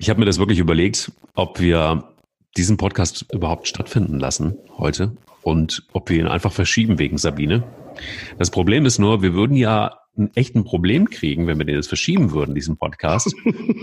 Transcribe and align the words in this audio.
Ich 0.00 0.08
habe 0.08 0.20
mir 0.20 0.26
das 0.26 0.38
wirklich 0.38 0.60
überlegt, 0.60 1.10
ob 1.34 1.58
wir 1.58 2.04
diesen 2.56 2.76
Podcast 2.76 3.26
überhaupt 3.32 3.66
stattfinden 3.66 4.20
lassen 4.20 4.56
heute 4.78 5.16
und 5.42 5.82
ob 5.92 6.08
wir 6.08 6.20
ihn 6.20 6.28
einfach 6.28 6.52
verschieben 6.52 7.00
wegen 7.00 7.18
Sabine. 7.18 7.64
Das 8.38 8.50
Problem 8.50 8.86
ist 8.86 9.00
nur, 9.00 9.22
wir 9.22 9.34
würden 9.34 9.56
ja 9.56 9.98
ein 10.16 10.30
echten 10.36 10.64
Problem 10.64 11.10
kriegen, 11.10 11.48
wenn 11.48 11.58
wir 11.58 11.64
den 11.64 11.74
jetzt 11.74 11.88
verschieben 11.88 12.30
würden, 12.30 12.54
diesen 12.54 12.76
Podcast. 12.76 13.34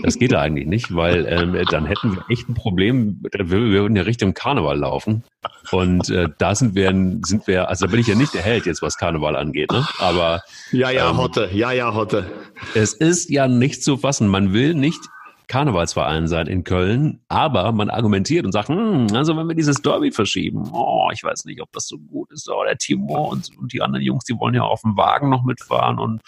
Das 0.02 0.18
geht 0.18 0.32
ja 0.32 0.40
eigentlich 0.40 0.66
nicht, 0.66 0.94
weil 0.94 1.26
ähm, 1.26 1.64
dann 1.70 1.86
hätten 1.86 2.14
wir 2.14 2.24
echt 2.30 2.48
ein 2.48 2.54
Problem. 2.54 3.22
Wir, 3.32 3.50
wir 3.50 3.60
würden 3.60 3.96
ja 3.96 4.02
Richtung 4.02 4.32
Karneval 4.32 4.78
laufen. 4.78 5.22
Und 5.70 6.08
äh, 6.10 6.28
da 6.38 6.54
sind 6.54 6.74
wir, 6.74 6.90
sind 7.24 7.46
wir, 7.46 7.68
also 7.68 7.86
da 7.86 7.90
bin 7.90 8.00
ich 8.00 8.06
ja 8.06 8.14
nicht 8.14 8.34
der 8.34 8.42
Held 8.42 8.66
jetzt, 8.66 8.82
was 8.82 8.96
Karneval 8.96 9.36
angeht, 9.36 9.70
ne? 9.70 9.86
Aber 9.98 10.42
ja, 10.72 10.90
ja, 10.90 11.10
ähm, 11.10 11.16
Hotte, 11.16 11.50
ja, 11.52 11.72
ja, 11.72 11.94
Hotte. 11.94 12.30
Es 12.74 12.92
ist 12.92 13.30
ja 13.30 13.48
nicht 13.48 13.82
zu 13.82 13.96
fassen. 13.96 14.28
Man 14.28 14.52
will 14.52 14.74
nicht 14.74 15.00
Karnevalsverein 15.48 16.26
sein 16.26 16.48
in 16.48 16.64
Köln, 16.64 17.20
aber 17.28 17.70
man 17.72 17.88
argumentiert 17.88 18.44
und 18.44 18.52
sagt, 18.52 18.68
hm, 18.68 19.06
also 19.14 19.36
wenn 19.36 19.46
wir 19.46 19.54
dieses 19.54 19.80
Derby 19.80 20.10
verschieben, 20.10 20.70
oh, 20.72 21.08
ich 21.12 21.22
weiß 21.22 21.44
nicht, 21.44 21.62
ob 21.62 21.70
das 21.72 21.86
so 21.86 21.98
gut 21.98 22.32
ist, 22.32 22.48
oh, 22.50 22.64
der 22.64 22.78
Timo 22.78 23.30
und, 23.30 23.50
und 23.56 23.72
die 23.72 23.80
anderen 23.80 24.04
Jungs, 24.04 24.24
die 24.24 24.38
wollen 24.38 24.54
ja 24.54 24.62
auf 24.62 24.82
dem 24.82 24.96
Wagen 24.96 25.28
noch 25.28 25.44
mitfahren 25.44 25.98
und 25.98 26.20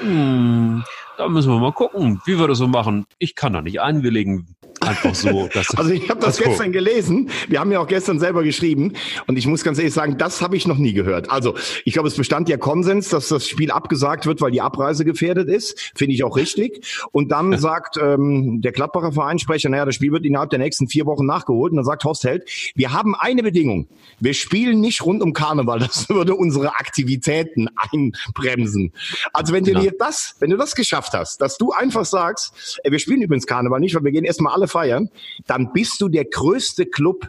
hm, 0.00 0.84
da 1.22 1.28
müssen 1.28 1.52
wir 1.52 1.60
mal 1.60 1.72
gucken, 1.72 2.20
wie 2.24 2.36
wir 2.36 2.48
das 2.48 2.58
so 2.58 2.66
machen. 2.66 3.06
Ich 3.18 3.36
kann 3.36 3.52
da 3.52 3.62
nicht 3.62 3.80
einwilligen. 3.80 4.56
Einfach 4.82 5.14
so. 5.14 5.48
also 5.76 5.90
ich 5.90 6.10
habe 6.10 6.20
das 6.20 6.38
gestern 6.38 6.72
gelesen. 6.72 7.30
Wir 7.48 7.60
haben 7.60 7.70
ja 7.70 7.78
auch 7.78 7.86
gestern 7.86 8.18
selber 8.18 8.42
geschrieben. 8.42 8.94
Und 9.28 9.38
ich 9.38 9.46
muss 9.46 9.62
ganz 9.62 9.78
ehrlich 9.78 9.94
sagen, 9.94 10.18
das 10.18 10.42
habe 10.42 10.56
ich 10.56 10.66
noch 10.66 10.78
nie 10.78 10.92
gehört. 10.92 11.30
Also 11.30 11.54
ich 11.84 11.92
glaube, 11.92 12.08
es 12.08 12.16
bestand 12.16 12.48
ja 12.48 12.56
Konsens, 12.56 13.08
dass 13.08 13.28
das 13.28 13.46
Spiel 13.46 13.70
abgesagt 13.70 14.26
wird, 14.26 14.40
weil 14.40 14.50
die 14.50 14.60
Abreise 14.60 15.04
gefährdet 15.04 15.48
ist. 15.48 15.92
Finde 15.94 16.14
ich 16.14 16.24
auch 16.24 16.36
richtig. 16.36 16.84
Und 17.12 17.30
dann 17.30 17.56
sagt 17.58 17.96
ähm, 17.96 18.60
der 18.60 18.72
Gladbacher 18.72 19.12
Vereinssprecher, 19.12 19.68
naja, 19.68 19.84
das 19.84 19.94
Spiel 19.94 20.10
wird 20.10 20.26
innerhalb 20.26 20.50
der 20.50 20.58
nächsten 20.58 20.88
vier 20.88 21.06
Wochen 21.06 21.26
nachgeholt. 21.26 21.70
Und 21.70 21.76
dann 21.76 21.84
sagt 21.84 22.04
Horst 22.04 22.24
Held, 22.24 22.48
wir 22.74 22.92
haben 22.92 23.14
eine 23.14 23.44
Bedingung. 23.44 23.88
Wir 24.18 24.34
spielen 24.34 24.80
nicht 24.80 25.04
rund 25.04 25.22
um 25.22 25.32
Karneval. 25.32 25.78
Das 25.78 26.08
würde 26.08 26.34
unsere 26.34 26.70
Aktivitäten 26.76 27.68
einbremsen. 27.76 28.92
Also 29.32 29.52
wenn 29.52 29.64
du 29.64 29.74
dir 29.74 29.92
das, 29.96 30.34
wenn 30.40 30.50
du 30.50 30.56
das 30.56 30.74
geschafft 30.74 31.11
hast, 31.14 31.40
dass 31.40 31.58
du 31.58 31.72
einfach 31.72 32.04
sagst, 32.04 32.80
ey, 32.84 32.92
wir 32.92 32.98
spielen 32.98 33.22
übrigens 33.22 33.46
Karneval 33.46 33.80
nicht, 33.80 33.94
weil 33.94 34.04
wir 34.04 34.12
gehen 34.12 34.24
erstmal 34.24 34.54
alle 34.54 34.68
feiern, 34.68 35.10
dann 35.46 35.72
bist 35.72 36.00
du 36.00 36.08
der 36.08 36.24
größte 36.24 36.86
Club 36.86 37.28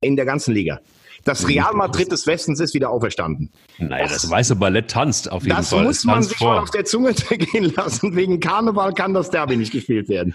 in 0.00 0.16
der 0.16 0.24
ganzen 0.24 0.54
Liga. 0.54 0.80
Das 1.24 1.48
Real 1.48 1.72
Madrid 1.74 2.12
des 2.12 2.26
Westens 2.26 2.60
ist 2.60 2.74
wieder 2.74 2.90
auferstanden. 2.90 3.50
Naja, 3.78 4.04
das, 4.04 4.22
das 4.22 4.30
weiße 4.30 4.56
Ballett 4.56 4.90
tanzt 4.90 5.32
auf 5.32 5.44
jeden 5.44 5.56
das 5.56 5.70
Fall. 5.70 5.84
Das 5.84 5.86
muss 5.86 6.04
man 6.04 6.22
sich 6.22 6.36
vor. 6.36 6.54
mal 6.54 6.62
auf 6.62 6.70
der 6.70 6.84
Zunge 6.84 7.14
gehen 7.30 7.72
lassen. 7.74 8.14
Wegen 8.14 8.40
Karneval 8.40 8.92
kann 8.92 9.14
das 9.14 9.30
Derby 9.30 9.56
nicht 9.56 9.72
gespielt 9.72 10.08
werden. 10.08 10.34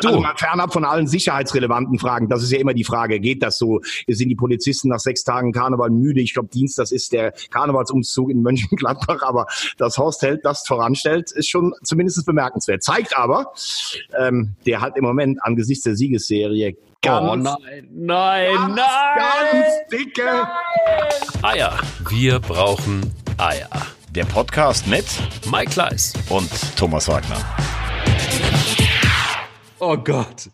Du. 0.00 0.08
Also 0.08 0.20
mal 0.20 0.34
fernab 0.36 0.72
von 0.72 0.84
allen 0.84 1.06
sicherheitsrelevanten 1.06 1.98
Fragen. 1.98 2.28
Das 2.28 2.42
ist 2.42 2.50
ja 2.50 2.58
immer 2.58 2.74
die 2.74 2.84
Frage. 2.84 3.20
Geht 3.20 3.42
das 3.42 3.58
so? 3.58 3.80
Sind 4.08 4.28
die 4.28 4.34
Polizisten 4.34 4.88
nach 4.88 4.98
sechs 5.00 5.22
Tagen 5.22 5.52
Karneval 5.52 5.90
müde? 5.90 6.20
Ich 6.20 6.34
glaube, 6.34 6.48
Dienst, 6.48 6.78
das 6.78 6.90
ist 6.90 7.12
der 7.12 7.32
Karnevalsumzug 7.50 8.30
in 8.30 8.42
Mönchengladbach. 8.42 9.22
Aber 9.22 9.46
dass 9.78 9.98
Horst 9.98 10.22
Held 10.22 10.44
das 10.44 10.66
voranstellt, 10.66 11.30
ist 11.30 11.48
schon 11.48 11.74
zumindest 11.82 12.26
bemerkenswert. 12.26 12.82
Zeigt 12.82 13.16
aber, 13.16 13.52
ähm, 14.18 14.54
der 14.66 14.80
hat 14.80 14.96
im 14.96 15.04
Moment 15.04 15.38
angesichts 15.42 15.84
der 15.84 15.94
Siegesserie 15.94 16.76
Ganz, 17.04 17.30
oh 17.30 17.36
nein, 17.36 17.88
nein, 17.92 18.54
ganz, 18.54 18.76
nein! 18.76 19.52
Ganz 19.52 19.74
dicke 19.92 20.24
nein. 20.24 21.42
Eier. 21.42 21.78
Wir 22.08 22.40
brauchen 22.40 23.12
Eier. 23.36 23.68
Der 24.14 24.24
Podcast 24.24 24.86
mit 24.86 25.04
Mike 25.50 25.72
Kleiss 25.72 26.14
und 26.30 26.48
Thomas 26.78 27.06
Wagner. 27.06 27.36
Oh 29.80 29.98
Gott, 29.98 30.48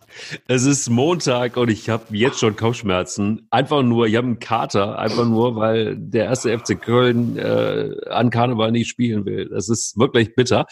es 0.49 0.65
ist 0.65 0.91
Montag 0.91 1.57
und 1.57 1.71
ich 1.71 1.89
habe 1.89 2.17
jetzt 2.17 2.41
schon 2.41 2.57
Kopfschmerzen. 2.57 3.47
Einfach 3.51 3.85
nur, 3.85 4.09
ich 4.09 4.17
habe 4.17 4.27
einen 4.27 4.41
Kater, 4.41 4.99
einfach 4.99 5.27
nur, 5.27 5.55
weil 5.55 5.95
der 5.97 6.25
erste 6.25 6.59
FC 6.59 6.83
Köln 6.83 7.39
äh, 7.39 7.95
an 8.09 8.31
Karneval 8.31 8.73
nicht 8.73 8.89
spielen 8.89 9.25
will. 9.25 9.49
Das 9.51 9.69
ist 9.69 9.97
wirklich 9.97 10.35
bitter. 10.35 10.67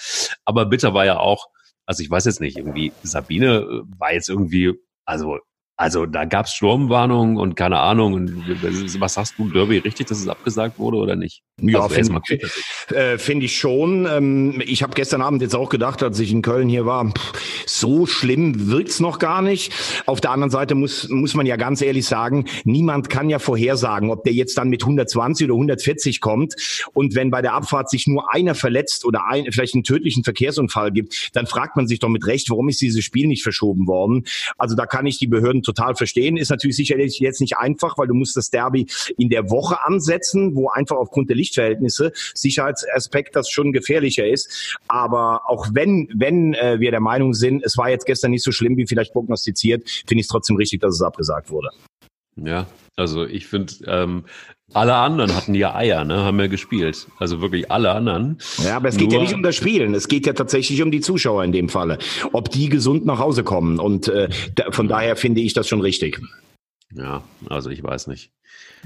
Aber 0.44 0.66
bitter 0.66 0.92
war 0.92 1.04
ja 1.04 1.18
auch, 1.18 1.46
also 1.86 2.02
ich 2.02 2.10
weiß 2.10 2.24
jetzt 2.24 2.40
nicht, 2.40 2.56
irgendwie 2.58 2.92
Sabine 3.04 3.58
äh, 3.58 3.82
war 3.96 4.12
jetzt 4.12 4.28
irgendwie, 4.28 4.74
also 5.04 5.38
also 5.80 6.06
da 6.06 6.24
gab 6.24 6.46
es 6.46 6.54
Sturmwarnungen 6.54 7.36
und 7.36 7.54
keine 7.54 7.78
Ahnung. 7.78 8.14
Und 8.14 9.00
was 9.00 9.14
sagst 9.14 9.34
du, 9.38 9.48
Derby, 9.48 9.78
richtig, 9.78 10.08
dass 10.08 10.18
es 10.18 10.26
abgesagt 10.26 10.80
wurde 10.80 10.96
oder 10.96 11.14
nicht? 11.14 11.44
Ja, 11.60 11.82
also 11.82 11.94
finde 11.94 12.20
äh, 12.88 13.16
find 13.16 13.44
ich 13.44 13.56
schon. 13.56 14.04
Ähm, 14.10 14.60
ich 14.66 14.82
habe 14.82 14.94
gestern 14.94 15.22
Abend 15.22 15.40
jetzt 15.40 15.54
auch 15.54 15.68
gedacht, 15.68 16.02
als 16.02 16.18
ich 16.18 16.32
in 16.32 16.42
Köln 16.42 16.68
hier 16.68 16.84
war, 16.84 17.08
pff, 17.08 17.32
so 17.64 18.06
schlimm 18.06 18.68
wirkt's 18.68 18.98
noch 18.98 19.20
gar 19.20 19.40
nicht. 19.40 19.72
Auf 20.06 20.20
der 20.20 20.32
anderen 20.32 20.50
Seite 20.50 20.74
muss, 20.74 21.08
muss 21.10 21.34
man 21.34 21.46
ja 21.46 21.54
ganz 21.54 21.80
ehrlich 21.80 22.06
sagen, 22.06 22.46
niemand 22.64 23.08
kann 23.08 23.30
ja 23.30 23.38
vorhersagen, 23.38 24.10
ob 24.10 24.24
der 24.24 24.32
jetzt 24.32 24.58
dann 24.58 24.70
mit 24.70 24.82
120 24.82 25.46
oder 25.46 25.54
140 25.54 26.20
kommt. 26.20 26.54
Und 26.92 27.14
wenn 27.14 27.30
bei 27.30 27.40
der 27.40 27.54
Abfahrt 27.54 27.88
sich 27.88 28.08
nur 28.08 28.34
einer 28.34 28.56
verletzt 28.56 29.04
oder 29.04 29.28
ein, 29.28 29.46
vielleicht 29.52 29.74
einen 29.74 29.84
tödlichen 29.84 30.24
Verkehrsunfall 30.24 30.90
gibt, 30.90 31.30
dann 31.34 31.46
fragt 31.46 31.76
man 31.76 31.86
sich 31.86 32.00
doch 32.00 32.08
mit 32.08 32.26
Recht, 32.26 32.50
warum 32.50 32.68
ist 32.68 32.80
dieses 32.80 33.04
Spiel 33.04 33.28
nicht 33.28 33.44
verschoben 33.44 33.86
worden? 33.86 34.24
Also 34.56 34.74
da 34.74 34.84
kann 34.84 35.06
ich 35.06 35.18
die 35.18 35.28
Behörden 35.28 35.62
total 35.68 35.94
verstehen. 35.94 36.36
Ist 36.36 36.50
natürlich 36.50 36.76
sicherlich 36.76 37.18
jetzt 37.20 37.40
nicht 37.40 37.56
einfach, 37.58 37.98
weil 37.98 38.06
du 38.06 38.14
musst 38.14 38.36
das 38.36 38.50
Derby 38.50 38.86
in 39.16 39.28
der 39.28 39.50
Woche 39.50 39.84
ansetzen, 39.84 40.54
wo 40.54 40.68
einfach 40.68 40.96
aufgrund 40.96 41.28
der 41.28 41.36
Lichtverhältnisse 41.36 42.12
Sicherheitsaspekt 42.34 43.36
das 43.36 43.50
schon 43.50 43.72
gefährlicher 43.72 44.26
ist. 44.26 44.78
Aber 44.88 45.42
auch 45.48 45.68
wenn, 45.72 46.08
wenn 46.14 46.54
äh, 46.54 46.80
wir 46.80 46.90
der 46.90 47.00
Meinung 47.00 47.34
sind, 47.34 47.62
es 47.64 47.76
war 47.76 47.90
jetzt 47.90 48.06
gestern 48.06 48.30
nicht 48.30 48.44
so 48.44 48.52
schlimm 48.52 48.76
wie 48.76 48.86
vielleicht 48.86 49.12
prognostiziert, 49.12 49.88
finde 50.06 50.20
ich 50.20 50.26
es 50.26 50.28
trotzdem 50.28 50.56
richtig, 50.56 50.80
dass 50.80 50.94
es 50.94 51.02
abgesagt 51.02 51.50
wurde. 51.50 51.68
Ja, 52.44 52.66
also 52.96 53.24
ich 53.24 53.46
finde, 53.46 53.74
ähm, 53.86 54.24
alle 54.74 54.94
anderen 54.96 55.34
hatten 55.34 55.54
ja 55.54 55.74
Eier, 55.74 56.04
ne, 56.04 56.24
haben 56.24 56.38
ja 56.40 56.46
gespielt. 56.46 57.06
Also 57.18 57.40
wirklich 57.40 57.70
alle 57.70 57.92
anderen. 57.92 58.38
Ja, 58.62 58.76
aber 58.76 58.88
es 58.88 58.96
geht 58.96 59.12
ja 59.12 59.18
nicht 59.18 59.32
um 59.32 59.42
das 59.42 59.56
Spielen. 59.56 59.94
Es 59.94 60.08
geht 60.08 60.26
ja 60.26 60.34
tatsächlich 60.34 60.82
um 60.82 60.90
die 60.90 61.00
Zuschauer 61.00 61.42
in 61.44 61.52
dem 61.52 61.68
Falle. 61.68 61.98
Ob 62.32 62.50
die 62.50 62.68
gesund 62.68 63.06
nach 63.06 63.18
Hause 63.18 63.44
kommen. 63.44 63.78
Und 63.78 64.08
äh, 64.08 64.28
von 64.70 64.88
daher 64.88 65.16
finde 65.16 65.40
ich 65.40 65.54
das 65.54 65.68
schon 65.68 65.80
richtig. 65.80 66.20
Ja, 66.94 67.22
also 67.48 67.70
ich 67.70 67.82
weiß 67.82 68.08
nicht. 68.08 68.30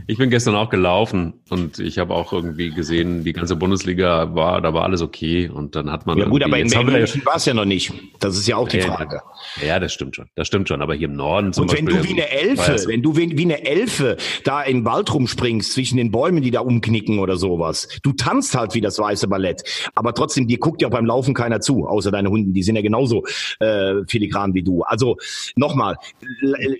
Ich 0.07 0.19
bin 0.19 0.31
gestern 0.31 0.55
auch 0.57 0.69
gelaufen 0.69 1.35
und 1.49 1.79
ich 1.79 1.99
habe 1.99 2.15
auch 2.15 2.33
irgendwie 2.33 2.71
gesehen, 2.71 3.25
die 3.25 3.33
ganze 3.33 3.57
Bundesliga 3.57 4.35
war, 4.35 4.61
da 4.61 4.75
war 4.75 4.85
alles 4.85 5.01
okay 5.01 5.49
und 5.49 5.77
dann 5.77 5.93
hat 5.93 6.07
man. 6.07 6.19
Ja 6.19 6.25
gut, 6.27 6.43
aber 6.43 6.59
in 6.59 6.69
München 6.69 7.25
war 7.25 7.37
es 7.37 7.45
ja 7.45 7.55
noch 7.55 7.65
nicht. 7.65 7.93
Das 8.19 8.37
ist 8.37 8.49
ja 8.49 8.57
auch 8.57 8.69
die 8.69 8.79
ja, 8.79 8.87
Frage. 8.87 9.21
Ja, 9.65 9.79
das 9.79 9.93
stimmt 9.93 10.17
schon. 10.17 10.27
Das 10.35 10.47
stimmt 10.47 10.69
schon. 10.69 10.83
Aber 10.83 10.95
hier 10.95 11.09
im 11.09 11.15
Norden 11.15 11.53
zum 11.53 11.65
und 11.65 11.73
wenn 11.73 11.85
Beispiel. 11.85 12.03
du 12.03 12.09
wie 12.09 12.13
eine 12.13 12.31
Elfe, 12.31 12.89
wenn 12.89 13.03
du 13.03 13.17
wie, 13.17 13.37
wie 13.37 13.45
eine 13.45 13.65
Elfe 13.65 14.17
da 14.45 14.63
im 14.63 14.85
Wald 14.85 15.13
rumspringst 15.13 15.73
zwischen 15.73 15.99
den 15.99 16.11
Bäumen, 16.11 16.43
die 16.43 16.51
da 16.51 16.61
umknicken 16.61 17.19
oder 17.19 17.37
sowas, 17.37 17.89
du 18.03 18.13
tanzt 18.13 18.57
halt 18.57 18.75
wie 18.75 18.81
das 18.81 18.99
weiße 18.99 19.29
Ballett. 19.29 19.63
Aber 19.95 20.15
trotzdem, 20.15 20.49
dir 20.49 20.59
guckt 20.59 20.83
ja 20.83 20.89
auch 20.89 20.93
beim 20.93 21.07
Laufen 21.07 21.35
keiner 21.35 21.61
zu, 21.61 21.87
außer 21.87 22.11
deine 22.11 22.31
Hunden. 22.31 22.55
Die 22.55 22.63
sind 22.63 22.77
ja 22.77 22.83
genauso 22.83 23.25
äh, 23.61 23.95
filigran 24.09 24.55
wie 24.55 24.63
du. 24.63 24.83
Also 24.83 25.17
nochmal, 25.55 25.97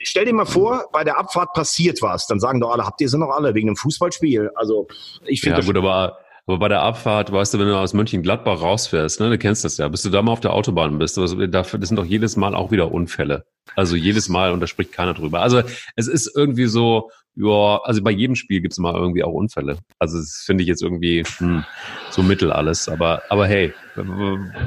stell 0.03 0.25
dir 0.25 0.35
mal 0.35 0.45
vor, 0.45 0.87
bei 0.93 1.05
der 1.05 1.19
Abfahrt 1.19 1.53
passiert 1.53 2.03
was, 2.03 2.27
dann 2.27 2.41
sagen 2.41 2.61
doch 2.61 2.72
alle, 2.73 2.85
habt 2.85 3.01
ihr 3.01 3.09
sie 3.09 3.19
noch 3.19 3.31
alle 3.31 3.55
wegen 3.55 3.69
einem 3.69 3.77
Fußballspiel. 3.77 4.51
Also 4.55 4.89
ich 5.25 5.41
finde. 5.41 5.61
Ja, 5.61 5.67
gut, 5.67 5.77
aber, 5.77 6.19
aber 6.47 6.59
bei 6.59 6.69
der 6.69 6.83
Abfahrt, 6.83 7.31
weißt 7.31 7.55
du, 7.55 7.59
wenn 7.59 7.67
du 7.67 7.77
aus 7.77 7.95
Mönchengladbach 7.95 8.61
rausfährst, 8.61 9.21
ne, 9.21 9.31
du 9.31 9.39
kennst 9.39 9.65
das 9.65 9.79
ja, 9.79 9.89
bis 9.89 10.03
du 10.03 10.11
da 10.11 10.23
mal 10.23 10.33
auf 10.33 10.41
der 10.41 10.53
Autobahn 10.53 10.99
bist, 10.99 11.17
das 11.17 11.31
sind 11.31 11.97
doch 11.97 12.05
jedes 12.05 12.37
Mal 12.37 12.55
auch 12.55 12.71
wieder 12.71 12.93
Unfälle. 12.93 13.45
Also 13.77 13.97
jedes 13.97 14.29
Mal 14.29 14.53
und 14.53 14.61
da 14.61 14.67
spricht 14.67 14.93
keiner 14.93 15.15
drüber. 15.15 15.41
Also 15.41 15.63
es 15.97 16.09
ist 16.09 16.35
irgendwie 16.37 16.67
so, 16.67 17.11
ja, 17.35 17.81
also 17.85 18.03
bei 18.03 18.11
jedem 18.11 18.37
Spiel 18.37 18.61
gibt 18.61 18.73
es 18.73 18.79
mal 18.79 18.95
irgendwie 18.95 19.25
auch 19.25 19.33
Unfälle. 19.33 19.79
Also 19.99 20.19
das 20.19 20.43
finde 20.45 20.63
ich 20.63 20.69
jetzt 20.69 20.83
irgendwie 20.83 21.25
hm, 21.25 21.65
so 22.11 22.23
mittel 22.23 22.53
alles. 22.53 22.89
Aber, 22.89 23.23
aber 23.31 23.47
hey, 23.47 23.73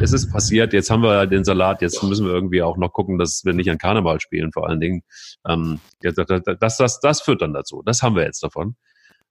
es 0.02 0.14
ist 0.14 0.32
passiert, 0.32 0.74
jetzt 0.74 0.90
haben 0.90 1.04
wir 1.04 1.28
den 1.28 1.44
Salat, 1.44 1.82
jetzt 1.82 2.02
müssen 2.02 2.26
wir 2.26 2.34
irgendwie 2.34 2.64
auch 2.64 2.78
noch 2.78 2.92
gucken, 2.92 3.20
dass 3.20 3.44
wir 3.46 3.54
nicht 3.54 3.70
an 3.70 3.78
Karneval 3.78 4.20
spielen, 4.20 4.52
vor 4.52 4.68
allen 4.68 4.80
Dingen. 4.80 5.04
Ähm, 5.48 5.80
das, 6.02 6.16
das, 6.16 6.78
das, 6.78 7.00
das 7.00 7.22
führt 7.22 7.42
dann 7.42 7.54
dazu. 7.54 7.84
Das 7.86 8.02
haben 8.02 8.16
wir 8.16 8.24
jetzt 8.24 8.42
davon 8.42 8.76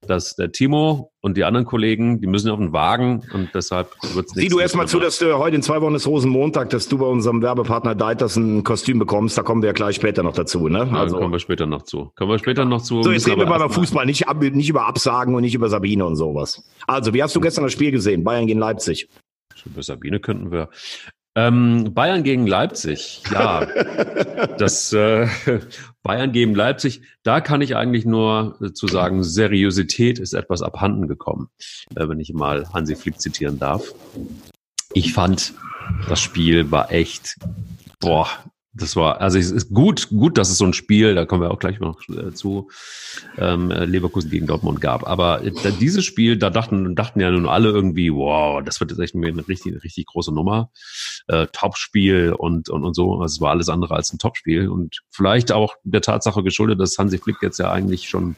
dass 0.04 0.36
der 0.36 0.52
Timo 0.52 1.12
und 1.20 1.36
die 1.36 1.44
anderen 1.44 1.66
Kollegen, 1.66 2.20
die 2.20 2.26
müssen 2.26 2.50
auf 2.50 2.58
den 2.58 2.72
Wagen 2.72 3.22
und 3.32 3.50
deshalb 3.54 3.90
wird 4.14 4.26
es 4.26 4.32
Sieh 4.32 4.48
du 4.48 4.58
erstmal 4.58 4.88
zu, 4.88 5.00
dass 5.00 5.18
du 5.18 5.38
heute 5.38 5.56
in 5.56 5.62
zwei 5.62 5.80
Wochen 5.80 5.94
ist 5.94 6.06
Rosenmontag, 6.06 6.70
dass 6.70 6.88
du 6.88 6.98
bei 6.98 7.06
unserem 7.06 7.42
Werbepartner 7.42 7.94
Deiters 7.94 8.36
ein 8.36 8.64
Kostüm 8.64 8.98
bekommst. 8.98 9.36
Da 9.38 9.42
kommen 9.42 9.62
wir 9.62 9.68
ja 9.68 9.72
gleich 9.72 9.96
später 9.96 10.22
noch 10.22 10.34
dazu, 10.34 10.68
ne? 10.68 10.88
Ja, 10.90 11.00
also 11.00 11.18
kommen 11.18 11.32
wir 11.32 11.38
später 11.38 11.66
noch 11.66 11.82
zu. 11.82 12.12
Kommen 12.16 12.30
wir 12.30 12.38
später 12.38 12.64
noch 12.64 12.82
zu. 12.82 13.02
So, 13.02 13.10
jetzt 13.10 13.26
reden 13.26 13.40
wir 13.40 13.46
mal 13.46 13.56
über 13.56 13.70
Fußball, 13.70 14.06
nicht, 14.06 14.26
nicht 14.52 14.68
über 14.68 14.86
Absagen 14.86 15.34
und 15.34 15.42
nicht 15.42 15.54
über 15.54 15.68
Sabine 15.68 16.04
und 16.04 16.16
sowas. 16.16 16.68
Also, 16.86 17.14
wie 17.14 17.22
hast 17.22 17.34
du 17.34 17.40
gestern 17.40 17.64
das 17.64 17.72
Spiel 17.72 17.90
gesehen? 17.90 18.24
Bayern 18.24 18.46
gegen 18.46 18.60
Leipzig. 18.60 19.08
Über 19.64 19.82
Sabine 19.82 20.20
könnten 20.20 20.52
wir. 20.52 20.68
Ähm, 21.36 21.92
Bayern 21.94 22.22
gegen 22.22 22.46
Leipzig, 22.46 23.22
ja. 23.32 23.66
das 24.56 24.92
äh, 24.92 25.26
Bayern 26.04 26.30
gegen 26.30 26.54
Leipzig, 26.54 27.02
da 27.24 27.40
kann 27.40 27.60
ich 27.60 27.74
eigentlich 27.74 28.04
nur 28.04 28.56
äh, 28.62 28.72
zu 28.72 28.86
sagen, 28.86 29.24
Seriosität 29.24 30.20
ist 30.20 30.32
etwas 30.32 30.62
abhanden 30.62 31.08
gekommen, 31.08 31.48
äh, 31.96 32.08
wenn 32.08 32.20
ich 32.20 32.32
mal 32.34 32.72
Hansi 32.72 32.94
Flick 32.94 33.20
zitieren 33.20 33.58
darf. 33.58 33.92
Ich 34.92 35.12
fand, 35.12 35.54
das 36.08 36.20
Spiel 36.20 36.70
war 36.70 36.92
echt, 36.92 37.36
boah, 37.98 38.28
Das 38.76 38.96
war, 38.96 39.20
also 39.20 39.38
es 39.38 39.52
ist 39.52 39.72
gut, 39.72 40.08
gut, 40.08 40.36
dass 40.36 40.50
es 40.50 40.58
so 40.58 40.64
ein 40.64 40.72
Spiel, 40.72 41.14
da 41.14 41.24
kommen 41.24 41.42
wir 41.42 41.52
auch 41.52 41.60
gleich 41.60 41.78
noch 41.78 42.00
äh, 42.08 42.32
zu, 42.32 42.68
ähm, 43.38 43.70
Leverkusen 43.70 44.30
gegen 44.30 44.48
Dortmund 44.48 44.80
gab. 44.80 45.06
Aber 45.06 45.44
äh, 45.44 45.52
dieses 45.78 46.04
Spiel, 46.04 46.36
da 46.36 46.50
dachten, 46.50 46.96
dachten 46.96 47.20
ja 47.20 47.30
nun 47.30 47.46
alle 47.46 47.68
irgendwie, 47.68 48.12
wow, 48.12 48.62
das 48.64 48.80
wird 48.80 48.90
jetzt 48.90 48.98
echt 48.98 49.14
eine 49.14 49.46
richtig, 49.46 49.82
richtig 49.84 50.06
große 50.06 50.34
Nummer. 50.34 50.70
Äh, 51.28 51.46
Topspiel 51.52 52.34
und, 52.36 52.68
und, 52.68 52.84
und 52.84 52.94
so. 52.94 53.12
Also 53.20 53.34
es 53.34 53.40
war 53.40 53.50
alles 53.50 53.68
andere 53.68 53.94
als 53.94 54.12
ein 54.12 54.18
Topspiel. 54.18 54.68
Und 54.68 55.02
vielleicht 55.10 55.52
auch 55.52 55.74
der 55.84 56.00
Tatsache 56.00 56.42
geschuldet, 56.42 56.80
dass 56.80 56.98
Hansi 56.98 57.18
Flick 57.18 57.36
jetzt 57.42 57.58
ja 57.58 57.70
eigentlich 57.70 58.08
schon 58.08 58.34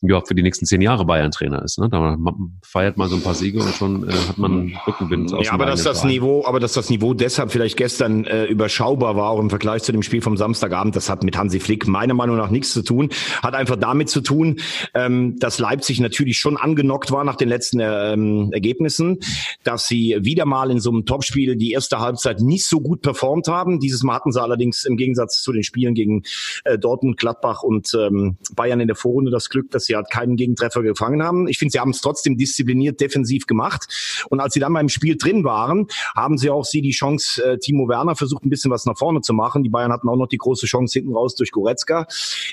ja, 0.00 0.20
für 0.20 0.34
die 0.34 0.42
nächsten 0.42 0.64
zehn 0.64 0.80
Jahre 0.80 1.04
Bayern-Trainer 1.04 1.62
ist. 1.62 1.78
Ne? 1.80 1.88
Da 1.88 2.16
feiert 2.62 2.96
man 2.96 3.08
so 3.08 3.16
ein 3.16 3.22
paar 3.22 3.34
Siege 3.34 3.60
und 3.60 3.74
schon 3.74 4.08
äh, 4.08 4.12
hat 4.12 4.38
man 4.38 4.78
Rückenwind 4.86 5.34
aus 5.34 5.44
Ja, 5.44 5.52
aber 5.52 5.66
dass 5.66 5.82
das 5.82 6.04
Niveau, 6.04 6.44
aber 6.46 6.60
dass 6.60 6.72
das 6.72 6.88
Niveau 6.88 7.14
deshalb 7.14 7.50
vielleicht 7.50 7.76
gestern 7.76 8.24
äh, 8.24 8.44
überschaubar 8.44 9.16
war, 9.16 9.30
auch 9.30 9.40
im 9.40 9.50
Vergleich 9.50 9.82
zu 9.82 9.90
dem 9.90 10.04
Spiel 10.04 10.22
vom 10.22 10.36
Samstagabend, 10.36 10.94
das 10.94 11.10
hat 11.10 11.24
mit 11.24 11.36
Hansi 11.36 11.58
Flick 11.58 11.88
meiner 11.88 12.14
Meinung 12.14 12.36
nach 12.36 12.50
nichts 12.50 12.72
zu 12.72 12.82
tun. 12.82 13.08
Hat 13.42 13.54
einfach 13.54 13.74
damit 13.74 14.08
zu 14.08 14.20
tun, 14.20 14.60
ähm, 14.94 15.36
dass 15.40 15.58
Leipzig 15.58 15.98
natürlich 15.98 16.38
schon 16.38 16.56
angenockt 16.56 17.10
war 17.10 17.24
nach 17.24 17.36
den 17.36 17.48
letzten 17.48 17.80
ähm, 17.80 18.50
Ergebnissen, 18.52 19.18
dass 19.64 19.88
sie 19.88 20.16
wieder 20.20 20.44
mal 20.44 20.70
in 20.70 20.78
so 20.78 20.90
einem 20.90 21.06
Topspiel 21.06 21.56
die 21.56 21.72
erste 21.72 21.98
Halbzeit 21.98 22.40
nicht 22.40 22.66
so 22.66 22.80
gut 22.80 23.02
performt 23.02 23.48
haben. 23.48 23.80
Dieses 23.80 24.04
Mal 24.04 24.14
hatten 24.14 24.30
sie 24.30 24.40
allerdings 24.40 24.84
im 24.84 24.96
Gegensatz 24.96 25.42
zu 25.42 25.52
den 25.52 25.64
Spielen 25.64 25.94
gegen 25.94 26.22
äh, 26.64 26.78
Dortmund, 26.78 27.16
Gladbach 27.16 27.64
und 27.64 27.92
ähm, 27.94 28.36
Bayern 28.54 28.78
in 28.78 28.86
der 28.86 28.96
Vorrunde 28.96 29.32
das 29.32 29.48
Glück, 29.48 29.72
dass 29.72 29.87
sie 29.88 29.96
halt 29.96 30.10
keinen 30.10 30.36
Gegentreffer 30.36 30.82
gefangen 30.82 31.22
haben. 31.22 31.48
Ich 31.48 31.58
finde, 31.58 31.72
sie 31.72 31.80
haben 31.80 31.90
es 31.90 32.00
trotzdem 32.00 32.38
diszipliniert 32.38 33.00
defensiv 33.00 33.46
gemacht. 33.46 33.88
Und 34.30 34.40
als 34.40 34.54
sie 34.54 34.60
dann 34.60 34.72
mal 34.72 34.80
im 34.80 34.88
Spiel 34.88 35.16
drin 35.16 35.42
waren, 35.44 35.88
haben 36.14 36.38
sie 36.38 36.50
auch 36.50 36.64
sie 36.64 36.80
die 36.80 36.92
Chance, 36.92 37.44
äh, 37.44 37.58
Timo 37.58 37.88
Werner 37.88 38.14
versucht 38.14 38.44
ein 38.44 38.50
bisschen 38.50 38.70
was 38.70 38.86
nach 38.86 38.96
vorne 38.96 39.20
zu 39.20 39.32
machen. 39.32 39.62
Die 39.64 39.68
Bayern 39.68 39.92
hatten 39.92 40.08
auch 40.08 40.16
noch 40.16 40.28
die 40.28 40.38
große 40.38 40.66
Chance 40.66 40.98
hinten 40.98 41.14
raus 41.14 41.34
durch 41.34 41.50
Goretzka. 41.50 42.06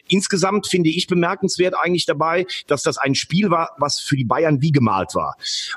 Insgesamt 0.07 0.67
finde 0.67 0.89
ich 0.89 1.07
bemerkenswert 1.07 1.75
eigentlich 1.79 2.05
dabei, 2.05 2.45
dass 2.67 2.83
das 2.83 2.97
ein 2.97 3.15
Spiel 3.15 3.51
war, 3.51 3.71
was 3.77 3.99
für 3.99 4.15
die 4.15 4.25
Bayern 4.25 4.61
wie 4.61 4.71
gemalt 4.71 5.13
war. 5.13 5.35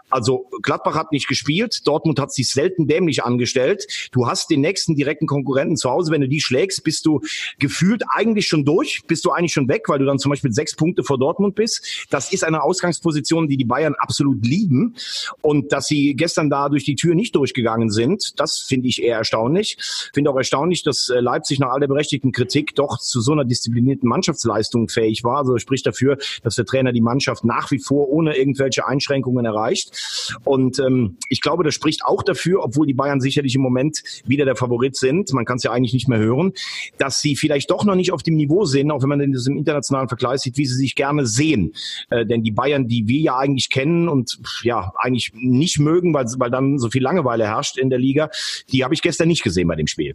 Also 0.09 0.49
Gladbach 0.63 0.95
hat 0.95 1.13
nicht 1.13 1.29
gespielt, 1.29 1.87
Dortmund 1.87 2.19
hat 2.21 2.33
sich 2.33 2.49
selten 2.51 2.87
dämlich 2.87 3.25
angestellt. 3.25 3.87
Du 4.13 4.27
hast 4.27 4.51
den 4.51 4.61
nächsten 4.61 4.95
direkten 4.95 5.27
Konkurrenten 5.27 5.77
zu 5.77 5.91
Hause, 5.91 6.13
wenn 6.13 6.21
du 6.21 6.29
die 6.29 6.41
schlägst, 6.41 6.85
bist 6.85 7.07
du 7.07 7.21
gefühlt 7.59 8.05
eigentlich 8.09 8.47
schon 8.47 8.65
durch, 8.65 9.03
bist 9.07 9.25
du 9.25 9.31
eigentlich 9.31 9.53
schon 9.53 9.69
weg, 9.69 9.89
weil 9.89 9.99
du 9.99 10.05
dann 10.05 10.19
zum 10.19 10.31
Beispiel 10.31 10.53
sechs 10.53 10.77
Punkte 10.77 11.03
vor 11.03 11.19
Dortmund 11.19 11.48
Dortmund 11.49 11.55
bist. 11.55 12.07
Das 12.11 12.33
ist 12.33 12.45
eine 12.45 12.63
Ausgangsposition, 12.63 13.49
die 13.49 13.57
die 13.57 13.65
Bayern 13.65 13.95
absolut 13.99 14.45
lieben. 14.45 14.95
Und 15.41 15.73
dass 15.73 15.87
sie 15.87 16.15
gestern 16.15 16.51
da 16.51 16.69
durch 16.69 16.85
die 16.85 16.95
Tür 16.95 17.15
nicht 17.15 17.35
durchgegangen 17.35 17.91
sind, 17.91 18.39
das 18.39 18.61
finde 18.61 18.89
ich 18.89 19.03
eher 19.03 19.19
erstaunlich. 19.19 19.77
Finde 20.13 20.31
auch 20.31 20.37
erstaunlich, 20.37 20.83
dass 20.83 21.09
äh, 21.09 21.21
Leipzig 21.21 21.59
nach 21.59 21.71
all 21.71 21.81
der 21.81 21.89
berechtigten 21.89 22.33
Kritik 22.33 22.75
doch 22.75 22.99
zu 22.99 23.21
so 23.21 23.33
einer 23.33 23.45
disziplinierten 23.45 24.09
Mannschaftsleistung 24.09 24.89
fähig 24.89 25.25
war. 25.25 25.39
Also 25.39 25.59
spricht 25.59 25.87
dafür, 25.87 26.19
dass 26.43 26.57
der 26.57 26.65
Trainer 26.65 26.93
die 26.93 27.01
Mannschaft 27.01 27.45
nach 27.45 27.71
wie 27.71 27.79
vor 27.79 28.09
ohne 28.09 28.37
irgendwelche 28.37 28.87
Einschränkungen 28.87 29.45
erreicht. 29.45 30.37
Und 30.45 30.79
ähm, 30.79 31.17
ich 31.29 31.41
glaube, 31.41 31.65
das 31.65 31.75
spricht 31.75 32.05
auch 32.05 32.23
dafür, 32.23 32.63
obwohl 32.65 32.87
die 32.87 32.95
Bayern 32.95 33.21
sicherlich 33.21 33.55
im 33.55 33.63
Moment 33.63 34.03
wieder 34.25 34.45
der 34.45 34.57
Favorit 34.57 34.97
sind, 34.97 35.33
man 35.33 35.45
kann 35.45 35.57
es 35.57 35.63
ja 35.63 35.73
eigentlich 35.73 35.93
nicht 35.93 36.09
mehr 36.09 36.19
hören, 36.19 36.53
dass 36.99 37.21
sie 37.21 37.37
vielleicht 37.37 37.71
doch 37.71 37.85
noch 37.85 37.95
nicht 37.95 38.13
auf 38.13 38.23
dem 38.23 38.37
Niveau 38.37 38.65
sind, 38.65 38.91
auch 38.91 39.03
wenn 39.03 39.09
man 39.09 39.21
in 39.21 39.33
diesem 39.33 39.57
internationalen 39.57 40.09
Vergleich 40.09 40.41
sieht, 40.41 40.57
wie 40.59 40.67
sie 40.67 40.75
sich 40.75 40.95
gerne 40.95 41.27
sehen. 41.39 41.73
Äh, 42.11 42.27
denn 42.27 42.43
die 42.43 42.53
Bayern, 42.53 42.87
die 42.87 43.09
wir 43.09 43.21
ja 43.21 43.39
eigentlich 43.39 43.71
kennen 43.71 44.09
und 44.09 44.39
ja 44.63 44.93
eigentlich 44.97 45.33
nicht 45.35 45.79
mögen, 45.79 46.13
weil, 46.13 46.27
weil 46.37 46.51
dann 46.51 46.79
so 46.79 46.91
viel 46.91 47.03
Langeweile 47.03 47.47
herrscht 47.47 47.79
in 47.79 47.89
der 47.89 47.99
Liga, 47.99 48.31
die 48.71 48.85
habe 48.85 48.93
ich 48.93 49.01
gestern 49.01 49.29
nicht 49.29 49.43
gesehen 49.43 49.69
bei 49.69 49.77
dem 49.77 49.87
Spiel. 49.87 50.15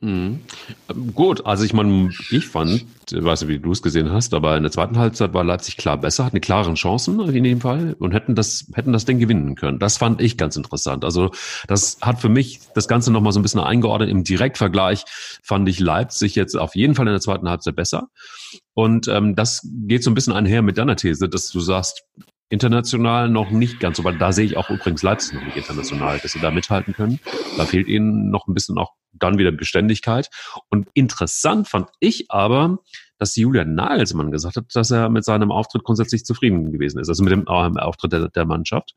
Mhm. 0.00 0.40
Gut, 1.14 1.46
also 1.46 1.64
ich 1.64 1.72
meine, 1.72 2.10
ich 2.30 2.46
fand, 2.46 2.84
ich 3.10 3.24
weiß 3.24 3.42
nicht, 3.42 3.50
wie 3.50 3.58
du 3.58 3.72
es 3.72 3.80
gesehen 3.80 4.12
hast, 4.12 4.34
aber 4.34 4.54
in 4.56 4.62
der 4.62 4.70
zweiten 4.70 4.98
Halbzeit 4.98 5.32
war 5.32 5.42
Leipzig 5.42 5.78
klar 5.78 5.96
besser, 5.96 6.26
hatten 6.26 6.40
klaren 6.42 6.74
Chancen 6.74 7.18
in 7.20 7.44
dem 7.44 7.62
Fall 7.62 7.96
und 7.98 8.12
hätten 8.12 8.34
das, 8.34 8.66
hätten 8.74 8.92
das 8.92 9.06
Ding 9.06 9.18
gewinnen 9.18 9.54
können. 9.54 9.78
Das 9.78 9.96
fand 9.96 10.20
ich 10.20 10.36
ganz 10.36 10.54
interessant. 10.56 11.02
Also 11.02 11.30
das 11.66 11.96
hat 12.02 12.20
für 12.20 12.28
mich 12.28 12.60
das 12.74 12.88
Ganze 12.88 13.10
nochmal 13.10 13.32
so 13.32 13.40
ein 13.40 13.42
bisschen 13.42 13.60
eingeordnet. 13.60 14.10
Im 14.10 14.22
Direktvergleich 14.22 15.04
fand 15.42 15.66
ich 15.66 15.80
Leipzig 15.80 16.34
jetzt 16.34 16.56
auf 16.56 16.76
jeden 16.76 16.94
Fall 16.94 17.06
in 17.06 17.12
der 17.12 17.20
zweiten 17.22 17.48
Halbzeit 17.48 17.74
besser. 17.74 18.08
Und 18.74 19.08
ähm, 19.08 19.34
das 19.34 19.66
geht 19.86 20.04
so 20.04 20.10
ein 20.10 20.14
bisschen 20.14 20.34
einher 20.34 20.60
mit 20.60 20.76
deiner 20.76 20.96
These, 20.96 21.30
dass 21.30 21.48
du 21.48 21.60
sagst, 21.60 22.04
international 22.48 23.28
noch 23.28 23.50
nicht 23.50 23.80
ganz 23.80 23.96
so, 23.96 24.04
weil 24.04 24.18
da 24.18 24.32
sehe 24.32 24.44
ich 24.44 24.56
auch 24.56 24.70
übrigens 24.70 25.02
Leipzig 25.02 25.34
noch 25.34 25.44
nicht 25.44 25.56
international, 25.56 26.18
dass 26.18 26.32
sie 26.32 26.40
da 26.40 26.50
mithalten 26.50 26.94
können. 26.94 27.20
Da 27.56 27.66
fehlt 27.66 27.88
ihnen 27.88 28.30
noch 28.30 28.46
ein 28.46 28.54
bisschen 28.54 28.78
auch 28.78 28.92
dann 29.12 29.38
wieder 29.38 29.52
Beständigkeit. 29.52 30.28
Und 30.68 30.88
interessant 30.94 31.68
fand 31.68 31.88
ich 32.00 32.30
aber, 32.30 32.78
dass 33.18 33.36
Julian 33.36 33.74
Nagelsmann 33.74 34.30
gesagt 34.30 34.56
hat, 34.56 34.64
dass 34.74 34.90
er 34.90 35.08
mit 35.08 35.24
seinem 35.24 35.50
Auftritt 35.50 35.84
grundsätzlich 35.84 36.24
zufrieden 36.24 36.72
gewesen 36.72 36.98
ist, 36.98 37.08
also 37.08 37.22
mit 37.22 37.32
dem 37.32 37.44
äh, 37.46 37.80
Auftritt 37.80 38.12
der, 38.12 38.28
der 38.28 38.44
Mannschaft. 38.44 38.94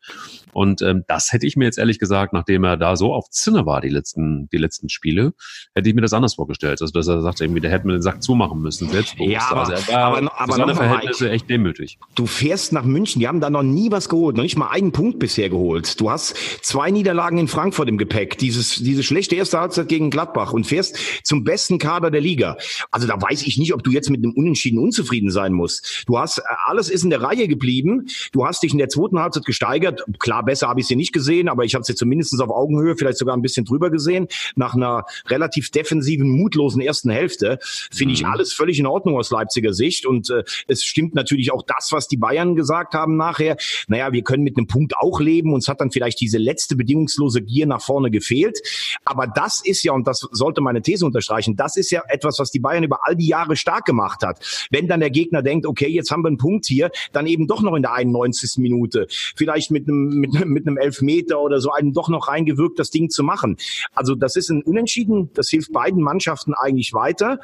Und 0.54 0.81
ähm, 0.81 1.04
das 1.07 1.31
hätte 1.31 1.45
ich 1.45 1.56
mir 1.56 1.66
jetzt 1.66 1.77
ehrlich 1.77 2.00
gesagt, 2.00 2.33
nachdem 2.33 2.63
er 2.63 2.77
da 2.77 2.95
so 2.95 3.13
auf 3.13 3.30
Zinne 3.30 3.66
war, 3.66 3.81
die 3.81 3.89
letzten, 3.89 4.50
die 4.50 4.57
letzten 4.57 4.89
Spiele, 4.89 5.33
hätte 5.74 5.89
ich 5.89 5.95
mir 5.95 6.01
das 6.01 6.13
anders 6.13 6.36
vorgestellt. 6.36 6.81
Also 6.81 6.92
dass 6.92 7.07
er 7.07 7.21
sagt, 7.21 7.42
irgendwie, 7.42 7.62
der 7.62 7.71
hätte 7.71 7.88
mir 7.88 7.94
den 7.94 8.01
Sack 8.01 8.21
zumachen 8.21 8.60
müssen, 8.60 8.89
selbstbewusst. 8.89 9.31
Ja, 9.31 9.48
aber, 9.50 9.62
also 9.62 9.74
er 9.74 9.98
war 9.98 10.18
aber, 10.18 10.39
aber 10.42 10.54
seine 10.54 10.75
Verhältnisse 10.75 11.25
mal, 11.25 11.31
echt 11.31 11.50
demütig. 11.50 11.98
Du 12.16 12.25
fährst 12.25 12.74
nach 12.74 12.83
München, 12.83 13.19
die 13.19 13.27
haben 13.27 13.39
da 13.39 13.50
noch 13.50 13.63
nie 13.63 13.92
was 13.92 14.10
geholt, 14.10 14.36
noch 14.36 14.44
nicht 14.44 14.57
mal 14.57 14.69
einen 14.69 14.92
Punkt 14.92 15.19
bisher 15.19 15.50
geholt. 15.50 16.00
Du 16.00 16.10
hast 16.12 16.36
zwei 16.62 16.92
Niederlagen 16.92 17.38
in 17.38 17.48
Frankfurt 17.48 17.88
im 17.88 17.98
Gepäck, 17.98 18.38
dieses, 18.38 18.75
diese 18.75 19.04
schlechte 19.04 19.36
erste 19.36 19.60
Halbzeit 19.60 19.88
gegen 19.88 20.10
Gladbach 20.10 20.54
und 20.54 20.66
fährst 20.66 20.98
zum 21.24 21.44
besten 21.44 21.77
Kader 21.77 22.12
der 22.12 22.21
Liga. 22.21 22.57
Also 22.92 23.07
da 23.07 23.21
weiß 23.21 23.44
ich 23.44 23.57
nicht, 23.57 23.74
ob 23.74 23.83
du 23.83 23.92
jetzt 23.92 24.08
mit 24.09 24.23
einem 24.23 24.33
Unentschieden 24.33 24.79
unzufrieden 24.79 25.31
sein 25.31 25.53
musst. 25.53 26.03
Du 26.07 26.17
hast, 26.17 26.39
äh, 26.39 26.41
alles 26.65 26.89
ist 26.89 27.03
in 27.03 27.09
der 27.09 27.21
Reihe 27.21 27.47
geblieben. 27.47 28.07
Du 28.31 28.45
hast 28.45 28.63
dich 28.63 28.71
in 28.71 28.77
der 28.77 28.89
zweiten 28.89 29.19
Halbzeit 29.19 29.45
gesteigert. 29.45 30.03
Klar, 30.19 30.44
besser 30.44 30.67
habe 30.67 30.79
ich 30.79 30.88
sie 30.88 30.95
nicht 30.95 31.13
gesehen, 31.13 31.50
aber 31.50 31.65
ich 31.65 31.75
habe 31.75 31.83
sie 31.83 31.95
zumindest 31.95 32.39
auf 32.41 32.50
Augenhöhe, 32.50 32.95
vielleicht 32.95 33.17
sogar 33.17 33.35
ein 33.35 33.41
bisschen 33.41 33.65
drüber 33.65 33.89
gesehen. 33.89 34.27
Nach 34.56 34.75
einer 34.75 35.06
relativ 35.27 35.71
defensiven, 35.71 36.29
mutlosen 36.29 36.81
ersten 36.81 37.09
Hälfte 37.09 37.59
finde 37.91 38.13
ich 38.13 38.23
mhm. 38.23 38.29
alles 38.29 38.53
völlig 38.53 38.79
in 38.79 38.85
Ordnung 38.85 39.17
aus 39.17 39.31
Leipziger 39.31 39.73
Sicht. 39.73 40.06
Und 40.06 40.29
äh, 40.29 40.44
es 40.67 40.83
stimmt 40.83 41.15
natürlich 41.15 41.51
auch 41.51 41.63
das, 41.63 41.89
was 41.91 42.07
die 42.07 42.17
Bayern 42.17 42.56
gesagt 42.56 42.94
haben 42.94 43.17
nachher. 43.17 43.57
Naja, 43.88 44.11
wir 44.11 44.23
können 44.23 44.44
mit 44.44 44.57
einem 44.57 44.67
Punkt 44.67 44.95
auch 44.97 45.19
leben. 45.19 45.53
Uns 45.53 45.67
hat 45.67 45.81
dann 45.81 45.91
vielleicht 45.91 46.19
diese 46.21 46.38
letzte 46.38 46.75
bedingungslose 46.75 47.41
Gier 47.41 47.65
nach 47.65 47.81
vorne 47.81 48.11
gefehlt. 48.11 48.59
Aber 49.06 49.27
das 49.27 49.61
ist 49.63 49.83
ja, 49.83 49.94
und 49.94 50.07
das 50.07 50.27
sollte 50.31 50.61
meine 50.61 50.81
These 50.81 51.06
unterstreichen, 51.06 51.56
das 51.56 51.75
ist 51.75 51.91
ja 51.91 52.03
etwas, 52.07 52.39
was 52.39 52.51
die 52.51 52.59
Bayern 52.59 52.83
über 52.83 53.00
all 53.03 53.15
die 53.15 53.27
Jahre 53.27 53.56
stark 53.56 53.85
gemacht 53.85 53.98
hat. 54.23 54.68
Wenn 54.71 54.87
dann 54.87 54.99
der 54.99 55.09
Gegner 55.09 55.41
denkt, 55.41 55.65
okay, 55.65 55.87
jetzt 55.87 56.11
haben 56.11 56.23
wir 56.23 56.27
einen 56.27 56.37
Punkt 56.37 56.65
hier, 56.65 56.91
dann 57.11 57.27
eben 57.27 57.47
doch 57.47 57.61
noch 57.61 57.75
in 57.75 57.81
der 57.81 57.94
91. 57.94 58.57
Minute, 58.57 59.07
vielleicht 59.35 59.71
mit 59.71 59.87
einem, 59.87 60.09
mit, 60.09 60.45
mit 60.45 60.68
einem 60.68 60.77
Elfmeter 60.77 61.39
oder 61.39 61.59
so 61.59 61.71
einen 61.71 61.94
doch 61.94 62.09
noch 62.09 62.27
reingewirkt, 62.27 62.79
das 62.79 62.89
Ding 62.89 63.09
zu 63.09 63.23
machen. 63.23 63.57
Also 63.94 64.15
das 64.15 64.35
ist 64.35 64.49
ein 64.49 64.63
Unentschieden, 64.63 65.29
das 65.33 65.49
hilft 65.49 65.71
beiden 65.71 66.01
Mannschaften 66.01 66.53
eigentlich 66.53 66.94
weiter. 66.94 67.39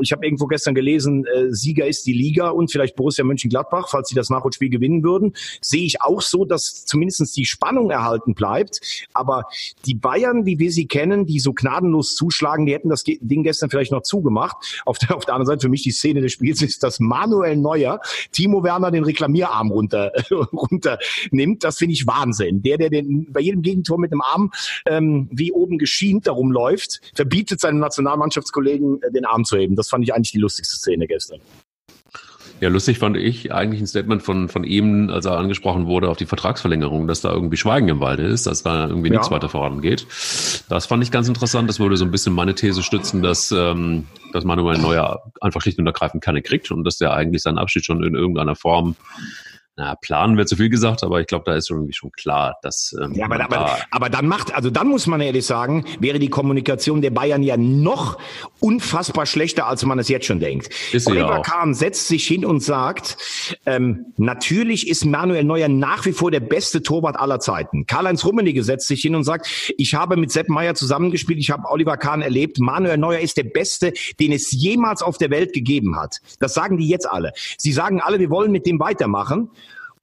Ich 0.00 0.12
habe 0.12 0.24
irgendwo 0.24 0.46
gestern 0.46 0.74
gelesen, 0.74 1.26
äh, 1.26 1.52
Sieger 1.52 1.86
ist 1.86 2.06
die 2.06 2.12
Liga 2.12 2.50
und 2.50 2.70
vielleicht 2.70 2.96
Borussia 2.96 3.24
Mönchengladbach, 3.24 3.88
falls 3.90 4.08
sie 4.08 4.14
das 4.14 4.30
Nachholspiel 4.30 4.70
gewinnen 4.70 5.02
würden. 5.02 5.34
Sehe 5.60 5.84
ich 5.84 6.02
auch 6.02 6.20
so, 6.20 6.44
dass 6.44 6.84
zumindest 6.84 7.36
die 7.36 7.46
Spannung 7.46 7.90
erhalten 7.90 8.34
bleibt. 8.34 8.80
Aber 9.12 9.44
die 9.86 9.94
Bayern, 9.94 10.46
wie 10.46 10.58
wir 10.58 10.72
sie 10.72 10.86
kennen, 10.86 11.26
die 11.26 11.38
so 11.38 11.52
gnadenlos 11.52 12.14
zuschlagen, 12.14 12.66
die 12.66 12.72
hätten 12.72 12.88
das 12.88 13.04
Ding 13.04 13.42
gestern 13.42 13.70
vielleicht 13.70 13.92
noch 13.92 14.02
zugemacht. 14.02 14.82
Auf 14.84 14.98
der, 14.98 15.16
auf 15.16 15.24
der 15.24 15.34
anderen 15.34 15.46
Seite 15.46 15.62
für 15.62 15.68
mich 15.68 15.82
die 15.82 15.92
Szene 15.94 16.20
des 16.20 16.32
Spiels 16.32 16.62
ist, 16.62 16.82
dass 16.82 17.00
Manuel 17.00 17.56
Neuer 17.56 18.00
Timo 18.32 18.62
Werner 18.62 18.90
den 18.90 19.04
Reklamierarm 19.04 19.70
runter, 19.70 20.12
runter 20.30 20.98
nimmt. 21.30 21.64
Das 21.64 21.78
finde 21.78 21.94
ich 21.94 22.06
Wahnsinn. 22.06 22.62
Der, 22.62 22.78
der 22.78 22.90
den, 22.90 23.32
bei 23.32 23.40
jedem 23.40 23.62
Gegentor 23.62 23.98
mit 23.98 24.12
dem 24.12 24.20
Arm 24.20 24.52
ähm, 24.86 25.28
wie 25.30 25.52
oben 25.52 25.78
geschient 25.78 26.26
darum 26.26 26.52
läuft, 26.52 27.00
verbietet 27.14 27.60
seinem 27.60 27.78
Nationalmannschaftskollegen 27.78 29.02
äh, 29.02 29.12
den 29.12 29.24
Arm 29.24 29.44
zu 29.44 29.56
heben. 29.56 29.76
Das 29.76 29.88
fand 29.88 30.04
ich 30.04 30.14
eigentlich 30.14 30.32
die 30.32 30.38
lustigste 30.38 30.76
Szene 30.76 31.06
gestern. 31.06 31.40
Ja, 32.64 32.70
lustig 32.70 32.98
fand 32.98 33.18
ich 33.18 33.52
eigentlich 33.52 33.82
ein 33.82 33.86
Statement 33.86 34.22
von, 34.22 34.48
von 34.48 34.64
ihm, 34.64 35.10
als 35.10 35.26
er 35.26 35.36
angesprochen 35.36 35.84
wurde 35.84 36.08
auf 36.08 36.16
die 36.16 36.24
Vertragsverlängerung, 36.24 37.06
dass 37.06 37.20
da 37.20 37.30
irgendwie 37.30 37.58
Schweigen 37.58 37.90
im 37.90 38.00
Walde 38.00 38.22
ist, 38.22 38.46
dass 38.46 38.62
da 38.62 38.88
irgendwie 38.88 39.08
ja. 39.08 39.16
nichts 39.16 39.30
weiter 39.30 39.50
vorangeht. 39.50 40.06
Das 40.70 40.86
fand 40.86 41.02
ich 41.02 41.10
ganz 41.10 41.28
interessant. 41.28 41.68
Das 41.68 41.78
würde 41.78 41.98
so 41.98 42.06
ein 42.06 42.10
bisschen 42.10 42.32
meine 42.32 42.54
These 42.54 42.82
stützen, 42.82 43.22
dass, 43.22 43.52
ähm, 43.52 44.06
dass 44.32 44.44
Manuel 44.44 44.78
Neuer 44.78 45.30
einfach 45.42 45.60
schlicht 45.60 45.78
und 45.78 45.86
ergreifend 45.86 46.24
keine 46.24 46.40
kriegt 46.40 46.70
und 46.70 46.84
dass 46.84 46.96
der 46.96 47.12
eigentlich 47.12 47.42
seinen 47.42 47.58
Abschied 47.58 47.84
schon 47.84 48.02
in 48.02 48.14
irgendeiner 48.14 48.56
Form 48.56 48.96
na, 49.76 49.96
planen 49.96 50.36
wäre 50.36 50.46
zu 50.46 50.54
viel 50.54 50.68
gesagt, 50.68 51.02
aber 51.02 51.20
ich 51.20 51.26
glaube, 51.26 51.44
da 51.46 51.56
ist 51.56 51.68
irgendwie 51.68 51.92
schon 51.92 52.12
klar, 52.12 52.58
dass. 52.62 52.94
Ähm, 53.00 53.12
ja, 53.14 53.24
aber, 53.24 53.40
aber, 53.40 53.78
aber 53.90 54.08
dann 54.08 54.28
macht, 54.28 54.54
also 54.54 54.70
dann 54.70 54.86
muss 54.86 55.08
man 55.08 55.20
ehrlich 55.20 55.44
sagen, 55.44 55.84
wäre 55.98 56.20
die 56.20 56.28
Kommunikation 56.28 57.02
der 57.02 57.10
Bayern 57.10 57.42
ja 57.42 57.56
noch 57.56 58.16
unfassbar 58.60 59.26
schlechter, 59.26 59.66
als 59.66 59.84
man 59.84 59.98
es 59.98 60.08
jetzt 60.08 60.26
schon 60.26 60.38
denkt. 60.38 60.70
Ist 60.92 61.08
Oliver 61.08 61.42
Kahn 61.42 61.74
setzt 61.74 62.06
sich 62.06 62.24
hin 62.24 62.44
und 62.44 62.60
sagt, 62.60 63.16
ähm, 63.66 64.06
natürlich 64.16 64.88
ist 64.88 65.04
Manuel 65.06 65.42
Neuer 65.42 65.68
nach 65.68 66.06
wie 66.06 66.12
vor 66.12 66.30
der 66.30 66.40
beste 66.40 66.84
Torwart 66.84 67.16
aller 67.16 67.40
Zeiten. 67.40 67.86
Karl-Heinz 67.86 68.24
Rummenigge 68.24 68.62
setzt 68.62 68.86
sich 68.86 69.00
hin 69.00 69.16
und 69.16 69.24
sagt, 69.24 69.74
ich 69.76 69.94
habe 69.94 70.16
mit 70.16 70.30
Sepp 70.30 70.48
Meyer 70.48 70.76
zusammengespielt, 70.76 71.40
ich 71.40 71.50
habe 71.50 71.68
Oliver 71.68 71.96
Kahn 71.96 72.22
erlebt, 72.22 72.60
Manuel 72.60 72.96
Neuer 72.96 73.18
ist 73.18 73.36
der 73.36 73.44
Beste, 73.44 73.92
den 74.20 74.30
es 74.30 74.52
jemals 74.52 75.02
auf 75.02 75.18
der 75.18 75.30
Welt 75.30 75.52
gegeben 75.52 75.96
hat. 75.96 76.20
Das 76.38 76.54
sagen 76.54 76.78
die 76.78 76.86
jetzt 76.86 77.10
alle. 77.10 77.32
Sie 77.58 77.72
sagen 77.72 78.00
alle, 78.00 78.20
wir 78.20 78.30
wollen 78.30 78.52
mit 78.52 78.66
dem 78.66 78.78
weitermachen. 78.78 79.50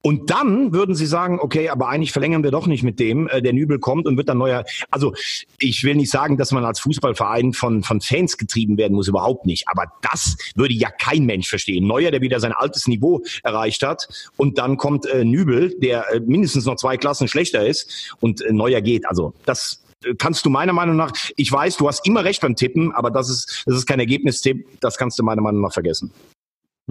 Und 0.01 0.31
dann 0.31 0.73
würden 0.73 0.95
sie 0.95 1.05
sagen, 1.05 1.39
okay, 1.39 1.69
aber 1.69 1.89
eigentlich 1.89 2.11
verlängern 2.11 2.43
wir 2.43 2.51
doch 2.51 2.67
nicht 2.67 2.83
mit 2.83 2.99
dem. 2.99 3.27
Äh, 3.27 3.41
der 3.41 3.53
Nübel 3.53 3.79
kommt 3.79 4.07
und 4.07 4.17
wird 4.17 4.29
dann 4.29 4.39
neuer. 4.39 4.65
Also 4.89 5.13
ich 5.59 5.83
will 5.83 5.95
nicht 5.95 6.11
sagen, 6.11 6.37
dass 6.37 6.51
man 6.51 6.65
als 6.65 6.79
Fußballverein 6.79 7.53
von, 7.53 7.83
von 7.83 8.01
Fans 8.01 8.37
getrieben 8.37 8.77
werden 8.77 8.93
muss, 8.93 9.07
überhaupt 9.07 9.45
nicht. 9.45 9.67
Aber 9.67 9.85
das 10.01 10.37
würde 10.55 10.73
ja 10.73 10.89
kein 10.89 11.25
Mensch 11.25 11.49
verstehen. 11.49 11.85
Neuer, 11.85 12.11
der 12.11 12.21
wieder 12.21 12.39
sein 12.39 12.51
altes 12.51 12.87
Niveau 12.87 13.21
erreicht 13.43 13.83
hat. 13.83 14.07
Und 14.37 14.57
dann 14.57 14.77
kommt 14.77 15.05
äh, 15.05 15.23
Nübel, 15.23 15.75
der 15.79 16.11
äh, 16.11 16.19
mindestens 16.19 16.65
noch 16.65 16.77
zwei 16.77 16.97
Klassen 16.97 17.27
schlechter 17.27 17.65
ist. 17.65 18.15
Und 18.19 18.41
äh, 18.41 18.51
Neuer 18.51 18.81
geht. 18.81 19.05
Also 19.05 19.33
das 19.45 19.83
äh, 20.03 20.15
kannst 20.15 20.45
du 20.45 20.49
meiner 20.49 20.73
Meinung 20.73 20.95
nach, 20.95 21.11
ich 21.35 21.51
weiß, 21.51 21.77
du 21.77 21.87
hast 21.87 22.07
immer 22.07 22.23
recht 22.23 22.41
beim 22.41 22.55
Tippen, 22.55 22.91
aber 22.93 23.11
das 23.11 23.29
ist, 23.29 23.63
das 23.65 23.75
ist 23.75 23.85
kein 23.85 23.99
Ergebnistipp, 23.99 24.65
das 24.79 24.97
kannst 24.97 25.19
du 25.19 25.23
meiner 25.23 25.41
Meinung 25.41 25.61
nach 25.61 25.73
vergessen. 25.73 26.11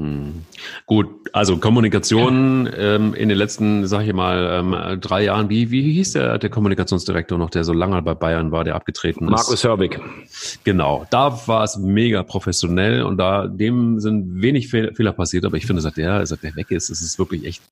Hm. 0.00 0.44
Gut, 0.86 1.08
also 1.34 1.58
Kommunikation 1.58 2.70
ähm, 2.74 3.12
in 3.12 3.28
den 3.28 3.36
letzten, 3.36 3.86
sag 3.86 4.06
ich 4.06 4.14
mal, 4.14 4.60
ähm, 4.60 5.00
drei 5.00 5.24
Jahren. 5.24 5.50
Wie, 5.50 5.70
wie 5.70 5.92
hieß 5.92 6.12
der, 6.12 6.38
der 6.38 6.48
Kommunikationsdirektor 6.48 7.36
noch, 7.36 7.50
der 7.50 7.64
so 7.64 7.74
lange 7.74 8.00
bei 8.00 8.14
Bayern 8.14 8.50
war, 8.50 8.64
der 8.64 8.76
abgetreten 8.76 9.26
ist? 9.26 9.30
Markus 9.30 9.62
Herbig. 9.62 10.00
Genau, 10.64 11.06
da 11.10 11.46
war 11.46 11.64
es 11.64 11.76
mega 11.76 12.22
professionell 12.22 13.02
und 13.02 13.18
da 13.18 13.46
dem 13.46 14.00
sind 14.00 14.40
wenig 14.40 14.68
Fehler 14.68 15.12
passiert, 15.12 15.44
aber 15.44 15.58
ich 15.58 15.66
finde, 15.66 15.82
seit 15.82 15.98
der, 15.98 16.24
seit 16.24 16.42
der 16.42 16.56
weg 16.56 16.70
ist, 16.70 16.88
ist 16.88 17.02
es 17.02 17.18
wirklich 17.18 17.44
echt 17.44 17.62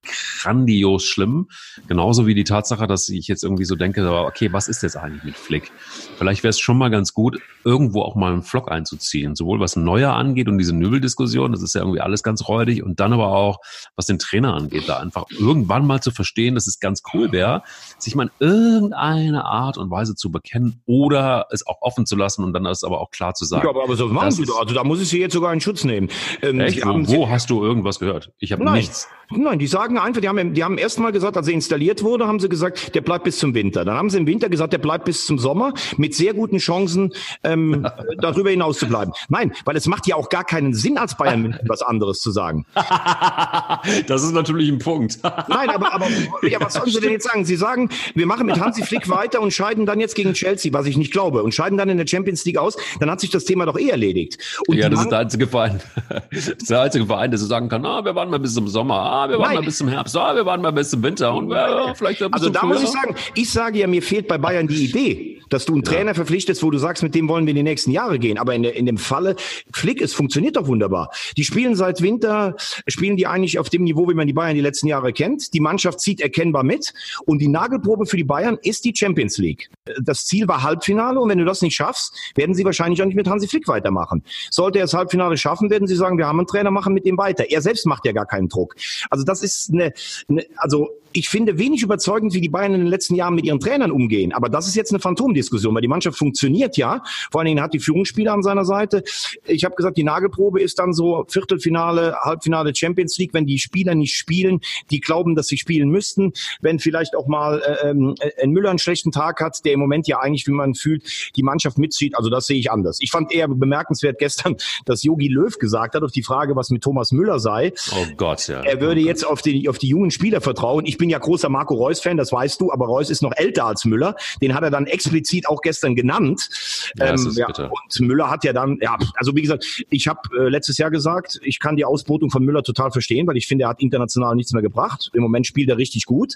grandios 0.42 1.04
schlimm. 1.04 1.48
Genauso 1.86 2.26
wie 2.26 2.34
die 2.34 2.44
Tatsache, 2.44 2.86
dass 2.86 3.08
ich 3.08 3.26
jetzt 3.26 3.42
irgendwie 3.42 3.64
so 3.64 3.74
denke, 3.74 4.06
okay, 4.10 4.52
was 4.52 4.68
ist 4.68 4.82
jetzt 4.82 4.96
eigentlich 4.96 5.24
mit 5.24 5.36
Flick? 5.36 5.70
Vielleicht 6.18 6.42
wäre 6.42 6.50
es 6.50 6.60
schon 6.60 6.76
mal 6.76 6.90
ganz 6.90 7.14
gut, 7.14 7.40
irgendwo 7.64 8.02
auch 8.02 8.16
mal 8.16 8.32
einen 8.32 8.42
Vlog 8.42 8.70
einzuziehen, 8.70 9.34
sowohl 9.34 9.60
was 9.60 9.76
Neuer 9.76 10.12
angeht 10.12 10.48
und 10.48 10.58
diese 10.58 10.74
Nübeldiskussion, 10.74 11.52
das 11.52 11.62
ist 11.62 11.74
ja 11.74 11.80
irgendwie 11.80 12.00
alles 12.00 12.17
ganz 12.22 12.48
räudig 12.48 12.82
und 12.82 13.00
dann 13.00 13.12
aber 13.12 13.28
auch, 13.28 13.58
was 13.96 14.06
den 14.06 14.18
Trainer 14.18 14.54
angeht, 14.54 14.88
da 14.88 14.98
einfach 14.98 15.26
irgendwann 15.30 15.86
mal 15.86 16.00
zu 16.00 16.10
verstehen, 16.10 16.54
dass 16.54 16.66
es 16.66 16.80
ganz 16.80 17.02
cool 17.12 17.32
wäre, 17.32 17.62
sich 17.98 18.14
mal 18.14 18.30
in 18.38 18.48
irgendeine 18.48 19.44
Art 19.44 19.78
und 19.78 19.90
Weise 19.90 20.14
zu 20.14 20.30
bekennen 20.30 20.80
oder 20.86 21.46
es 21.50 21.66
auch 21.66 21.80
offen 21.80 22.06
zu 22.06 22.16
lassen 22.16 22.44
und 22.44 22.52
dann 22.52 22.66
ist 22.66 22.84
aber 22.84 23.00
auch 23.00 23.10
klar 23.10 23.34
zu 23.34 23.44
sagen. 23.44 23.64
Ja, 23.64 23.70
aber, 23.70 23.84
aber 23.84 23.96
so 23.96 24.08
machen 24.08 24.30
Sie 24.30 24.44
doch. 24.44 24.60
Also 24.60 24.74
da 24.74 24.84
muss 24.84 25.00
ich 25.00 25.08
Sie 25.08 25.20
jetzt 25.20 25.32
sogar 25.32 25.52
in 25.52 25.60
Schutz 25.60 25.84
nehmen. 25.84 26.08
Ähm, 26.42 26.60
echt? 26.60 26.84
Wo, 26.84 27.08
wo 27.08 27.28
hast 27.28 27.50
du 27.50 27.62
irgendwas 27.62 27.98
gehört? 27.98 28.32
Ich 28.38 28.52
habe 28.52 28.70
nichts. 28.70 29.08
Nein, 29.30 29.58
die 29.58 29.66
sagen 29.66 29.98
einfach, 29.98 30.22
die 30.22 30.28
haben, 30.28 30.54
die 30.54 30.64
haben 30.64 30.78
erst 30.78 30.98
mal 30.98 31.12
gesagt, 31.12 31.36
als 31.36 31.48
er 31.48 31.54
installiert 31.54 32.02
wurde, 32.02 32.26
haben 32.26 32.40
sie 32.40 32.48
gesagt, 32.48 32.94
der 32.94 33.02
bleibt 33.02 33.24
bis 33.24 33.38
zum 33.38 33.54
Winter. 33.54 33.84
Dann 33.84 33.94
haben 33.94 34.08
sie 34.08 34.16
im 34.16 34.26
Winter 34.26 34.48
gesagt, 34.48 34.72
der 34.72 34.78
bleibt 34.78 35.04
bis 35.04 35.26
zum 35.26 35.38
Sommer 35.38 35.74
mit 35.98 36.14
sehr 36.14 36.32
guten 36.32 36.56
Chancen, 36.56 37.12
ähm, 37.44 37.86
darüber 38.18 38.48
hinaus 38.48 38.78
zu 38.78 38.86
bleiben. 38.86 39.12
Nein, 39.28 39.52
weil 39.66 39.76
es 39.76 39.86
macht 39.86 40.06
ja 40.06 40.16
auch 40.16 40.30
gar 40.30 40.44
keinen 40.44 40.72
Sinn, 40.72 40.96
als 40.96 41.16
Bayern 41.16 41.58
was 41.66 41.82
anderes 41.98 42.20
zu 42.20 42.30
sagen. 42.30 42.64
das 44.06 44.22
ist 44.22 44.32
natürlich 44.32 44.68
ein 44.68 44.78
Punkt. 44.78 45.18
Nein, 45.48 45.70
aber, 45.70 45.92
aber 45.92 46.06
ja, 46.48 46.60
was 46.60 46.74
sollen 46.74 46.90
sie 46.90 47.00
denn 47.00 47.12
jetzt 47.12 47.26
sagen? 47.26 47.44
Sie 47.44 47.56
sagen, 47.56 47.90
wir 48.14 48.26
machen 48.26 48.46
mit 48.46 48.60
Hansi 48.60 48.82
Flick 48.84 49.08
weiter 49.08 49.40
und 49.40 49.52
scheiden 49.52 49.84
dann 49.84 49.98
jetzt 49.98 50.14
gegen 50.14 50.32
Chelsea, 50.32 50.72
was 50.72 50.86
ich 50.86 50.96
nicht 50.96 51.12
glaube, 51.12 51.42
und 51.42 51.52
scheiden 51.52 51.76
dann 51.76 51.88
in 51.88 51.98
der 51.98 52.06
Champions 52.06 52.44
League 52.44 52.58
aus, 52.58 52.76
dann 53.00 53.10
hat 53.10 53.20
sich 53.20 53.30
das 53.30 53.44
Thema 53.44 53.66
doch 53.66 53.78
eh 53.78 53.88
erledigt. 53.88 54.38
Und 54.68 54.76
ja, 54.76 54.88
das 54.88 55.02
ist 55.02 55.10
der 55.10 55.18
einzige 55.18 55.46
Verein, 55.46 55.80
das 56.30 56.48
ist 56.48 56.70
der 56.70 56.82
einzige 56.82 57.06
Verein, 57.06 57.30
der 57.30 57.38
so 57.38 57.46
sagen 57.46 57.68
kann, 57.68 57.84
ah, 57.84 58.04
wir 58.04 58.14
warten 58.14 58.30
mal 58.30 58.38
bis 58.38 58.54
zum 58.54 58.68
Sommer, 58.68 58.94
ah, 58.94 59.28
wir 59.28 59.38
warten 59.38 59.54
Nein. 59.54 59.60
mal 59.62 59.64
bis 59.64 59.78
zum 59.78 59.88
Herbst, 59.88 60.16
ah, 60.16 60.34
wir 60.34 60.46
warten 60.46 60.62
mal 60.62 60.72
bis 60.72 60.90
zum 60.90 61.02
Winter 61.02 61.34
und 61.34 61.50
ja, 61.50 61.94
vielleicht 61.94 62.22
ein 62.22 62.32
Also 62.32 62.48
da 62.48 62.60
früher. 62.60 62.68
muss 62.70 62.82
ich 62.82 62.90
sagen, 62.90 63.14
ich 63.34 63.50
sage 63.50 63.78
ja, 63.80 63.86
mir 63.86 64.02
fehlt 64.02 64.28
bei 64.28 64.38
Bayern 64.38 64.68
die 64.68 64.84
Idee, 64.84 65.37
dass 65.48 65.64
du 65.64 65.74
einen 65.74 65.82
ja. 65.82 65.92
Trainer 65.92 66.14
verpflichtest, 66.14 66.62
wo 66.62 66.70
du 66.70 66.78
sagst, 66.78 67.02
mit 67.02 67.14
dem 67.14 67.28
wollen 67.28 67.46
wir 67.46 67.50
in 67.50 67.56
die 67.56 67.62
nächsten 67.62 67.90
Jahre 67.90 68.18
gehen. 68.18 68.38
Aber 68.38 68.54
in, 68.54 68.62
der, 68.62 68.76
in 68.76 68.86
dem 68.86 68.98
Falle 68.98 69.36
Flick, 69.72 70.00
es 70.00 70.14
funktioniert 70.14 70.56
doch 70.56 70.66
wunderbar. 70.66 71.10
Die 71.36 71.44
spielen 71.44 71.74
seit 71.74 72.02
Winter 72.02 72.56
spielen 72.86 73.16
die 73.16 73.26
eigentlich 73.26 73.58
auf 73.58 73.70
dem 73.70 73.84
Niveau, 73.84 74.08
wie 74.08 74.14
man 74.14 74.26
die 74.26 74.32
Bayern 74.32 74.54
die 74.54 74.60
letzten 74.60 74.86
Jahre 74.86 75.12
kennt. 75.12 75.54
Die 75.54 75.60
Mannschaft 75.60 76.00
zieht 76.00 76.20
erkennbar 76.20 76.62
mit 76.62 76.92
und 77.26 77.40
die 77.40 77.48
Nagelprobe 77.48 78.06
für 78.06 78.16
die 78.16 78.24
Bayern 78.24 78.58
ist 78.62 78.84
die 78.84 78.92
Champions 78.94 79.38
League. 79.38 79.70
Das 80.02 80.26
Ziel 80.26 80.48
war 80.48 80.62
Halbfinale 80.62 81.20
und 81.20 81.28
wenn 81.28 81.38
du 81.38 81.44
das 81.44 81.62
nicht 81.62 81.74
schaffst, 81.74 82.14
werden 82.34 82.54
sie 82.54 82.64
wahrscheinlich 82.64 83.00
auch 83.02 83.06
nicht 83.06 83.16
mit 83.16 83.28
Hansi 83.28 83.48
Flick 83.48 83.68
weitermachen. 83.68 84.22
Sollte 84.50 84.78
er 84.78 84.84
das 84.84 84.94
Halbfinale 84.94 85.36
schaffen, 85.36 85.70
werden 85.70 85.88
sie 85.88 85.96
sagen, 85.96 86.18
wir 86.18 86.26
haben 86.26 86.38
einen 86.38 86.46
Trainer, 86.46 86.70
machen 86.70 86.94
mit 86.94 87.06
dem 87.06 87.18
weiter. 87.18 87.50
Er 87.50 87.62
selbst 87.62 87.86
macht 87.86 88.04
ja 88.04 88.12
gar 88.12 88.26
keinen 88.26 88.48
Druck. 88.48 88.74
Also 89.10 89.24
das 89.24 89.42
ist 89.42 89.70
eine, 89.72 89.92
eine 90.28 90.44
also 90.56 90.88
ich 91.12 91.28
finde 91.28 91.58
wenig 91.58 91.82
überzeugend, 91.82 92.34
wie 92.34 92.40
die 92.40 92.48
Bayern 92.48 92.74
in 92.74 92.80
den 92.80 92.88
letzten 92.88 93.14
Jahren 93.14 93.34
mit 93.34 93.44
ihren 93.44 93.60
Trainern 93.60 93.90
umgehen. 93.90 94.32
Aber 94.32 94.48
das 94.48 94.66
ist 94.68 94.74
jetzt 94.74 94.92
eine 94.92 95.00
Phantomdiskussion, 95.00 95.74
weil 95.74 95.82
die 95.82 95.88
Mannschaft 95.88 96.18
funktioniert 96.18 96.76
ja. 96.76 97.02
Vor 97.30 97.40
allen 97.40 97.46
Dingen 97.46 97.62
hat 97.62 97.74
die 97.74 97.78
Führungsspieler 97.78 98.32
an 98.32 98.42
seiner 98.42 98.64
Seite. 98.64 99.02
Ich 99.46 99.64
habe 99.64 99.74
gesagt, 99.74 99.96
die 99.96 100.04
Nagelprobe 100.04 100.60
ist 100.60 100.78
dann 100.78 100.92
so 100.92 101.24
Viertelfinale, 101.28 102.16
Halbfinale 102.22 102.74
Champions 102.74 103.16
League, 103.18 103.34
wenn 103.34 103.46
die 103.46 103.58
Spieler 103.58 103.94
nicht 103.94 104.14
spielen, 104.14 104.60
die 104.90 105.00
glauben, 105.00 105.34
dass 105.34 105.48
sie 105.48 105.58
spielen 105.58 105.88
müssten. 105.88 106.32
Wenn 106.60 106.78
vielleicht 106.78 107.16
auch 107.16 107.26
mal 107.26 107.60
äh, 107.60 107.90
äh, 107.90 108.42
ein 108.42 108.50
Müller 108.50 108.70
einen 108.70 108.78
schlechten 108.78 109.12
Tag 109.12 109.40
hat, 109.40 109.64
der 109.64 109.72
im 109.72 109.80
Moment 109.80 110.06
ja 110.08 110.20
eigentlich, 110.20 110.46
wie 110.46 110.52
man 110.52 110.74
fühlt, 110.74 111.04
die 111.36 111.42
Mannschaft 111.42 111.78
mitzieht. 111.78 112.16
Also 112.16 112.30
das 112.30 112.46
sehe 112.46 112.58
ich 112.58 112.70
anders. 112.70 112.98
Ich 113.00 113.10
fand 113.10 113.32
eher 113.32 113.48
bemerkenswert 113.48 114.18
gestern, 114.18 114.56
dass 114.84 115.02
Yogi 115.02 115.28
Löw 115.28 115.58
gesagt 115.58 115.94
hat 115.94 116.02
auf 116.02 116.12
die 116.12 116.22
Frage, 116.22 116.56
was 116.56 116.70
mit 116.70 116.82
Thomas 116.82 117.12
Müller 117.12 117.38
sei. 117.38 117.72
Oh 117.92 118.06
Gott, 118.16 118.46
ja. 118.48 118.62
Er 118.62 118.80
würde 118.80 119.00
oh 119.00 119.04
jetzt 119.04 119.26
auf 119.26 119.42
die, 119.42 119.68
auf 119.68 119.78
die 119.78 119.88
jungen 119.88 120.10
Spieler 120.10 120.40
vertrauen. 120.40 120.86
Ich 120.86 120.98
bin 120.98 121.07
ja 121.10 121.18
großer 121.18 121.48
Marco 121.48 121.74
Reus-Fan, 121.74 122.16
das 122.16 122.32
weißt 122.32 122.60
du, 122.60 122.72
aber 122.72 122.86
Reus 122.86 123.10
ist 123.10 123.22
noch 123.22 123.32
älter 123.36 123.66
als 123.66 123.84
Müller. 123.84 124.16
Den 124.40 124.54
hat 124.54 124.62
er 124.62 124.70
dann 124.70 124.86
explizit 124.86 125.48
auch 125.48 125.60
gestern 125.62 125.94
genannt. 125.94 126.48
Ja, 126.96 127.10
ähm, 127.10 127.32
ja, 127.34 127.46
und 127.46 128.00
Müller 128.00 128.30
hat 128.30 128.44
ja 128.44 128.52
dann, 128.52 128.78
ja, 128.80 128.96
also 129.14 129.34
wie 129.34 129.42
gesagt, 129.42 129.84
ich 129.90 130.08
habe 130.08 130.20
äh, 130.38 130.48
letztes 130.48 130.78
Jahr 130.78 130.90
gesagt, 130.90 131.40
ich 131.42 131.60
kann 131.60 131.76
die 131.76 131.84
Ausbotung 131.84 132.30
von 132.30 132.44
Müller 132.44 132.62
total 132.62 132.90
verstehen, 132.90 133.26
weil 133.26 133.36
ich 133.36 133.46
finde, 133.46 133.64
er 133.64 133.70
hat 133.70 133.80
international 133.80 134.34
nichts 134.34 134.52
mehr 134.52 134.62
gebracht. 134.62 135.10
Im 135.12 135.22
Moment 135.22 135.46
spielt 135.46 135.68
er 135.68 135.78
richtig 135.78 136.06
gut. 136.06 136.34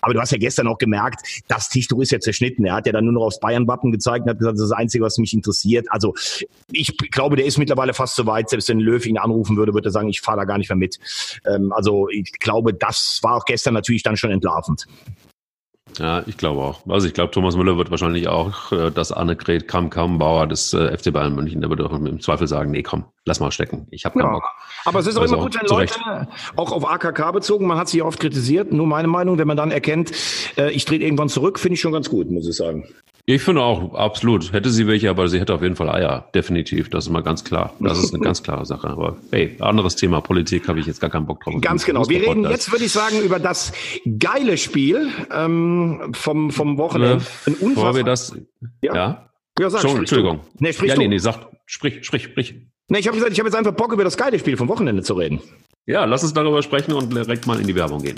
Aber 0.00 0.14
du 0.14 0.20
hast 0.20 0.32
ja 0.32 0.38
gestern 0.38 0.66
auch 0.66 0.78
gemerkt, 0.78 1.42
das 1.48 1.68
Tischtuch 1.68 2.00
ist 2.00 2.12
ja 2.12 2.20
zerschnitten. 2.20 2.64
Er 2.64 2.74
hat 2.74 2.86
ja 2.86 2.92
dann 2.92 3.04
nur 3.04 3.14
noch 3.14 3.22
aufs 3.22 3.40
Bayern-Wappen 3.40 3.92
gezeigt 3.92 4.24
und 4.24 4.30
hat 4.30 4.38
gesagt, 4.38 4.56
das 4.56 4.64
ist 4.64 4.70
das 4.70 4.78
Einzige, 4.78 5.04
was 5.04 5.18
mich 5.18 5.32
interessiert. 5.32 5.86
Also 5.90 6.14
ich 6.70 6.96
glaube, 7.10 7.36
der 7.36 7.46
ist 7.46 7.58
mittlerweile 7.58 7.94
fast 7.94 8.16
so 8.16 8.26
weit. 8.26 8.48
Selbst 8.48 8.68
wenn 8.68 8.80
Löw 8.80 9.04
ihn 9.06 9.18
anrufen 9.18 9.56
würde, 9.56 9.74
würde 9.74 9.88
er 9.88 9.92
sagen, 9.92 10.08
ich 10.08 10.20
fahre 10.20 10.38
da 10.38 10.44
gar 10.44 10.58
nicht 10.58 10.68
mehr 10.68 10.76
mit. 10.76 10.98
Ähm, 11.46 11.72
also 11.72 12.08
ich 12.08 12.32
glaube, 12.32 12.74
das 12.74 13.20
war 13.22 13.36
auch 13.36 13.44
gestern 13.44 13.74
natürlich 13.74 13.99
dann 14.02 14.16
schon 14.16 14.30
entlarvend. 14.30 14.86
Ja, 15.98 16.22
ich 16.26 16.36
glaube 16.36 16.62
auch. 16.62 16.80
Also 16.88 17.06
ich 17.06 17.14
glaube, 17.14 17.30
Thomas 17.32 17.56
Müller 17.56 17.76
wird 17.76 17.90
wahrscheinlich 17.90 18.28
auch 18.28 18.72
äh, 18.72 18.90
das 18.90 19.12
Annegret 19.12 19.66
Kram-Kram-Bauer 19.66 20.46
des 20.46 20.72
äh, 20.72 20.96
FC 20.96 21.12
Bayern 21.12 21.34
München, 21.34 21.60
der 21.60 21.70
wird 21.70 21.80
auch 21.80 21.92
im 21.92 22.20
Zweifel 22.20 22.46
sagen, 22.46 22.70
nee, 22.70 22.82
komm, 22.82 23.04
lass 23.24 23.40
mal 23.40 23.50
stecken. 23.50 23.86
Ich 23.90 24.04
habe 24.04 24.18
keinen 24.18 24.28
ja. 24.28 24.34
Bock. 24.34 24.44
Aber 24.84 25.00
es 25.00 25.06
ist 25.06 25.16
auch 25.16 25.22
also 25.22 25.34
immer 25.34 25.44
gut, 25.44 25.56
wenn 25.60 25.66
Leute 25.66 26.28
auch 26.56 26.72
auf 26.72 26.88
AKK 26.88 27.32
bezogen, 27.32 27.66
man 27.66 27.76
hat 27.76 27.88
sich 27.88 28.02
oft 28.02 28.20
kritisiert, 28.20 28.72
nur 28.72 28.86
meine 28.86 29.08
Meinung, 29.08 29.38
wenn 29.38 29.48
man 29.48 29.56
dann 29.56 29.70
erkennt, 29.70 30.12
äh, 30.56 30.70
ich 30.70 30.84
trete 30.84 31.04
irgendwann 31.04 31.28
zurück, 31.28 31.58
finde 31.58 31.74
ich 31.74 31.80
schon 31.80 31.92
ganz 31.92 32.08
gut, 32.08 32.30
muss 32.30 32.48
ich 32.48 32.56
sagen. 32.56 32.88
Ich 33.34 33.42
finde 33.42 33.62
auch, 33.62 33.94
absolut. 33.94 34.52
Hätte 34.52 34.70
sie 34.70 34.88
welche, 34.88 35.08
aber 35.08 35.28
sie 35.28 35.38
hätte 35.38 35.54
auf 35.54 35.62
jeden 35.62 35.76
Fall 35.76 35.88
Eier. 35.88 36.28
Definitiv. 36.34 36.90
Das 36.90 37.04
ist 37.04 37.10
mal 37.10 37.22
ganz 37.22 37.44
klar. 37.44 37.72
Das 37.78 37.96
ist 37.98 38.12
eine 38.12 38.22
ganz 38.24 38.42
klare 38.42 38.66
Sache. 38.66 38.88
Aber 38.88 39.18
hey, 39.30 39.56
anderes 39.60 39.94
Thema. 39.94 40.20
Politik 40.20 40.66
habe 40.66 40.80
ich 40.80 40.86
jetzt 40.86 41.00
gar 41.00 41.10
keinen 41.10 41.26
Bock 41.26 41.40
drauf. 41.44 41.54
Ganz 41.60 41.84
genau. 41.84 42.08
Wir 42.08 42.22
reden 42.22 42.42
jetzt, 42.42 42.72
würde 42.72 42.84
ich 42.84 42.92
sagen, 42.92 43.20
über 43.20 43.38
das 43.38 43.72
geile 44.18 44.58
Spiel 44.58 45.10
ähm, 45.32 46.10
vom, 46.12 46.50
vom 46.50 46.76
Wochenende. 46.76 47.24
Ein 47.46 47.74
Bevor 47.74 47.94
wir 47.94 48.02
das, 48.02 48.34
ja? 48.82 48.94
Ja, 48.94 49.30
ja 49.60 49.70
sag, 49.70 49.82
Schon, 49.82 49.98
Entschuldigung. 49.98 50.40
Nee, 50.58 50.72
sprich 50.72 50.90
ja, 50.90 50.96
nee, 50.96 51.06
nee, 51.06 51.18
sag, 51.18 51.46
sprich, 51.66 52.04
sprich, 52.04 52.24
sprich. 52.24 52.54
Nee, 52.88 52.98
ich 52.98 53.06
habe 53.06 53.16
gesagt, 53.16 53.32
ich 53.32 53.38
habe 53.38 53.48
jetzt 53.48 53.56
einfach 53.56 53.74
Bock, 53.74 53.92
über 53.92 54.02
das 54.02 54.16
geile 54.16 54.40
Spiel 54.40 54.56
vom 54.56 54.66
Wochenende 54.66 55.04
zu 55.04 55.14
reden. 55.14 55.40
Ja, 55.86 56.04
lass 56.04 56.24
uns 56.24 56.32
darüber 56.32 56.62
sprechen 56.62 56.92
und 56.92 57.14
direkt 57.14 57.46
mal 57.46 57.60
in 57.60 57.66
die 57.68 57.76
Werbung 57.76 58.02
gehen. 58.02 58.16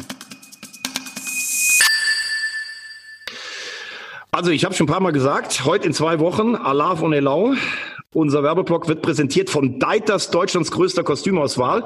Also 4.34 4.50
ich 4.50 4.64
habe 4.64 4.74
schon 4.74 4.86
ein 4.86 4.90
paar 4.90 5.00
Mal 5.00 5.12
gesagt, 5.12 5.66
heute 5.66 5.86
in 5.86 5.92
zwei 5.92 6.18
Wochen, 6.18 6.56
Alav 6.56 7.02
und 7.02 7.12
Elau. 7.12 7.52
Unser 8.14 8.42
Werbeblock 8.42 8.88
wird 8.88 9.00
präsentiert 9.00 9.48
von 9.48 9.78
Deiters, 9.78 10.30
Deutschlands 10.30 10.70
größter 10.70 11.02
Kostümauswahl. 11.02 11.84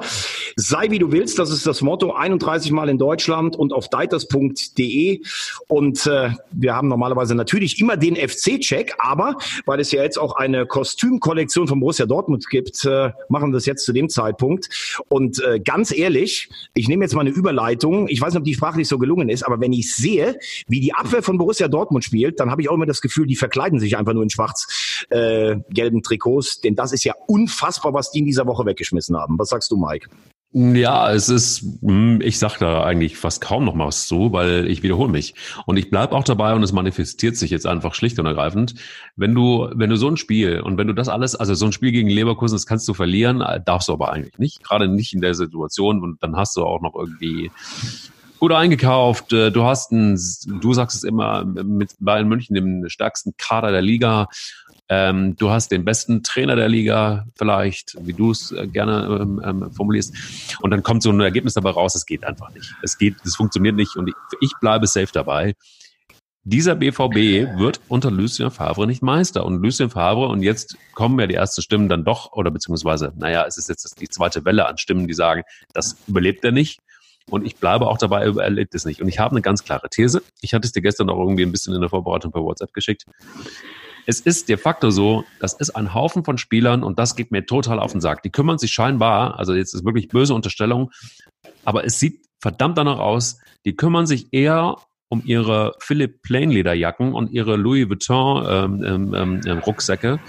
Sei 0.57 0.91
wie 0.91 0.99
du 0.99 1.13
willst, 1.13 1.39
das 1.39 1.51
ist 1.51 1.65
das 1.65 1.81
Motto, 1.81 2.11
31 2.11 2.73
Mal 2.73 2.89
in 2.89 2.97
Deutschland 2.97 3.55
und 3.55 3.71
auf 3.71 3.87
deiters.de. 3.87 5.21
Und 5.69 6.05
äh, 6.05 6.31
wir 6.51 6.75
haben 6.75 6.89
normalerweise 6.89 7.33
natürlich 7.33 7.79
immer 7.79 7.95
den 7.95 8.17
FC-Check, 8.17 8.95
aber 8.97 9.37
weil 9.65 9.79
es 9.79 9.93
ja 9.93 10.03
jetzt 10.03 10.19
auch 10.19 10.35
eine 10.35 10.65
Kostümkollektion 10.65 11.69
von 11.69 11.79
Borussia 11.79 12.05
Dortmund 12.05 12.49
gibt, 12.49 12.83
äh, 12.83 13.11
machen 13.29 13.51
wir 13.51 13.53
das 13.53 13.65
jetzt 13.65 13.85
zu 13.85 13.93
dem 13.93 14.09
Zeitpunkt. 14.09 14.67
Und 15.07 15.41
äh, 15.41 15.61
ganz 15.61 15.97
ehrlich, 15.97 16.49
ich 16.73 16.89
nehme 16.89 17.05
jetzt 17.05 17.15
mal 17.15 17.21
eine 17.21 17.29
Überleitung. 17.29 18.09
Ich 18.09 18.19
weiß 18.19 18.33
nicht, 18.33 18.39
ob 18.39 18.43
die 18.43 18.53
sprachlich 18.53 18.89
so 18.89 18.97
gelungen 18.97 19.29
ist, 19.29 19.43
aber 19.43 19.61
wenn 19.61 19.71
ich 19.71 19.95
sehe, 19.95 20.37
wie 20.67 20.81
die 20.81 20.93
Abwehr 20.93 21.23
von 21.23 21.37
Borussia 21.37 21.69
Dortmund 21.69 22.03
spielt, 22.03 22.41
dann 22.41 22.51
habe 22.51 22.61
ich 22.61 22.69
auch 22.69 22.75
immer 22.75 22.85
das 22.85 22.99
Gefühl, 22.99 23.27
die 23.27 23.37
verkleiden 23.37 23.79
sich 23.79 23.95
einfach 23.95 24.13
nur 24.13 24.23
in 24.23 24.29
schwarz-gelben 24.29 25.99
äh, 25.99 26.01
Trick 26.01 26.16
Trikots, 26.17 26.61
denn 26.61 26.75
das 26.75 26.91
ist 26.91 27.03
ja 27.03 27.13
unfassbar, 27.27 27.93
was 27.93 28.11
die 28.11 28.19
in 28.19 28.25
dieser 28.25 28.47
Woche 28.47 28.65
weggeschmissen 28.65 29.15
haben. 29.17 29.37
Was 29.37 29.49
sagst 29.49 29.71
du, 29.71 29.77
Mike? 29.77 30.09
Ja, 30.53 31.11
es 31.11 31.27
ist, 31.27 31.61
hm, 31.81 32.21
ich 32.21 32.39
sag 32.39 32.57
da 32.57 32.83
eigentlich 32.83 33.17
fast 33.17 33.41
kaum 33.41 33.65
noch 33.65 33.77
was 33.77 34.07
zu, 34.07 34.31
weil 34.31 34.67
ich 34.67 34.81
wiederhole 34.81 35.11
mich. 35.11 35.35
Und 35.65 35.77
ich 35.77 35.89
bleib 35.89 36.13
auch 36.13 36.23
dabei 36.23 36.53
und 36.53 36.63
es 36.63 36.71
manifestiert 36.71 37.35
sich 37.35 37.51
jetzt 37.51 37.67
einfach 37.67 37.93
schlicht 37.93 38.17
und 38.17 38.25
ergreifend. 38.25 38.75
Wenn 39.17 39.35
du, 39.35 39.69
wenn 39.75 39.89
du 39.89 39.97
so 39.97 40.07
ein 40.07 40.17
Spiel 40.17 40.61
und 40.61 40.77
wenn 40.77 40.87
du 40.87 40.93
das 40.93 41.09
alles, 41.09 41.35
also 41.35 41.53
so 41.53 41.65
ein 41.65 41.73
Spiel 41.73 41.91
gegen 41.91 42.09
Leverkusen, 42.09 42.55
das 42.55 42.65
kannst 42.65 42.87
du 42.87 42.93
verlieren, 42.93 43.43
darfst 43.65 43.89
du 43.89 43.93
aber 43.93 44.11
eigentlich 44.13 44.37
nicht. 44.39 44.63
Gerade 44.63 44.87
nicht 44.87 45.13
in 45.13 45.21
der 45.21 45.35
Situation 45.35 46.01
und 46.01 46.23
dann 46.23 46.37
hast 46.37 46.55
du 46.55 46.63
auch 46.63 46.81
noch 46.81 46.95
irgendwie 46.95 47.51
gut 48.39 48.51
eingekauft. 48.51 49.33
Äh, 49.33 49.51
du 49.51 49.63
hast 49.63 49.91
ein, 49.91 50.17
du 50.45 50.73
sagst 50.73 50.97
es 50.97 51.03
immer, 51.03 51.43
mit 51.43 51.95
Bayern 51.99 52.27
München 52.27 52.55
dem 52.55 52.87
stärksten 52.87 53.33
Kader 53.37 53.71
der 53.71 53.81
Liga 53.81 54.27
ähm, 54.89 55.35
du 55.35 55.49
hast 55.49 55.71
den 55.71 55.83
besten 55.83 56.23
Trainer 56.23 56.55
der 56.55 56.69
Liga, 56.69 57.25
vielleicht, 57.37 57.97
wie 58.01 58.13
du 58.13 58.31
es 58.31 58.51
äh, 58.51 58.67
gerne 58.67 59.19
ähm, 59.21 59.41
ähm, 59.43 59.71
formulierst. 59.71 60.13
Und 60.61 60.71
dann 60.71 60.83
kommt 60.83 61.03
so 61.03 61.11
ein 61.11 61.19
Ergebnis 61.19 61.55
dabei 61.55 61.71
raus, 61.71 61.95
es 61.95 62.05
geht 62.05 62.23
einfach 62.23 62.53
nicht. 62.53 62.73
Es 62.81 62.97
geht, 62.97 63.15
es 63.25 63.35
funktioniert 63.35 63.75
nicht 63.75 63.95
und 63.97 64.07
ich, 64.07 64.15
ich 64.39 64.51
bleibe 64.61 64.87
safe 64.87 65.11
dabei. 65.11 65.55
Dieser 66.43 66.75
BVB 66.75 67.59
wird 67.59 67.81
unter 67.89 68.09
Lucien 68.09 68.49
Favre 68.51 68.87
nicht 68.87 69.01
Meister. 69.01 69.43
Und 69.45 69.61
Lucien 69.61 69.89
Favre, 69.89 70.29
und 70.29 70.41
jetzt 70.41 70.77
kommen 70.93 71.19
ja 71.19 71.27
die 71.27 71.35
ersten 71.35 71.61
Stimmen 71.61 71.89
dann 71.89 72.05
doch, 72.05 72.31
oder 72.31 72.51
beziehungsweise, 72.51 73.11
naja, 73.17 73.43
es 73.45 73.57
ist 73.57 73.67
jetzt 73.67 73.99
die 73.99 74.07
zweite 74.07 74.45
Welle 74.45 74.65
an 74.65 74.77
Stimmen, 74.77 75.07
die 75.07 75.13
sagen, 75.13 75.43
das 75.73 75.97
überlebt 76.07 76.45
er 76.45 76.53
nicht. 76.53 76.79
Und 77.29 77.45
ich 77.45 77.57
bleibe 77.57 77.87
auch 77.87 77.97
dabei, 77.97 78.21
er 78.21 78.27
überlebt 78.29 78.73
es 78.73 78.85
nicht. 78.85 79.01
Und 79.01 79.09
ich 79.09 79.19
habe 79.19 79.31
eine 79.31 79.41
ganz 79.41 79.65
klare 79.65 79.89
These. 79.89 80.21
Ich 80.39 80.53
hatte 80.53 80.65
es 80.65 80.71
dir 80.71 80.81
gestern 80.81 81.09
auch 81.09 81.19
irgendwie 81.19 81.43
ein 81.43 81.51
bisschen 81.51 81.75
in 81.75 81.81
der 81.81 81.89
Vorbereitung 81.89 82.31
per 82.31 82.41
WhatsApp 82.41 82.73
geschickt 82.73 83.03
es 84.07 84.21
ist 84.21 84.47
de 84.47 84.55
facto 84.55 84.89
so, 84.89 85.25
das 85.41 85.53
ist 85.53 85.71
ein 85.71 85.93
Haufen 85.93 86.23
von 86.23 86.37
Spielern 86.37 86.81
und 86.81 86.97
das 86.97 87.17
geht 87.17 87.31
mir 87.31 87.45
total 87.45 87.77
auf 87.77 87.91
den 87.91 87.99
Sack. 87.99 88.23
Die 88.23 88.31
kümmern 88.31 88.57
sich 88.57 88.71
scheinbar, 88.71 89.37
also 89.37 89.53
jetzt 89.53 89.75
ist 89.75 89.83
wirklich 89.83 90.07
böse 90.07 90.33
Unterstellung, 90.33 90.91
aber 91.65 91.83
es 91.85 91.99
sieht 91.99 92.25
verdammt 92.39 92.77
danach 92.77 92.99
aus, 92.99 93.37
die 93.65 93.75
kümmern 93.75 94.07
sich 94.07 94.31
eher 94.31 94.77
um 95.09 95.21
ihre 95.25 95.75
Philipp 95.79 96.21
Plain 96.21 96.51
Lederjacken 96.51 97.13
und 97.13 97.31
ihre 97.31 97.57
Louis 97.57 97.89
Vuitton 97.89 98.45
ähm, 98.47 98.83
ähm, 98.83 99.13
ähm, 99.13 99.41
ähm, 99.45 99.57
Rucksäcke 99.59 100.21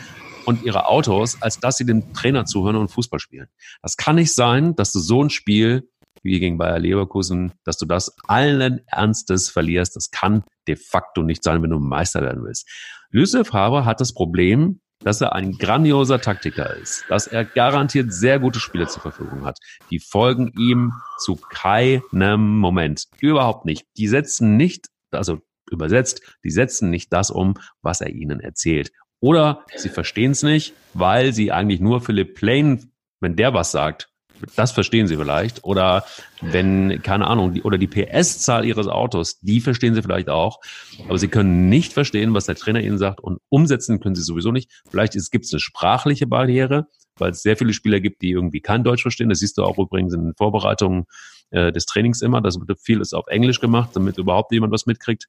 und 0.45 0.65
ihre 0.65 0.89
Autos, 0.89 1.41
als 1.41 1.61
dass 1.61 1.77
sie 1.77 1.87
dem 1.87 2.13
Trainer 2.15 2.47
zuhören 2.47 2.77
und 2.77 2.89
Fußball 2.89 3.21
spielen. 3.21 3.47
Das 3.81 3.97
kann 3.97 4.17
nicht 4.17 4.35
sein, 4.35 4.75
dass 4.75 4.91
du 4.91 4.99
so 4.99 5.23
ein 5.23 5.31
Spiel 5.31 5.89
wie 6.23 6.41
gegen 6.41 6.59
Bayer 6.59 6.79
Leverkusen, 6.79 7.53
dass 7.65 7.79
du 7.79 7.87
das 7.87 8.17
allen 8.27 8.81
Ernstes 8.87 9.51
verlierst. 9.51 9.97
Das 9.97 10.11
kann 10.11 10.45
de 10.67 10.77
facto 10.77 11.23
nicht 11.23 11.43
sein, 11.43 11.63
wenn 11.63 11.71
du 11.71 11.79
Meister 11.79 12.23
werden 12.23 12.45
willst. 12.45 12.69
Lucien 13.11 13.45
Haber 13.53 13.85
hat 13.85 14.01
das 14.01 14.13
Problem, 14.13 14.81
dass 15.01 15.21
er 15.21 15.35
ein 15.35 15.53
grandioser 15.53 16.21
Taktiker 16.21 16.75
ist, 16.77 17.05
dass 17.09 17.27
er 17.27 17.45
garantiert 17.45 18.13
sehr 18.13 18.39
gute 18.41 18.61
Spiele 18.61 18.89
zur 18.89 19.03
Verfügung 19.03 19.45
hat. 19.45 19.59
Die 19.91 20.01
folgen 20.01 20.53
ihm 20.59 20.93
zu 21.19 21.37
keinem 21.37 22.59
Moment. 22.59 23.05
Überhaupt 23.21 23.65
nicht. 23.65 23.87
Die 23.97 24.09
setzen 24.09 24.57
nicht, 24.57 24.89
also 25.11 25.41
übersetzt, 25.71 26.23
die 26.45 26.51
setzen 26.51 26.91
nicht 26.91 27.13
das 27.13 27.31
um, 27.31 27.55
was 27.83 28.01
er 28.01 28.11
ihnen 28.11 28.41
erzählt. 28.41 28.91
Oder 29.21 29.65
sie 29.75 29.89
verstehen 29.89 30.33
es 30.33 30.43
nicht, 30.43 30.75
weil 30.95 31.33
sie 31.33 31.53
eigentlich 31.53 31.81
nur 31.81 32.01
Philipp 32.01 32.35
Plain, 32.35 32.93
wenn 33.21 33.37
der 33.37 33.55
was 33.55 33.73
sagt, 33.73 34.09
das 34.57 34.73
verstehen 34.73 35.07
sie 35.07 35.17
vielleicht. 35.17 35.65
Oder 35.65 36.05
wenn, 36.41 37.03
keine 37.03 37.27
Ahnung, 37.27 37.55
die, 37.55 37.63
oder 37.63 37.79
die 37.79 37.87
PS-Zahl 37.87 38.65
ihres 38.65 38.87
Autos, 38.87 39.41
die 39.41 39.61
verstehen 39.61 39.95
sie 39.95 40.03
vielleicht 40.03 40.29
auch. 40.29 40.61
Aber 41.09 41.19
sie 41.19 41.29
können 41.29 41.69
nicht 41.69 41.93
verstehen, 41.93 42.35
was 42.35 42.47
der 42.47 42.55
Trainer 42.55 42.81
ihnen 42.81 42.99
sagt 42.99 43.21
und 43.21 43.41
umsetzen 43.49 44.01
können 44.01 44.15
sie 44.15 44.23
sowieso 44.23 44.53
nicht. 44.53 44.71
Vielleicht 44.91 45.15
gibt 45.31 45.45
es 45.45 45.53
eine 45.53 45.61
sprachliche 45.61 46.27
Barriere, 46.27 46.87
weil 47.17 47.33
es 47.33 47.43
sehr 47.43 47.57
viele 47.57 47.73
Spieler 47.73 48.01
gibt, 48.01 48.23
die 48.23 48.31
irgendwie 48.31 48.61
kein 48.61 48.85
Deutsch 48.85 49.03
verstehen. 49.03 49.29
Das 49.29 49.41
siehst 49.41 49.59
du 49.59 49.65
auch 49.65 49.79
übrigens 49.79 50.15
in 50.15 50.25
den 50.25 50.35
Vorbereitungen 50.35 51.05
äh, 51.51 51.73
des 51.73 51.87
Trainings 51.87 52.23
immer. 52.23 52.41
Das 52.41 52.59
wird 52.59 52.81
vieles 52.81 53.13
auf 53.13 53.27
Englisch 53.29 53.61
gemacht, 53.61 53.91
damit 53.95 54.19
überhaupt 54.19 54.53
jemand 54.53 54.73
was 54.73 54.87
mitkriegt. 54.87 55.27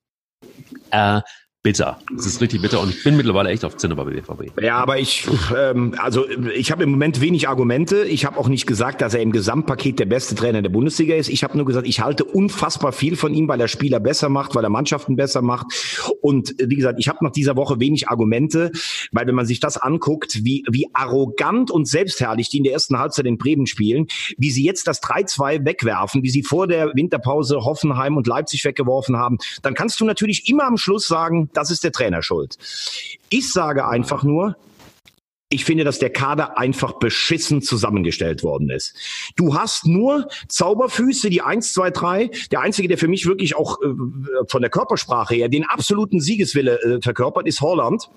Äh, 0.92 1.22
bitter. 1.62 2.00
Es 2.18 2.26
ist 2.26 2.40
richtig 2.40 2.62
bitter 2.62 2.80
und 2.80 2.90
ich 2.90 3.04
bin 3.04 3.18
mittlerweile 3.18 3.50
echt 3.50 3.66
auf 3.66 3.76
Zinne 3.76 3.94
bei 3.94 4.06
BVB. 4.06 4.62
Ja, 4.62 4.78
aber 4.78 4.98
ich, 4.98 5.28
ähm, 5.58 5.94
also 5.98 6.26
ich 6.56 6.72
habe 6.72 6.84
im 6.84 6.92
Moment 6.92 7.20
wenig 7.20 7.50
Argumente. 7.50 8.06
Ich 8.06 8.24
habe 8.24 8.38
auch 8.38 8.48
nicht 8.48 8.66
gesagt, 8.66 9.02
dass 9.02 9.14
er 9.14 9.22
im 9.22 9.34
Gesamtpaket 9.34 10.00
der 10.00 10.06
beste 10.06 10.36
Trainer 10.36 10.62
der 10.62 10.70
Bundesliga 10.70 11.16
ist. 11.16 11.28
Ich 11.28 11.44
habe 11.44 11.58
nur 11.58 11.66
gesagt, 11.66 11.86
ich 11.86 12.00
halte 12.00 12.24
unfassbar 12.24 12.94
viel 12.94 13.18
von 13.18 13.34
ihm, 13.34 13.50
weil 13.50 13.60
er 13.60 13.68
Spieler 13.68 14.00
besser 14.00 14.30
macht, 14.30 14.56
weil 14.56 14.64
er 14.64 14.70
Mannschaften 14.70 15.18
besser 15.18 15.42
macht. 15.42 15.68
Und 16.22 16.56
wie 16.58 16.78
gesagt, 16.78 16.98
ich 16.98 17.10
habe 17.10 17.20
nach 17.26 17.32
dieser 17.32 17.58
Woche 17.58 17.82
wenig 17.82 18.08
Argumente, 18.08 18.72
weil 19.12 19.28
wenn 19.28 19.36
man 19.36 19.46
sich 19.46 19.60
das 19.60 19.76
anguckt, 19.76 20.46
wie, 20.46 20.64
wie 20.72 20.88
arrogant 20.94 21.72
und 21.72 21.90
selbstherrlich 21.90 22.48
die 22.48 22.60
in 22.60 22.64
der 22.64 22.72
ersten 22.72 22.98
Halbzeit 23.00 23.26
in 23.26 23.38
Bremen 23.38 23.68
spielen, 23.68 24.08
wie 24.38 24.50
sie 24.50 24.64
jetzt 24.64 24.88
das 24.88 25.04
3-2 25.04 25.66
wegwerfen, 25.66 26.24
wie 26.24 26.30
sie 26.30 26.44
vor 26.44 26.68
der 26.68 26.94
Winterpause 26.96 27.66
Hoffenheim 27.66 28.16
und 28.16 28.28
Leipzig 28.28 28.64
weggeworfen 28.64 29.18
haben, 29.18 29.40
dann 29.62 29.74
kannst 29.74 30.00
du 30.00 30.06
natürlich 30.06 30.48
immer 30.48 30.66
am 30.66 30.78
Schluss 30.78 31.06
sagen, 31.06 31.49
das 31.54 31.72
ist 31.72 31.84
der 31.84 31.92
Trainer 31.92 32.22
schuld. 32.22 32.58
Ich 33.30 33.52
sage 33.52 33.88
einfach 33.88 34.24
nur, 34.24 34.56
ich 35.52 35.66
finde, 35.66 35.84
dass 35.84 35.98
der 35.98 36.12
Kader 36.12 36.60
einfach 36.60 36.94
beschissen 36.94 37.64
zusammengestellt 37.64 38.44
worden 38.44 38.70
ist. 38.70 38.96
Du 39.36 39.56
hast 39.56 39.88
nur 39.88 40.28
Zauberfüße, 40.48 41.32
die 41.32 41.42
1, 41.42 41.74
2, 41.74 41.90
3. 41.90 42.32
Der 42.52 42.62
einzige, 42.62 42.88
der 42.88 43.00
für 43.00 43.08
mich 43.08 43.26
wirklich 43.26 43.56
auch 43.56 43.82
äh, 43.82 43.88
von 44.48 44.62
der 44.62 44.70
Körpersprache 44.70 45.34
her 45.34 45.50
den 45.50 45.66
absoluten 45.66 46.22
Siegeswille 46.22 46.80
äh, 46.82 47.02
verkörpert, 47.02 47.48
ist 47.48 47.62
Holland. 47.62 48.10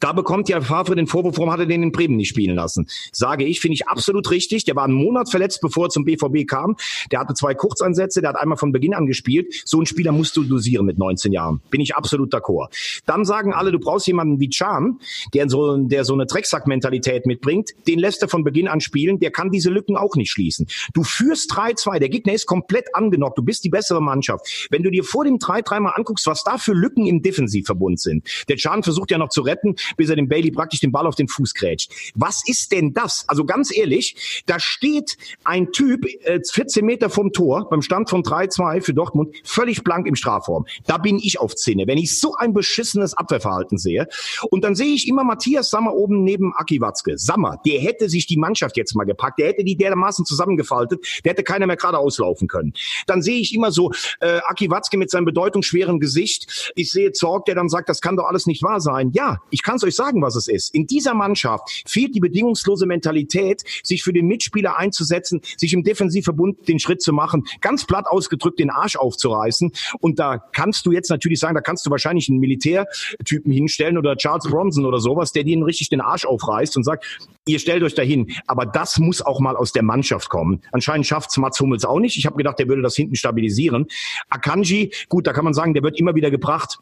Da 0.00 0.12
bekommt 0.12 0.48
ja 0.48 0.60
Favre 0.60 0.96
den 0.96 1.06
Vorwurf, 1.06 1.36
warum 1.36 1.52
hat 1.52 1.60
er 1.60 1.66
den 1.66 1.82
in 1.82 1.92
Bremen 1.92 2.16
nicht 2.16 2.28
spielen 2.28 2.56
lassen? 2.56 2.88
Sage 3.12 3.44
ich, 3.44 3.60
finde 3.60 3.74
ich 3.74 3.86
absolut 3.86 4.30
richtig. 4.30 4.64
Der 4.64 4.74
war 4.74 4.84
einen 4.84 4.94
Monat 4.94 5.30
verletzt, 5.30 5.60
bevor 5.60 5.86
er 5.86 5.90
zum 5.90 6.04
BVB 6.04 6.46
kam. 6.48 6.76
Der 7.12 7.20
hatte 7.20 7.34
zwei 7.34 7.54
Kurzeinsätze, 7.54 8.20
der 8.20 8.30
hat 8.30 8.36
einmal 8.36 8.58
von 8.58 8.72
Beginn 8.72 8.94
an 8.94 9.06
gespielt. 9.06 9.62
So 9.64 9.78
einen 9.78 9.86
Spieler 9.86 10.12
musst 10.12 10.36
du 10.36 10.42
dosieren 10.42 10.86
mit 10.86 10.98
19 10.98 11.32
Jahren. 11.32 11.60
Bin 11.70 11.80
ich 11.80 11.94
absolut 11.94 12.34
d'accord. 12.34 12.68
Dann 13.06 13.24
sagen 13.24 13.52
alle, 13.52 13.72
du 13.72 13.78
brauchst 13.78 14.06
jemanden 14.06 14.40
wie 14.40 14.48
Chan, 14.48 14.98
der 15.34 15.48
so, 15.48 15.76
der 15.76 16.04
so 16.04 16.14
eine 16.14 16.26
Drecksack-Mentalität 16.26 17.26
mitbringt. 17.26 17.70
Den 17.86 17.98
lässt 17.98 18.22
er 18.22 18.28
von 18.28 18.42
Beginn 18.42 18.68
an 18.68 18.80
spielen. 18.80 19.20
Der 19.20 19.30
kann 19.30 19.50
diese 19.50 19.70
Lücken 19.70 19.96
auch 19.96 20.16
nicht 20.16 20.30
schließen. 20.30 20.66
Du 20.94 21.04
führst 21.04 21.52
3-2. 21.52 21.98
Der 21.98 22.08
Gegner 22.08 22.32
ist 22.32 22.46
komplett 22.46 22.94
angenockt. 22.94 23.38
Du 23.38 23.42
bist 23.42 23.64
die 23.64 23.70
bessere 23.70 24.02
Mannschaft. 24.02 24.68
Wenn 24.70 24.82
du 24.82 24.90
dir 24.90 25.04
vor 25.04 25.24
dem 25.24 25.36
3-3 25.36 25.80
mal 25.80 25.90
anguckst, 25.90 26.26
was 26.26 26.42
da 26.42 26.58
für 26.58 26.72
Lücken 26.72 27.06
im 27.06 27.22
Defensivverbund 27.22 28.00
sind. 28.00 28.26
Der 28.48 28.56
Chan 28.56 28.82
versucht 28.82 29.10
ja 29.10 29.18
noch 29.18 29.28
zu 29.28 29.42
retten 29.50 29.74
bis 29.96 30.08
er 30.08 30.16
dem 30.16 30.28
Bailey 30.28 30.50
praktisch 30.50 30.80
den 30.80 30.92
Ball 30.92 31.06
auf 31.06 31.14
den 31.14 31.28
Fuß 31.28 31.54
grätscht. 31.54 31.92
Was 32.14 32.42
ist 32.46 32.72
denn 32.72 32.92
das? 32.92 33.24
Also 33.28 33.44
ganz 33.44 33.76
ehrlich, 33.76 34.42
da 34.46 34.58
steht 34.58 35.16
ein 35.44 35.72
Typ 35.72 36.06
äh, 36.24 36.40
14 36.42 36.84
Meter 36.84 37.10
vom 37.10 37.32
Tor 37.32 37.68
beim 37.68 37.82
Stand 37.82 38.10
von 38.10 38.22
3-2 38.22 38.82
für 38.82 38.94
Dortmund 38.94 39.34
völlig 39.44 39.82
blank 39.84 40.06
im 40.06 40.14
Strafraum. 40.14 40.66
Da 40.86 40.98
bin 40.98 41.18
ich 41.18 41.38
auf 41.40 41.52
Szene, 41.52 41.86
wenn 41.86 41.98
ich 41.98 42.18
so 42.18 42.34
ein 42.36 42.52
beschissenes 42.52 43.14
Abwehrverhalten 43.14 43.78
sehe. 43.78 44.06
Und 44.50 44.64
dann 44.64 44.74
sehe 44.74 44.94
ich 44.94 45.08
immer 45.08 45.24
Matthias 45.24 45.70
Sammer 45.70 45.94
oben 45.94 46.24
neben 46.24 46.52
Aki 46.54 46.80
Watzke. 46.80 47.18
Sammer, 47.18 47.60
der 47.66 47.80
hätte 47.80 48.08
sich 48.08 48.26
die 48.26 48.36
Mannschaft 48.36 48.76
jetzt 48.76 48.94
mal 48.94 49.04
gepackt, 49.04 49.38
der 49.38 49.48
hätte 49.48 49.64
die 49.64 49.76
dermaßen 49.76 50.24
zusammengefaltet, 50.24 51.04
der 51.24 51.32
hätte 51.32 51.42
keiner 51.42 51.66
mehr 51.66 51.76
gerade 51.76 51.98
auslaufen 51.98 52.48
können. 52.48 52.72
Dann 53.06 53.22
sehe 53.22 53.40
ich 53.40 53.54
immer 53.54 53.72
so 53.72 53.92
äh, 54.20 54.40
Aki 54.48 54.70
Watzke 54.70 54.96
mit 54.96 55.10
seinem 55.10 55.24
bedeutungsschweren 55.24 56.00
Gesicht. 56.00 56.72
Ich 56.74 56.90
sehe 56.90 57.12
Zorg, 57.12 57.44
der 57.46 57.54
dann 57.54 57.68
sagt, 57.68 57.88
das 57.88 58.00
kann 58.00 58.16
doch 58.16 58.26
alles 58.26 58.46
nicht 58.46 58.62
wahr 58.62 58.80
sein. 58.80 59.10
Ja, 59.12 59.39
ich 59.50 59.62
kann 59.62 59.76
es 59.76 59.84
euch 59.84 59.94
sagen, 59.94 60.22
was 60.22 60.36
es 60.36 60.48
ist. 60.48 60.74
In 60.74 60.86
dieser 60.86 61.14
Mannschaft 61.14 61.82
fehlt 61.86 62.14
die 62.14 62.20
bedingungslose 62.20 62.86
Mentalität, 62.86 63.62
sich 63.82 64.02
für 64.02 64.12
den 64.12 64.26
Mitspieler 64.26 64.78
einzusetzen, 64.78 65.40
sich 65.56 65.72
im 65.72 65.82
Defensivverbund 65.82 66.68
den 66.68 66.78
Schritt 66.78 67.02
zu 67.02 67.12
machen, 67.12 67.44
ganz 67.60 67.84
platt 67.84 68.06
ausgedrückt 68.06 68.58
den 68.58 68.70
Arsch 68.70 68.96
aufzureißen. 68.96 69.72
Und 70.00 70.18
da 70.18 70.38
kannst 70.38 70.86
du 70.86 70.92
jetzt 70.92 71.10
natürlich 71.10 71.40
sagen, 71.40 71.54
da 71.54 71.60
kannst 71.60 71.86
du 71.86 71.90
wahrscheinlich 71.90 72.28
einen 72.28 72.38
Militärtypen 72.38 73.52
hinstellen 73.52 73.98
oder 73.98 74.16
Charles 74.16 74.48
Bronson 74.48 74.84
oder 74.84 75.00
sowas, 75.00 75.32
der 75.32 75.44
denen 75.44 75.62
richtig 75.62 75.88
den 75.88 76.00
Arsch 76.00 76.24
aufreißt 76.24 76.76
und 76.76 76.84
sagt, 76.84 77.04
ihr 77.46 77.58
stellt 77.58 77.82
euch 77.82 77.94
dahin. 77.94 78.32
Aber 78.46 78.66
das 78.66 78.98
muss 78.98 79.22
auch 79.22 79.40
mal 79.40 79.56
aus 79.56 79.72
der 79.72 79.82
Mannschaft 79.82 80.28
kommen. 80.28 80.62
Anscheinend 80.72 81.06
schafft 81.06 81.30
es 81.30 81.36
Mats 81.36 81.60
Hummels 81.60 81.84
auch 81.84 82.00
nicht. 82.00 82.16
Ich 82.16 82.26
habe 82.26 82.36
gedacht, 82.36 82.58
der 82.58 82.68
würde 82.68 82.82
das 82.82 82.96
hinten 82.96 83.16
stabilisieren. 83.16 83.86
Akanji, 84.28 84.92
gut, 85.08 85.26
da 85.26 85.32
kann 85.32 85.44
man 85.44 85.54
sagen, 85.54 85.74
der 85.74 85.82
wird 85.82 85.98
immer 85.98 86.14
wieder 86.14 86.30
gebracht 86.30 86.78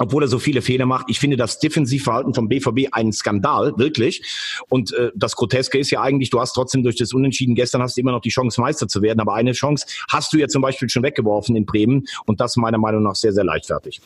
obwohl 0.00 0.24
er 0.24 0.28
so 0.28 0.38
viele 0.38 0.62
Fehler 0.62 0.86
macht. 0.86 1.06
Ich 1.08 1.20
finde 1.20 1.36
das 1.36 1.58
Defensivverhalten 1.58 2.34
vom 2.34 2.48
BVB 2.48 2.88
ein 2.92 3.12
Skandal, 3.12 3.74
wirklich. 3.76 4.22
Und 4.68 4.92
äh, 4.94 5.10
das 5.14 5.36
Groteske 5.36 5.78
ist 5.78 5.90
ja 5.90 6.00
eigentlich, 6.00 6.30
du 6.30 6.40
hast 6.40 6.54
trotzdem 6.54 6.82
durch 6.82 6.96
das 6.96 7.12
Unentschieden 7.12 7.54
gestern 7.54 7.82
hast 7.82 7.96
du 7.96 8.00
immer 8.00 8.12
noch 8.12 8.22
die 8.22 8.30
Chance, 8.30 8.60
Meister 8.60 8.88
zu 8.88 9.02
werden. 9.02 9.20
Aber 9.20 9.34
eine 9.34 9.52
Chance 9.52 9.86
hast 10.08 10.32
du 10.32 10.38
ja 10.38 10.48
zum 10.48 10.62
Beispiel 10.62 10.88
schon 10.88 11.02
weggeworfen 11.02 11.54
in 11.54 11.66
Bremen. 11.66 12.06
Und 12.24 12.40
das 12.40 12.56
meiner 12.56 12.78
Meinung 12.78 13.02
nach 13.02 13.14
sehr, 13.14 13.32
sehr 13.32 13.44
leichtfertig. 13.44 14.00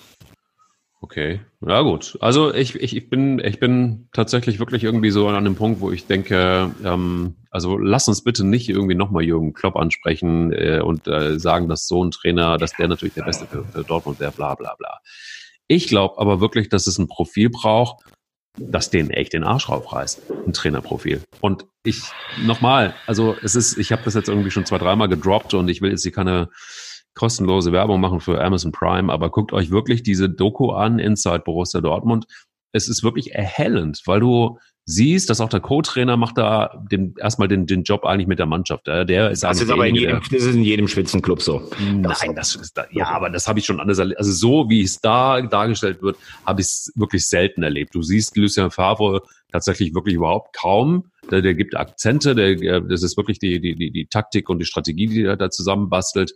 Okay, 1.00 1.40
ja 1.60 1.82
gut. 1.82 2.16
Also 2.20 2.52
ich, 2.52 2.74
ich, 2.76 2.96
ich 2.96 3.10
bin 3.10 3.38
ich 3.38 3.60
bin 3.60 4.08
tatsächlich 4.12 4.58
wirklich 4.58 4.84
irgendwie 4.84 5.10
so 5.10 5.28
an 5.28 5.44
dem 5.44 5.54
Punkt, 5.54 5.80
wo 5.80 5.92
ich 5.92 6.06
denke, 6.06 6.70
ähm, 6.82 7.34
also 7.50 7.76
lass 7.76 8.08
uns 8.08 8.24
bitte 8.24 8.42
nicht 8.44 8.68
irgendwie 8.68 8.94
nochmal 8.94 9.22
Jürgen 9.22 9.52
Klopp 9.52 9.76
ansprechen 9.76 10.50
äh, 10.52 10.80
und 10.82 11.06
äh, 11.06 11.38
sagen, 11.38 11.68
dass 11.68 11.86
so 11.86 12.02
ein 12.02 12.10
Trainer, 12.10 12.56
dass 12.56 12.72
der 12.72 12.88
natürlich 12.88 13.14
der 13.14 13.24
Beste 13.24 13.46
für, 13.46 13.64
für 13.64 13.84
Dortmund 13.84 14.18
wäre, 14.18 14.32
bla 14.32 14.54
bla 14.54 14.74
bla. 14.78 15.00
Ich 15.68 15.88
glaube 15.88 16.18
aber 16.18 16.40
wirklich, 16.40 16.68
dass 16.68 16.86
es 16.86 16.98
ein 16.98 17.08
Profil 17.08 17.50
braucht, 17.50 18.04
das 18.58 18.90
den 18.90 19.10
echt 19.10 19.32
den 19.32 19.44
Arsch 19.44 19.68
raufreißt, 19.68 20.30
ein 20.46 20.52
Trainerprofil. 20.52 21.22
Und 21.40 21.66
ich 21.84 22.02
nochmal, 22.44 22.94
also 23.06 23.36
es 23.42 23.56
ist, 23.56 23.78
ich 23.78 23.90
habe 23.90 24.02
das 24.04 24.14
jetzt 24.14 24.28
irgendwie 24.28 24.50
schon 24.50 24.66
zwei, 24.66 24.78
dreimal 24.78 25.08
gedroppt 25.08 25.54
und 25.54 25.68
ich 25.68 25.80
will 25.80 25.90
jetzt 25.90 26.02
hier 26.02 26.12
keine 26.12 26.50
kostenlose 27.14 27.72
Werbung 27.72 28.00
machen 28.00 28.20
für 28.20 28.42
Amazon 28.42 28.72
Prime, 28.72 29.12
aber 29.12 29.30
guckt 29.30 29.52
euch 29.52 29.70
wirklich 29.70 30.02
diese 30.02 30.28
Doku 30.28 30.72
an, 30.72 30.98
Inside 30.98 31.42
Borussia 31.44 31.80
Dortmund. 31.80 32.26
Es 32.72 32.88
ist 32.88 33.02
wirklich 33.02 33.32
erhellend, 33.32 34.02
weil 34.06 34.20
du 34.20 34.58
siehst, 34.86 35.30
dass 35.30 35.40
auch 35.40 35.48
der 35.48 35.60
Co-Trainer 35.60 36.16
macht 36.16 36.36
da 36.36 36.82
den, 36.90 37.14
erstmal 37.18 37.48
den, 37.48 37.66
den 37.66 37.84
Job 37.84 38.04
eigentlich 38.04 38.26
mit 38.26 38.38
der 38.38 38.46
Mannschaft. 38.46 38.86
Der, 38.86 39.04
der 39.04 39.30
ist 39.30 39.42
das 39.42 39.60
ist 39.60 39.70
aber 39.70 39.86
in 39.86 39.94
jedem, 39.94 40.20
das 40.30 40.42
ist 40.42 40.54
in 40.54 40.62
jedem 40.62 40.88
Spitzenclub 40.88 41.40
so. 41.40 41.70
Nein, 41.80 42.34
das 42.34 42.54
ist 42.54 42.76
da, 42.76 42.84
ja, 42.90 43.08
aber 43.08 43.30
das 43.30 43.48
habe 43.48 43.58
ich 43.58 43.64
schon 43.64 43.80
anders 43.80 43.98
erlebt. 43.98 44.18
Also 44.18 44.32
so 44.32 44.68
wie 44.68 44.82
es 44.82 45.00
da 45.00 45.40
dargestellt 45.40 46.02
wird, 46.02 46.16
habe 46.44 46.60
ich 46.60 46.66
es 46.66 46.92
wirklich 46.96 47.26
selten 47.26 47.62
erlebt. 47.62 47.94
Du 47.94 48.02
siehst 48.02 48.36
Lucien 48.36 48.70
Favre 48.70 49.22
tatsächlich 49.54 49.94
wirklich 49.94 50.16
überhaupt 50.16 50.52
kaum. 50.56 51.12
Der, 51.30 51.40
der 51.40 51.54
gibt 51.54 51.76
Akzente, 51.76 52.34
der, 52.34 52.80
das 52.80 53.04
ist 53.04 53.16
wirklich 53.16 53.38
die, 53.38 53.60
die, 53.60 53.76
die, 53.76 53.92
die 53.92 54.06
Taktik 54.06 54.50
und 54.50 54.58
die 54.58 54.64
Strategie, 54.64 55.06
die 55.06 55.22
er 55.22 55.36
da 55.36 55.48
zusammenbastelt. 55.48 56.34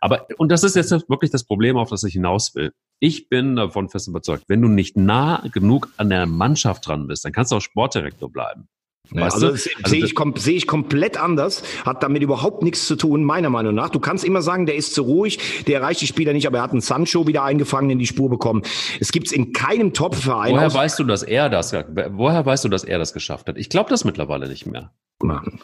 Aber, 0.00 0.28
und 0.38 0.52
das 0.52 0.62
ist 0.62 0.76
jetzt 0.76 0.92
wirklich 1.08 1.32
das 1.32 1.42
Problem, 1.44 1.76
auf 1.76 1.90
das 1.90 2.04
ich 2.04 2.12
hinaus 2.12 2.54
will. 2.54 2.72
Ich 3.00 3.28
bin 3.28 3.56
davon 3.56 3.88
fest 3.88 4.06
überzeugt, 4.06 4.44
wenn 4.46 4.62
du 4.62 4.68
nicht 4.68 4.96
nah 4.96 5.42
genug 5.52 5.88
an 5.96 6.10
der 6.10 6.26
Mannschaft 6.26 6.86
dran 6.86 7.08
bist, 7.08 7.24
dann 7.24 7.32
kannst 7.32 7.50
du 7.50 7.56
auch 7.56 7.60
Sportdirektor 7.60 8.30
bleiben. 8.30 8.68
Ja, 9.12 9.24
also 9.24 9.48
also 9.48 9.56
sehe 9.56 10.04
ich, 10.04 10.14
seh 10.36 10.52
ich 10.52 10.66
komplett 10.66 11.20
anders, 11.20 11.62
hat 11.84 12.02
damit 12.02 12.22
überhaupt 12.22 12.62
nichts 12.62 12.86
zu 12.86 12.94
tun, 12.94 13.24
meiner 13.24 13.50
Meinung 13.50 13.74
nach. 13.74 13.90
Du 13.90 13.98
kannst 13.98 14.24
immer 14.24 14.40
sagen, 14.40 14.66
der 14.66 14.76
ist 14.76 14.94
zu 14.94 15.02
ruhig, 15.02 15.64
der 15.66 15.80
erreicht 15.80 16.00
die 16.00 16.06
Spieler 16.06 16.32
nicht, 16.32 16.46
aber 16.46 16.58
er 16.58 16.62
hat 16.62 16.72
einen 16.72 16.80
Sancho 16.80 17.26
wieder 17.26 17.42
eingefangen 17.42 17.90
in 17.90 17.98
die 17.98 18.06
Spur 18.06 18.30
bekommen. 18.30 18.62
Es 19.00 19.10
gibt's 19.10 19.32
in 19.32 19.52
keinem 19.52 19.92
Top-Verein. 19.94 20.52
Woher 20.52 20.72
weißt 20.72 20.98
du, 20.98 21.04
dass 21.04 21.22
er 21.22 21.48
das, 21.48 21.72
woher 21.72 22.46
weißt 22.46 22.64
du, 22.64 22.68
dass 22.68 22.84
er 22.84 22.98
das 22.98 23.12
geschafft 23.12 23.48
hat? 23.48 23.58
Ich 23.58 23.68
glaube 23.68 23.90
das 23.90 24.04
mittlerweile 24.04 24.48
nicht 24.48 24.66
mehr. 24.66 24.92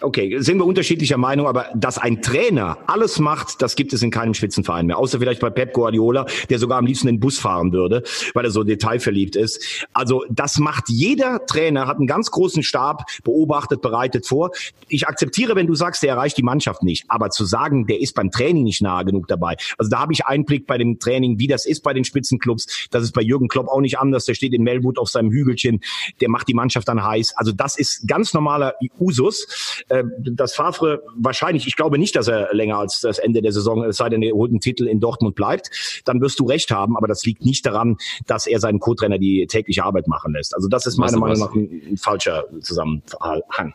Okay, 0.02 0.38
sind 0.40 0.58
wir 0.58 0.66
unterschiedlicher 0.66 1.16
Meinung, 1.16 1.46
aber 1.46 1.68
dass 1.74 1.96
ein 1.96 2.20
Trainer 2.20 2.76
alles 2.86 3.18
macht, 3.18 3.62
das 3.62 3.74
gibt 3.74 3.94
es 3.94 4.02
in 4.02 4.10
keinem 4.10 4.34
Spitzenverein 4.34 4.84
mehr. 4.86 4.98
Außer 4.98 5.18
vielleicht 5.18 5.40
bei 5.40 5.48
Pep 5.48 5.72
Guardiola, 5.72 6.26
der 6.50 6.58
sogar 6.58 6.78
am 6.78 6.84
liebsten 6.84 7.06
den 7.06 7.20
Bus 7.20 7.38
fahren 7.38 7.72
würde, 7.72 8.02
weil 8.34 8.44
er 8.44 8.50
so 8.50 8.64
detailverliebt 8.64 9.34
ist. 9.34 9.86
Also 9.94 10.24
das 10.28 10.58
macht 10.58 10.88
jeder 10.88 11.46
Trainer, 11.46 11.86
hat 11.86 11.96
einen 11.96 12.06
ganz 12.06 12.30
großen 12.30 12.62
Stab, 12.62 13.04
beobachtet, 13.24 13.80
bereitet 13.80 14.26
vor. 14.26 14.50
Ich 14.88 15.08
akzeptiere, 15.08 15.56
wenn 15.56 15.66
du 15.66 15.74
sagst, 15.74 16.02
der 16.02 16.10
erreicht 16.10 16.36
die 16.36 16.42
Mannschaft 16.42 16.82
nicht. 16.82 17.06
Aber 17.08 17.30
zu 17.30 17.46
sagen, 17.46 17.86
der 17.86 18.00
ist 18.00 18.14
beim 18.14 18.30
Training 18.30 18.64
nicht 18.64 18.82
nahe 18.82 19.06
genug 19.06 19.26
dabei. 19.26 19.56
Also 19.78 19.88
da 19.90 20.00
habe 20.00 20.12
ich 20.12 20.26
Einblick 20.26 20.66
bei 20.66 20.76
dem 20.76 20.98
Training, 20.98 21.38
wie 21.38 21.46
das 21.46 21.64
ist 21.64 21.82
bei 21.82 21.94
den 21.94 22.04
Spitzenclubs. 22.04 22.88
Das 22.90 23.02
ist 23.02 23.12
bei 23.12 23.22
Jürgen 23.22 23.48
Klopp 23.48 23.68
auch 23.68 23.80
nicht 23.80 23.98
anders. 23.98 24.26
Der 24.26 24.34
steht 24.34 24.52
in 24.52 24.62
Melwood 24.62 24.98
auf 24.98 25.08
seinem 25.08 25.30
Hügelchen, 25.30 25.80
der 26.20 26.28
macht 26.28 26.46
die 26.46 26.54
Mannschaft 26.54 26.88
dann 26.88 27.02
heiß. 27.02 27.34
Also 27.36 27.52
das 27.52 27.78
ist 27.78 28.06
ganz 28.06 28.34
normaler 28.34 28.74
Usus. 29.00 29.45
Äh, 29.88 30.04
dass 30.18 30.54
Favre 30.54 31.02
wahrscheinlich, 31.16 31.66
ich 31.66 31.76
glaube 31.76 31.98
nicht, 31.98 32.16
dass 32.16 32.28
er 32.28 32.54
länger 32.54 32.78
als 32.78 33.00
das 33.00 33.18
Ende 33.18 33.42
der 33.42 33.52
Saison, 33.52 33.84
es 33.84 33.96
sei 33.96 34.08
denn, 34.08 34.22
er 34.22 34.32
holt 34.32 34.50
einen 34.50 34.60
Titel 34.60 34.86
in 34.86 35.00
Dortmund 35.00 35.34
bleibt, 35.34 35.70
dann 36.04 36.20
wirst 36.20 36.40
du 36.40 36.44
recht 36.44 36.70
haben, 36.70 36.96
aber 36.96 37.08
das 37.08 37.24
liegt 37.24 37.44
nicht 37.44 37.64
daran, 37.66 37.96
dass 38.26 38.46
er 38.46 38.60
seinen 38.60 38.80
Co-Trainer 38.80 39.18
die 39.18 39.46
tägliche 39.46 39.84
Arbeit 39.84 40.08
machen 40.08 40.32
lässt. 40.32 40.54
Also 40.54 40.68
das 40.68 40.86
ist 40.86 40.96
meiner 40.96 41.18
Meinung 41.18 41.38
nach 41.38 41.54
ein, 41.54 41.82
ein 41.90 41.96
falscher 41.96 42.44
Zusammenhang. 42.60 43.74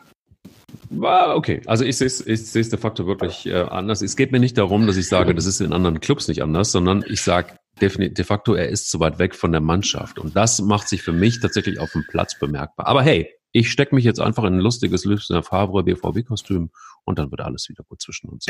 Okay, 1.00 1.62
also 1.66 1.84
ich 1.84 1.96
sehe 1.96 2.06
es 2.06 2.26
ich 2.26 2.46
sehe 2.46 2.60
es 2.60 2.68
de 2.68 2.78
facto 2.78 3.06
wirklich 3.06 3.46
äh, 3.46 3.54
anders. 3.54 4.02
Es 4.02 4.16
geht 4.16 4.32
mir 4.32 4.40
nicht 4.40 4.58
darum, 4.58 4.86
dass 4.86 4.96
ich 4.96 5.08
sage, 5.08 5.34
das 5.34 5.46
ist 5.46 5.60
in 5.60 5.72
anderen 5.72 6.00
Clubs 6.00 6.28
nicht 6.28 6.42
anders, 6.42 6.72
sondern 6.72 7.04
ich 7.08 7.22
sage 7.22 7.54
de 7.80 8.24
facto, 8.24 8.54
er 8.54 8.68
ist 8.68 8.90
zu 8.90 9.00
weit 9.00 9.18
weg 9.18 9.34
von 9.34 9.52
der 9.52 9.60
Mannschaft. 9.60 10.18
Und 10.18 10.36
das 10.36 10.60
macht 10.60 10.88
sich 10.88 11.02
für 11.02 11.12
mich 11.12 11.40
tatsächlich 11.40 11.80
auf 11.80 11.92
dem 11.92 12.04
Platz 12.08 12.38
bemerkbar. 12.38 12.86
Aber 12.86 13.02
hey, 13.02 13.32
ich 13.52 13.70
stecke 13.70 13.94
mich 13.94 14.04
jetzt 14.04 14.20
einfach 14.20 14.44
in 14.44 14.54
ein 14.54 14.60
lustiges 14.60 15.04
Lucien 15.04 15.42
Favre 15.42 15.84
BVB-Kostüm 15.84 16.70
und 17.04 17.18
dann 17.18 17.30
wird 17.30 17.42
alles 17.42 17.68
wieder 17.68 17.84
gut 17.84 18.00
zwischen 18.00 18.28
uns. 18.28 18.46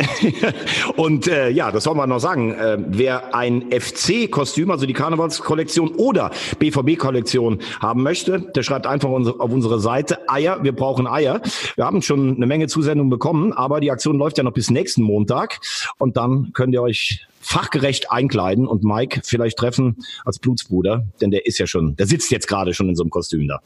und 0.96 1.26
äh, 1.26 1.48
ja, 1.50 1.72
das 1.72 1.84
soll 1.84 1.96
man 1.96 2.08
noch 2.08 2.20
sagen. 2.20 2.52
Äh, 2.52 2.78
wer 2.86 3.34
ein 3.34 3.70
FC-Kostüm, 3.72 4.70
also 4.70 4.86
die 4.86 4.92
Karnevalskollektion 4.92 5.96
oder 5.96 6.30
BVB-Kollektion 6.58 7.60
haben 7.80 8.02
möchte, 8.02 8.40
der 8.54 8.62
schreibt 8.62 8.86
einfach 8.86 9.08
auf 9.08 9.50
unsere 9.50 9.80
Seite 9.80 10.28
Eier. 10.28 10.62
Wir 10.62 10.72
brauchen 10.72 11.06
Eier. 11.06 11.40
Wir 11.74 11.84
haben 11.84 12.02
schon 12.02 12.36
eine 12.36 12.46
Menge 12.46 12.68
Zusendungen 12.68 13.10
bekommen, 13.10 13.52
aber 13.52 13.80
die 13.80 13.90
Aktion 13.90 14.18
läuft 14.18 14.38
ja 14.38 14.44
noch 14.44 14.52
bis 14.52 14.70
nächsten 14.70 15.02
Montag 15.02 15.60
und 15.98 16.16
dann 16.16 16.52
könnt 16.52 16.74
ihr 16.74 16.82
euch 16.82 17.26
fachgerecht 17.40 18.12
einkleiden 18.12 18.68
und 18.68 18.84
Mike 18.84 19.22
vielleicht 19.24 19.58
treffen 19.58 19.96
als 20.24 20.38
Blutsbruder, 20.38 21.08
denn 21.20 21.32
der 21.32 21.44
ist 21.44 21.58
ja 21.58 21.66
schon, 21.66 21.96
der 21.96 22.06
sitzt 22.06 22.30
jetzt 22.30 22.46
gerade 22.46 22.72
schon 22.72 22.88
in 22.88 22.94
so 22.94 23.02
einem 23.02 23.10
Kostüm 23.10 23.48
da. 23.48 23.60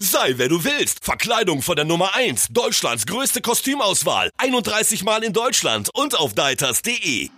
Sei 0.00 0.34
wer 0.36 0.48
du 0.48 0.64
willst. 0.64 1.04
Verkleidung 1.04 1.62
von 1.62 1.76
der 1.76 1.84
Nummer 1.84 2.14
1. 2.14 2.48
Deutschlands 2.50 3.06
größte 3.06 3.40
Kostümauswahl. 3.40 4.30
31 4.38 5.04
Mal 5.04 5.22
in 5.22 5.32
Deutschland 5.32 5.88
und 5.94 6.18
auf 6.18 6.34
deiters.de. 6.34 7.30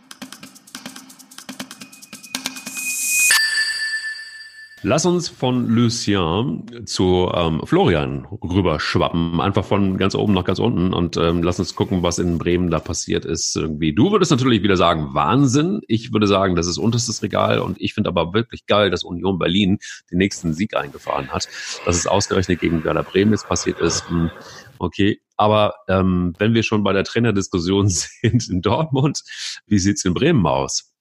Lass 4.89 5.05
uns 5.05 5.29
von 5.29 5.67
Lucien 5.67 6.87
zu 6.87 7.29
ähm, 7.35 7.61
Florian 7.65 8.25
rüberschwappen. 8.25 9.41
Einfach 9.41 9.65
von 9.65 9.97
ganz 9.97 10.15
oben 10.15 10.33
nach 10.33 10.45
ganz 10.45 10.61
unten 10.61 10.95
und 10.95 11.17
ähm, 11.17 11.43
lass 11.43 11.59
uns 11.59 11.75
gucken, 11.75 12.05
was 12.05 12.21
in 12.21 12.39
Bremen 12.39 12.71
da 12.71 12.79
passiert 12.79 13.25
ist. 13.25 13.57
Irgendwie. 13.57 13.93
Du 13.93 14.13
würdest 14.13 14.31
natürlich 14.31 14.63
wieder 14.63 14.77
sagen, 14.77 15.13
Wahnsinn. 15.13 15.81
Ich 15.89 16.13
würde 16.13 16.29
sagen, 16.29 16.55
das 16.55 16.69
ist 16.69 16.79
unterstes 16.79 17.21
Regal 17.21 17.59
und 17.59 17.81
ich 17.81 17.95
finde 17.95 18.11
aber 18.11 18.33
wirklich 18.33 18.65
geil, 18.67 18.91
dass 18.91 19.03
Union 19.03 19.41
Berlin 19.41 19.79
den 20.13 20.19
nächsten 20.19 20.55
Sieg 20.55 20.77
eingefahren 20.77 21.33
hat. 21.33 21.49
Dass 21.85 21.97
es 21.97 22.07
ausgerechnet 22.07 22.61
gegen 22.61 22.85
Werder 22.85 23.03
Bremen 23.03 23.33
jetzt 23.33 23.49
passiert 23.49 23.81
ist. 23.81 24.09
Hm, 24.09 24.31
okay, 24.79 25.19
aber 25.37 25.75
ähm, 25.89 26.33
wenn 26.39 26.55
wir 26.55 26.63
schon 26.63 26.85
bei 26.85 26.93
der 26.93 27.03
Trainerdiskussion 27.03 27.89
sind 27.89 28.49
in 28.49 28.63
Dortmund, 28.63 29.25
wie 29.67 29.81
sieht's 29.81 30.05
in 30.05 30.15
Bremen 30.15 30.47
aus? 30.47 30.93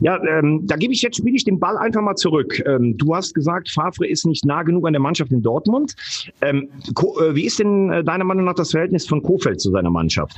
Ja, 0.00 0.22
ähm, 0.24 0.66
da 0.66 0.76
gebe 0.76 0.92
ich 0.92 1.02
jetzt, 1.02 1.16
spiele 1.16 1.36
ich 1.36 1.44
den 1.44 1.58
Ball 1.58 1.76
einfach 1.76 2.02
mal 2.02 2.16
zurück. 2.16 2.62
Ähm, 2.66 2.96
du 2.96 3.14
hast 3.14 3.34
gesagt, 3.34 3.70
Favre 3.70 4.06
ist 4.06 4.26
nicht 4.26 4.44
nah 4.44 4.62
genug 4.62 4.86
an 4.86 4.92
der 4.92 5.00
Mannschaft 5.00 5.32
in 5.32 5.42
Dortmund. 5.42 5.94
Ähm, 6.40 6.68
äh, 6.88 7.34
wie 7.34 7.44
ist 7.44 7.58
denn 7.58 7.90
äh, 7.90 8.04
deiner 8.04 8.24
Meinung 8.24 8.44
nach 8.44 8.54
das 8.54 8.72
Verhältnis 8.72 9.06
von 9.06 9.22
Kofeld 9.22 9.60
zu 9.60 9.70
seiner 9.70 9.90
Mannschaft? 9.90 10.36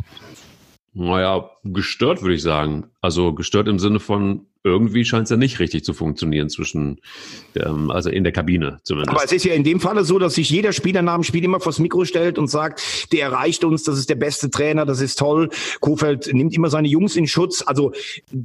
Naja, 0.95 1.51
gestört 1.65 2.23
würde 2.23 2.35
ich 2.35 2.43
sagen. 2.43 2.85
Also 3.03 3.35
gestört 3.35 3.69
im 3.69 3.79
Sinne 3.79 4.01
von, 4.01 4.47
irgendwie 4.67 5.05
scheint 5.05 5.25
es 5.25 5.31
ja 5.31 5.37
nicht 5.37 5.61
richtig 5.61 5.85
zu 5.85 5.95
funktionieren 5.95 6.51
zwischen, 6.51 7.01
ähm, 7.55 7.91
also 7.91 8.11
in 8.11 8.25
der 8.25 8.33
Kabine 8.33 8.81
zumindest. 8.83 9.11
Aber 9.11 9.25
es 9.25 9.31
ist 9.31 9.45
ja 9.45 9.55
in 9.55 9.63
dem 9.63 9.79
Falle 9.79 10.05
so, 10.05 10.19
dass 10.19 10.35
sich 10.35 10.51
jeder 10.51 10.73
Spieler 10.73 11.03
nach 11.03 11.15
dem 11.15 11.23
Spiel 11.23 11.45
immer 11.45 11.61
vors 11.61 11.79
Mikro 11.79 12.05
stellt 12.05 12.37
und 12.37 12.49
sagt, 12.49 13.13
der 13.13 13.23
erreicht 13.23 13.63
uns, 13.63 13.85
das 13.85 13.97
ist 13.97 14.11
der 14.11 14.17
beste 14.17 14.51
Trainer, 14.51 14.85
das 14.85 15.01
ist 15.01 15.19
toll. 15.19 15.51
Kofeld 15.81 16.35
nimmt 16.35 16.53
immer 16.53 16.69
seine 16.69 16.89
Jungs 16.89 17.15
in 17.15 17.29
Schutz. 17.29 17.63
Also 17.65 17.93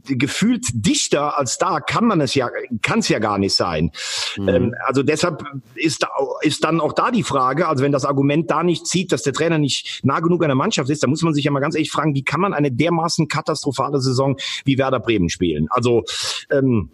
gefühlt 0.05 0.65
dichter 0.73 1.39
als 1.39 1.57
da 1.57 1.79
kann 1.79 2.05
man 2.05 2.21
es 2.21 2.35
ja, 2.35 2.49
kann 2.83 2.99
es 2.99 3.09
ja 3.09 3.17
gar 3.17 3.39
nicht 3.39 3.55
sein. 3.55 3.91
Mhm. 4.37 4.47
Ähm, 4.47 4.75
also 4.85 5.01
deshalb 5.01 5.43
ist, 5.73 6.03
da, 6.03 6.09
ist 6.41 6.63
dann 6.63 6.79
auch 6.79 6.93
da 6.93 7.09
die 7.09 7.23
Frage, 7.23 7.67
also 7.67 7.83
wenn 7.83 7.91
das 7.91 8.05
Argument 8.05 8.51
da 8.51 8.61
nicht 8.61 8.85
zieht, 8.85 9.11
dass 9.11 9.23
der 9.23 9.33
Trainer 9.33 9.57
nicht 9.57 10.01
nah 10.03 10.19
genug 10.19 10.43
an 10.43 10.49
der 10.49 10.55
Mannschaft 10.55 10.89
ist, 10.91 11.01
dann 11.01 11.09
muss 11.09 11.23
man 11.23 11.33
sich 11.33 11.45
ja 11.45 11.51
mal 11.51 11.61
ganz 11.61 11.73
ehrlich 11.73 11.89
fragen, 11.89 12.13
wie 12.13 12.23
kann 12.23 12.41
man 12.41 12.53
eine 12.53 12.71
dermaßen 12.71 13.27
katastrophale 13.27 13.99
Saison 13.99 14.37
wie 14.65 14.77
Werder 14.77 14.99
Bremen 14.99 15.29
spielen? 15.29 15.65
Also 15.71 16.03
ähm, 16.51 16.89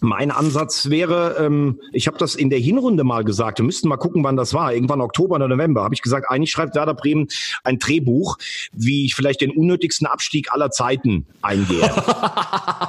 mein 0.00 0.30
Ansatz 0.30 0.90
wäre, 0.90 1.36
ähm, 1.38 1.80
ich 1.92 2.06
habe 2.06 2.18
das 2.18 2.34
in 2.34 2.50
der 2.50 2.58
Hinrunde 2.58 3.04
mal 3.04 3.24
gesagt, 3.24 3.58
wir 3.58 3.64
müssten 3.64 3.88
mal 3.88 3.96
gucken, 3.96 4.24
wann 4.24 4.36
das 4.36 4.54
war, 4.54 4.72
irgendwann 4.72 5.00
Oktober 5.00 5.36
oder 5.36 5.48
November, 5.48 5.82
habe 5.82 5.94
ich 5.94 6.02
gesagt, 6.02 6.30
eigentlich 6.30 6.50
schreibt 6.50 6.74
Werder 6.74 6.94
Bremen 6.94 7.28
ein 7.64 7.78
Drehbuch, 7.78 8.38
wie 8.72 9.04
ich 9.04 9.14
vielleicht 9.14 9.40
den 9.40 9.50
unnötigsten 9.50 10.06
Abstieg 10.06 10.52
aller 10.52 10.70
Zeiten 10.70 11.26
eingehe. 11.42 11.82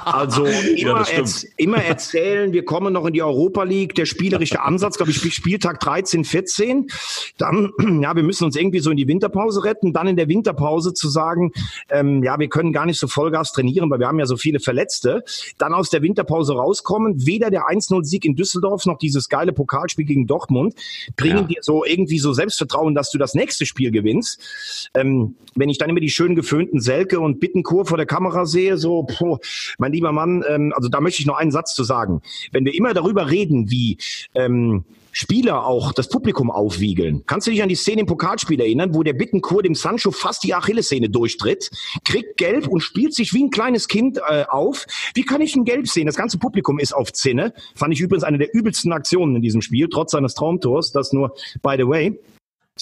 also 0.04 0.44
immer, 0.46 1.06
ja, 1.08 1.18
erz 1.18 1.46
immer 1.56 1.82
erzählen, 1.82 2.52
wir 2.52 2.64
kommen 2.64 2.92
noch 2.92 3.06
in 3.06 3.12
die 3.12 3.22
Europa 3.22 3.62
League, 3.64 3.94
der 3.94 4.06
spielerische 4.06 4.60
Ansatz, 4.62 4.96
glaube 4.96 5.10
ich, 5.10 5.34
Spieltag 5.34 5.80
13, 5.80 6.24
14, 6.24 6.88
dann, 7.36 7.72
ja, 8.02 8.16
wir 8.16 8.22
müssen 8.22 8.44
uns 8.44 8.56
irgendwie 8.56 8.80
so 8.80 8.90
in 8.90 8.96
die 8.96 9.08
Winterpause 9.08 9.64
retten, 9.64 9.92
dann 9.92 10.06
in 10.06 10.16
der 10.16 10.28
Winterpause 10.28 10.94
zu 10.94 11.08
sagen, 11.08 11.52
ähm, 11.90 12.22
ja, 12.22 12.38
wir 12.38 12.48
können 12.48 12.72
gar 12.72 12.86
nicht 12.86 12.98
so 12.98 13.06
Vollgas 13.06 13.52
trainieren, 13.52 13.90
weil 13.90 13.98
wir 13.98 14.08
haben 14.08 14.18
ja 14.18 14.26
so 14.26 14.36
viele 14.36 14.60
Verletzte, 14.60 15.24
dann 15.58 15.74
aus 15.74 15.90
der 15.90 16.02
Winterpause 16.02 16.54
rauskommen, 16.54 17.01
bekommen. 17.02 17.26
Weder 17.26 17.50
der 17.50 17.66
1-0-Sieg 17.66 18.24
in 18.24 18.34
Düsseldorf 18.34 18.86
noch 18.86 18.98
dieses 18.98 19.28
geile 19.28 19.52
Pokalspiel 19.52 20.04
gegen 20.04 20.26
Dortmund 20.26 20.74
bringen 21.16 21.38
ja. 21.38 21.42
dir 21.44 21.58
so 21.62 21.84
irgendwie 21.84 22.18
so 22.18 22.32
Selbstvertrauen, 22.32 22.94
dass 22.94 23.10
du 23.10 23.18
das 23.18 23.34
nächste 23.34 23.66
Spiel 23.66 23.90
gewinnst. 23.90 24.90
Ähm, 24.94 25.36
wenn 25.54 25.68
ich 25.68 25.78
dann 25.78 25.90
immer 25.90 26.00
die 26.00 26.10
schön 26.10 26.34
geföhnten 26.34 26.80
Selke 26.80 27.20
und 27.20 27.40
Bittenkur 27.40 27.86
vor 27.86 27.96
der 27.96 28.06
Kamera 28.06 28.46
sehe, 28.46 28.78
so, 28.78 29.04
poh, 29.04 29.38
mein 29.78 29.92
lieber 29.92 30.12
Mann, 30.12 30.44
ähm, 30.48 30.72
also 30.74 30.88
da 30.88 31.00
möchte 31.00 31.20
ich 31.20 31.26
noch 31.26 31.36
einen 31.36 31.50
Satz 31.50 31.74
zu 31.74 31.84
sagen. 31.84 32.22
Wenn 32.52 32.64
wir 32.64 32.74
immer 32.74 32.94
darüber 32.94 33.30
reden, 33.30 33.70
wie 33.70 33.98
ähm, 34.34 34.84
Spieler 35.12 35.66
auch 35.66 35.92
das 35.92 36.08
Publikum 36.08 36.50
aufwiegeln. 36.50 37.22
Kannst 37.26 37.46
du 37.46 37.50
dich 37.50 37.62
an 37.62 37.68
die 37.68 37.74
Szene 37.74 38.00
im 38.00 38.06
Pokalspiel 38.06 38.60
erinnern, 38.60 38.94
wo 38.94 39.02
der 39.02 39.12
Bittenkur 39.12 39.62
dem 39.62 39.74
Sancho 39.74 40.10
fast 40.10 40.42
die 40.42 40.54
Achillessehne 40.54 41.10
durchtritt, 41.10 41.70
kriegt 42.04 42.38
gelb 42.38 42.66
und 42.66 42.80
spielt 42.80 43.14
sich 43.14 43.34
wie 43.34 43.44
ein 43.44 43.50
kleines 43.50 43.88
Kind 43.88 44.18
äh, 44.26 44.44
auf? 44.48 44.86
Wie 45.14 45.24
kann 45.24 45.42
ich 45.42 45.54
ihn 45.54 45.64
gelb 45.64 45.86
sehen? 45.86 46.06
Das 46.06 46.16
ganze 46.16 46.38
Publikum 46.38 46.78
ist 46.78 46.94
auf 46.94 47.12
Zinne. 47.12 47.52
Fand 47.74 47.92
ich 47.92 48.00
übrigens 48.00 48.24
eine 48.24 48.38
der 48.38 48.54
übelsten 48.54 48.92
Aktionen 48.92 49.36
in 49.36 49.42
diesem 49.42 49.60
Spiel, 49.60 49.88
trotz 49.88 50.12
seines 50.12 50.34
Traumtors. 50.34 50.92
Das 50.92 51.12
nur 51.12 51.34
by 51.62 51.74
the 51.76 51.86
way. 51.86 52.18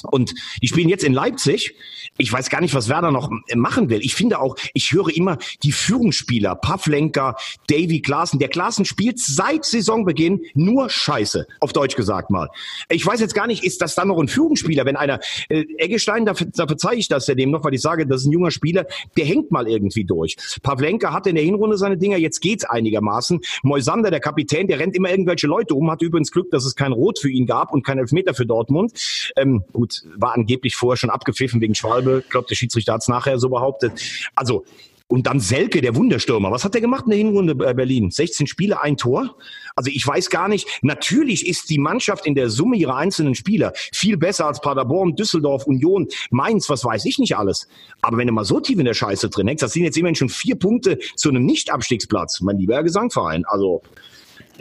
Und 0.05 0.35
die 0.63 0.69
spielen 0.69 0.89
jetzt 0.89 1.05
in 1.05 1.13
Leipzig. 1.13 1.75
Ich 2.17 2.33
weiß 2.33 2.49
gar 2.49 2.61
nicht, 2.61 2.75
was 2.75 2.89
Werder 2.89 3.11
noch 3.11 3.31
machen 3.55 3.91
will. 3.91 4.01
Ich 4.03 4.15
finde 4.15 4.39
auch, 4.39 4.57
ich 4.73 4.93
höre 4.93 5.09
immer 5.15 5.37
die 5.63 5.73
Führungsspieler, 5.73 6.55
Pavlenka, 6.55 7.37
Davy 7.69 8.01
Klaassen. 8.01 8.39
Der 8.39 8.49
Klaassen 8.49 8.85
spielt 8.85 9.19
seit 9.19 9.65
Saisonbeginn 9.65 10.43
nur 10.55 10.91
Scheiße, 10.91 11.47
auf 11.59 11.73
Deutsch 11.73 11.97
gesagt 11.97 12.31
mal. 12.31 12.49
Ich 12.89 13.05
weiß 13.05 13.21
jetzt 13.21 13.35
gar 13.35 13.47
nicht, 13.47 13.65
ist 13.65 13.83
das 13.83 13.95
dann 13.95 14.09
noch 14.09 14.19
ein 14.19 14.29
Führungsspieler, 14.29 14.85
wenn 14.85 14.97
einer, 14.97 15.19
äh, 15.49 15.65
Eggestein, 15.79 16.25
da, 16.25 16.35
da 16.35 16.67
verzeihe 16.67 16.97
ich 16.97 17.09
das 17.09 17.27
ja 17.27 17.35
dem 17.35 17.51
noch, 17.51 17.65
weil 17.65 17.75
ich 17.75 17.81
sage, 17.81 18.07
das 18.07 18.23
ist 18.23 18.27
ein 18.29 18.33
junger 18.33 18.53
Spieler, 18.53 18.87
der 19.17 19.25
hängt 19.25 19.51
mal 19.51 19.69
irgendwie 19.69 20.05
durch. 20.05 20.37
Pavlenka 20.63 21.13
hatte 21.13 21.31
in 21.31 21.35
der 21.37 21.45
Hinrunde 21.45 21.77
seine 21.77 21.99
Dinger, 21.99 22.17
jetzt 22.17 22.41
geht's 22.41 22.65
einigermaßen. 22.65 23.41
Moisander, 23.63 24.11
der 24.11 24.21
Kapitän, 24.21 24.69
der 24.69 24.79
rennt 24.79 24.95
immer 24.95 25.11
irgendwelche 25.11 25.49
Leute 25.49 25.75
um, 25.75 25.91
hat 25.91 26.03
übrigens 26.03 26.31
Glück, 26.31 26.51
dass 26.51 26.65
es 26.65 26.77
kein 26.77 26.93
Rot 26.93 27.19
für 27.19 27.31
ihn 27.31 27.47
gab 27.47 27.73
und 27.73 27.85
kein 27.85 27.99
Elfmeter 27.99 28.35
für 28.35 28.47
Dortmund. 28.47 28.93
Ähm, 29.37 29.65
gut, 29.81 30.03
war 30.17 30.35
angeblich 30.35 30.77
vorher 30.77 30.97
schon 30.97 31.11
abgepfiffen 31.11 31.61
wegen 31.61 31.75
Schwalbe. 31.75 32.23
Ich 32.25 32.31
glaube, 32.31 32.47
der 32.49 32.55
Schiedsrichter 32.55 32.93
hat 32.93 33.03
es 33.03 33.09
nachher 33.09 33.39
so 33.39 33.49
behauptet. 33.49 33.93
Also, 34.35 34.65
und 35.09 35.27
dann 35.27 35.41
Selke, 35.41 35.81
der 35.81 35.97
Wunderstürmer. 35.97 36.53
Was 36.53 36.65
hat 36.65 36.75
der 36.75 36.81
gemacht 36.81 37.05
in 37.07 37.11
der 37.11 37.19
Hinrunde 37.19 37.57
bei 37.57 37.75
Berlin? 37.75 38.13
16 38.13 38.47
Spiele, 38.47 38.81
ein 38.81 38.97
Tor? 38.97 39.37
Also 39.75 39.91
ich 39.93 40.07
weiß 40.07 40.31
gar 40.31 40.47
nicht. 40.47 40.69
Natürlich 40.83 41.49
ist 41.49 41.69
die 41.69 41.79
Mannschaft 41.79 42.27
in 42.27 42.37
der 42.37 42.49
Summe 42.49 42.77
ihrer 42.77 42.95
einzelnen 42.95 43.35
Spieler 43.35 43.73
viel 43.93 44.17
besser 44.17 44.47
als 44.47 44.61
Paderborn, 44.61 45.17
Düsseldorf, 45.17 45.67
Union, 45.67 46.07
Mainz, 46.31 46.69
was 46.69 46.85
weiß 46.85 47.07
ich 47.07 47.19
nicht 47.19 47.37
alles. 47.37 47.67
Aber 48.03 48.19
wenn 48.19 48.29
du 48.29 48.33
mal 48.33 48.45
so 48.45 48.61
tief 48.61 48.79
in 48.79 48.85
der 48.85 48.95
Scheiße 48.95 49.31
drin 49.31 49.49
hängst, 49.49 49.65
das 49.65 49.73
sind 49.73 49.83
jetzt 49.83 49.99
immerhin 49.99 50.15
schon 50.15 50.29
vier 50.29 50.55
Punkte 50.55 50.99
zu 51.17 51.31
einem 51.31 51.45
Nicht-Abstiegsplatz. 51.45 52.41
Mein 52.41 52.59
lieber 52.59 52.81
Gesangverein. 52.85 53.45
Also 53.47 53.83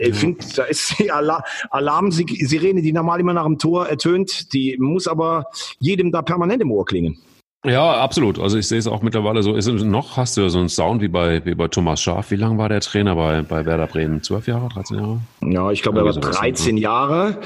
ich 0.00 0.14
finde, 0.16 0.44
da 0.56 0.64
ist 0.64 0.98
die 0.98 1.10
Alarm 1.10 1.42
Alarmsirene, 1.70 2.82
die 2.82 2.92
normal 2.92 3.20
immer 3.20 3.34
nach 3.34 3.44
dem 3.44 3.58
Tor 3.58 3.86
ertönt, 3.86 4.52
die 4.52 4.76
muss 4.78 5.06
aber 5.06 5.44
jedem 5.78 6.10
da 6.10 6.22
permanent 6.22 6.62
im 6.62 6.72
Ohr 6.72 6.84
klingen. 6.84 7.18
Ja, 7.66 7.96
absolut. 7.96 8.38
Also 8.38 8.56
ich 8.56 8.66
sehe 8.66 8.78
es 8.78 8.86
auch 8.86 9.02
mittlerweile 9.02 9.42
so. 9.42 9.54
Ist 9.54 9.68
noch 9.68 10.16
hast 10.16 10.38
du 10.38 10.48
so 10.48 10.58
einen 10.58 10.70
Sound 10.70 11.02
wie 11.02 11.08
bei 11.08 11.44
wie 11.44 11.54
bei 11.54 11.68
Thomas 11.68 12.00
Schaaf. 12.00 12.30
Wie 12.30 12.36
lange 12.36 12.56
war 12.56 12.70
der 12.70 12.80
Trainer 12.80 13.16
bei 13.16 13.42
bei 13.42 13.66
Werder 13.66 13.86
Bremen? 13.86 14.22
Zwölf 14.22 14.46
Jahre, 14.46 14.70
13 14.70 14.96
Jahre? 14.96 15.20
Ja, 15.42 15.70
ich 15.70 15.82
glaube, 15.82 15.98
er 15.98 16.06
war 16.06 16.12
13 16.14 16.76
ne? 16.76 16.80
Jahre. 16.80 17.38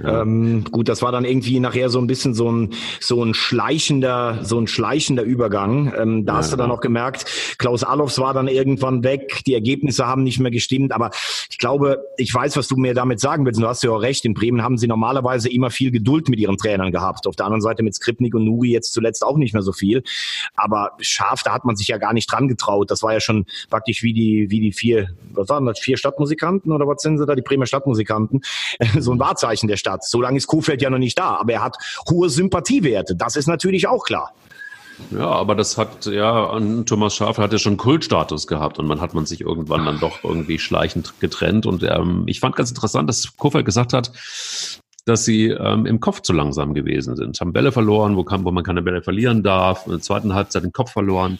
Ja. 0.00 0.22
Ähm, 0.22 0.62
gut, 0.70 0.88
das 0.88 1.02
war 1.02 1.10
dann 1.10 1.24
irgendwie 1.24 1.58
nachher 1.58 1.88
so 1.88 1.98
ein 1.98 2.06
bisschen 2.06 2.32
so 2.32 2.48
ein 2.48 2.74
so 3.00 3.24
ein 3.24 3.34
schleichender 3.34 4.38
so 4.42 4.56
ein 4.56 4.68
schleichender 4.68 5.24
Übergang. 5.24 5.92
Ähm, 5.98 6.26
da 6.26 6.34
ja, 6.34 6.38
hast 6.38 6.52
du 6.52 6.56
dann 6.56 6.70
auch 6.70 6.80
gemerkt, 6.80 7.24
Klaus 7.58 7.82
Allofs 7.82 8.20
war 8.20 8.34
dann 8.34 8.46
irgendwann 8.46 9.02
weg. 9.02 9.42
Die 9.48 9.54
Ergebnisse 9.54 10.06
haben 10.06 10.22
nicht 10.22 10.38
mehr 10.38 10.52
gestimmt. 10.52 10.92
Aber 10.92 11.10
ich 11.50 11.58
glaube, 11.58 12.04
ich 12.18 12.32
weiß, 12.32 12.56
was 12.56 12.68
du 12.68 12.76
mir 12.76 12.94
damit 12.94 13.18
sagen 13.18 13.44
willst. 13.44 13.60
Du 13.60 13.66
hast 13.66 13.82
ja 13.82 13.90
auch 13.90 14.02
recht. 14.02 14.24
In 14.26 14.34
Bremen 14.34 14.62
haben 14.62 14.78
sie 14.78 14.86
normalerweise 14.86 15.48
immer 15.48 15.70
viel 15.70 15.90
Geduld 15.90 16.28
mit 16.28 16.38
ihren 16.38 16.56
Trainern 16.56 16.92
gehabt. 16.92 17.26
Auf 17.26 17.34
der 17.34 17.46
anderen 17.46 17.62
Seite 17.62 17.82
mit 17.82 17.96
Skripnik 17.96 18.32
und 18.36 18.44
Nuri 18.44 18.70
jetzt 18.70 18.92
zuletzt 18.92 19.26
auch 19.26 19.36
nicht 19.36 19.55
mehr 19.56 19.62
so 19.62 19.72
viel. 19.72 20.02
Aber 20.54 20.92
scharf, 21.00 21.42
da 21.42 21.52
hat 21.52 21.64
man 21.64 21.76
sich 21.76 21.88
ja 21.88 21.98
gar 21.98 22.12
nicht 22.12 22.30
dran 22.30 22.48
getraut. 22.48 22.90
Das 22.90 23.02
war 23.02 23.12
ja 23.12 23.20
schon 23.20 23.46
praktisch 23.70 24.02
wie 24.02 24.12
die, 24.12 24.50
wie 24.50 24.60
die 24.60 24.72
vier, 24.72 25.08
was 25.32 25.48
waren 25.48 25.66
das, 25.66 25.78
vier 25.78 25.96
Stadtmusikanten 25.96 26.72
oder 26.72 26.86
was 26.86 27.02
sind 27.02 27.18
sie 27.18 27.26
da, 27.26 27.34
die 27.34 27.42
Bremer 27.42 27.66
Stadtmusikanten? 27.66 28.42
so 28.98 29.12
ein 29.12 29.18
Wahrzeichen 29.18 29.68
der 29.68 29.76
Stadt. 29.76 30.04
So 30.04 30.20
lange 30.20 30.36
ist 30.36 30.46
Kuhfeld 30.46 30.82
ja 30.82 30.90
noch 30.90 30.98
nicht 30.98 31.18
da, 31.18 31.36
aber 31.36 31.54
er 31.54 31.64
hat 31.64 31.76
hohe 32.08 32.28
Sympathiewerte. 32.28 33.16
Das 33.16 33.36
ist 33.36 33.46
natürlich 33.46 33.88
auch 33.88 34.04
klar. 34.04 34.32
Ja, 35.10 35.28
aber 35.28 35.54
das 35.54 35.76
hat, 35.76 36.06
ja, 36.06 36.58
Thomas 36.86 37.14
Schaaf 37.14 37.38
hat 37.38 37.52
ja 37.52 37.58
schon 37.58 37.76
Kultstatus 37.76 38.46
gehabt 38.46 38.78
und 38.78 38.86
man 38.86 39.00
hat 39.00 39.14
man 39.14 39.26
sich 39.26 39.42
irgendwann 39.42 39.84
dann 39.84 40.00
doch 40.00 40.24
irgendwie 40.24 40.58
schleichend 40.58 41.14
getrennt. 41.20 41.66
Und 41.66 41.82
ähm, 41.82 42.24
ich 42.26 42.40
fand 42.40 42.56
ganz 42.56 42.70
interessant, 42.70 43.08
dass 43.08 43.36
Kofeld 43.36 43.66
gesagt 43.66 43.92
hat, 43.92 44.10
dass 45.06 45.24
sie 45.24 45.46
ähm, 45.46 45.86
im 45.86 46.00
Kopf 46.00 46.20
zu 46.20 46.32
langsam 46.32 46.74
gewesen 46.74 47.16
sind. 47.16 47.40
Haben 47.40 47.52
Bälle 47.52 47.72
verloren, 47.72 48.16
wo, 48.16 48.24
kann, 48.24 48.44
wo 48.44 48.50
man 48.50 48.64
keine 48.64 48.82
Bälle 48.82 49.02
verlieren 49.02 49.42
darf. 49.42 49.86
In 49.86 49.92
der 49.92 50.00
zweiten 50.00 50.34
Halbzeit 50.34 50.64
den 50.64 50.72
Kopf 50.72 50.92
verloren. 50.92 51.38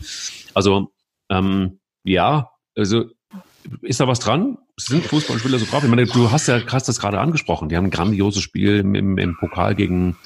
Also 0.55 0.92
ähm, 1.29 1.81
ja, 2.05 2.50
also 2.76 3.07
ist 3.83 3.98
da 3.98 4.07
was 4.07 4.20
dran? 4.20 4.57
Sind 4.76 5.05
Fußballspieler 5.05 5.59
so 5.59 5.66
drauf? 5.66 5.83
Ich 5.83 5.90
meine, 5.90 6.07
du 6.07 6.31
hast 6.31 6.46
ja 6.46 6.61
hast 6.64 6.88
das 6.88 7.00
gerade 7.00 7.18
angesprochen. 7.18 7.68
Die 7.68 7.76
haben 7.76 7.87
ein 7.87 7.90
grandioses 7.90 8.40
Spiel 8.40 8.79
im, 8.79 8.94
im, 8.94 9.18
im 9.18 9.37
Pokal 9.37 9.74
gegen 9.74 10.16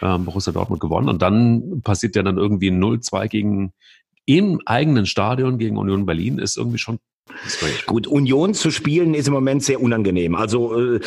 ähm, 0.00 0.24
Borussia 0.24 0.52
Dortmund 0.52 0.80
gewonnen 0.80 1.08
und 1.08 1.20
dann 1.20 1.82
passiert 1.82 2.14
ja 2.14 2.22
dann 2.22 2.36
irgendwie 2.36 2.70
0-2 2.70 3.26
gegen 3.28 3.72
im 4.26 4.60
eigenen 4.66 5.06
Stadion 5.06 5.58
gegen 5.58 5.76
Union 5.76 6.06
Berlin. 6.06 6.38
Ist 6.38 6.56
irgendwie 6.56 6.78
schon 6.78 7.00
Gut, 7.86 8.06
Union 8.06 8.52
zu 8.52 8.70
spielen 8.70 9.14
ist 9.14 9.28
im 9.28 9.34
Moment 9.34 9.62
sehr 9.62 9.80
unangenehm. 9.80 10.34
Also 10.34 10.94
äh, 10.96 11.00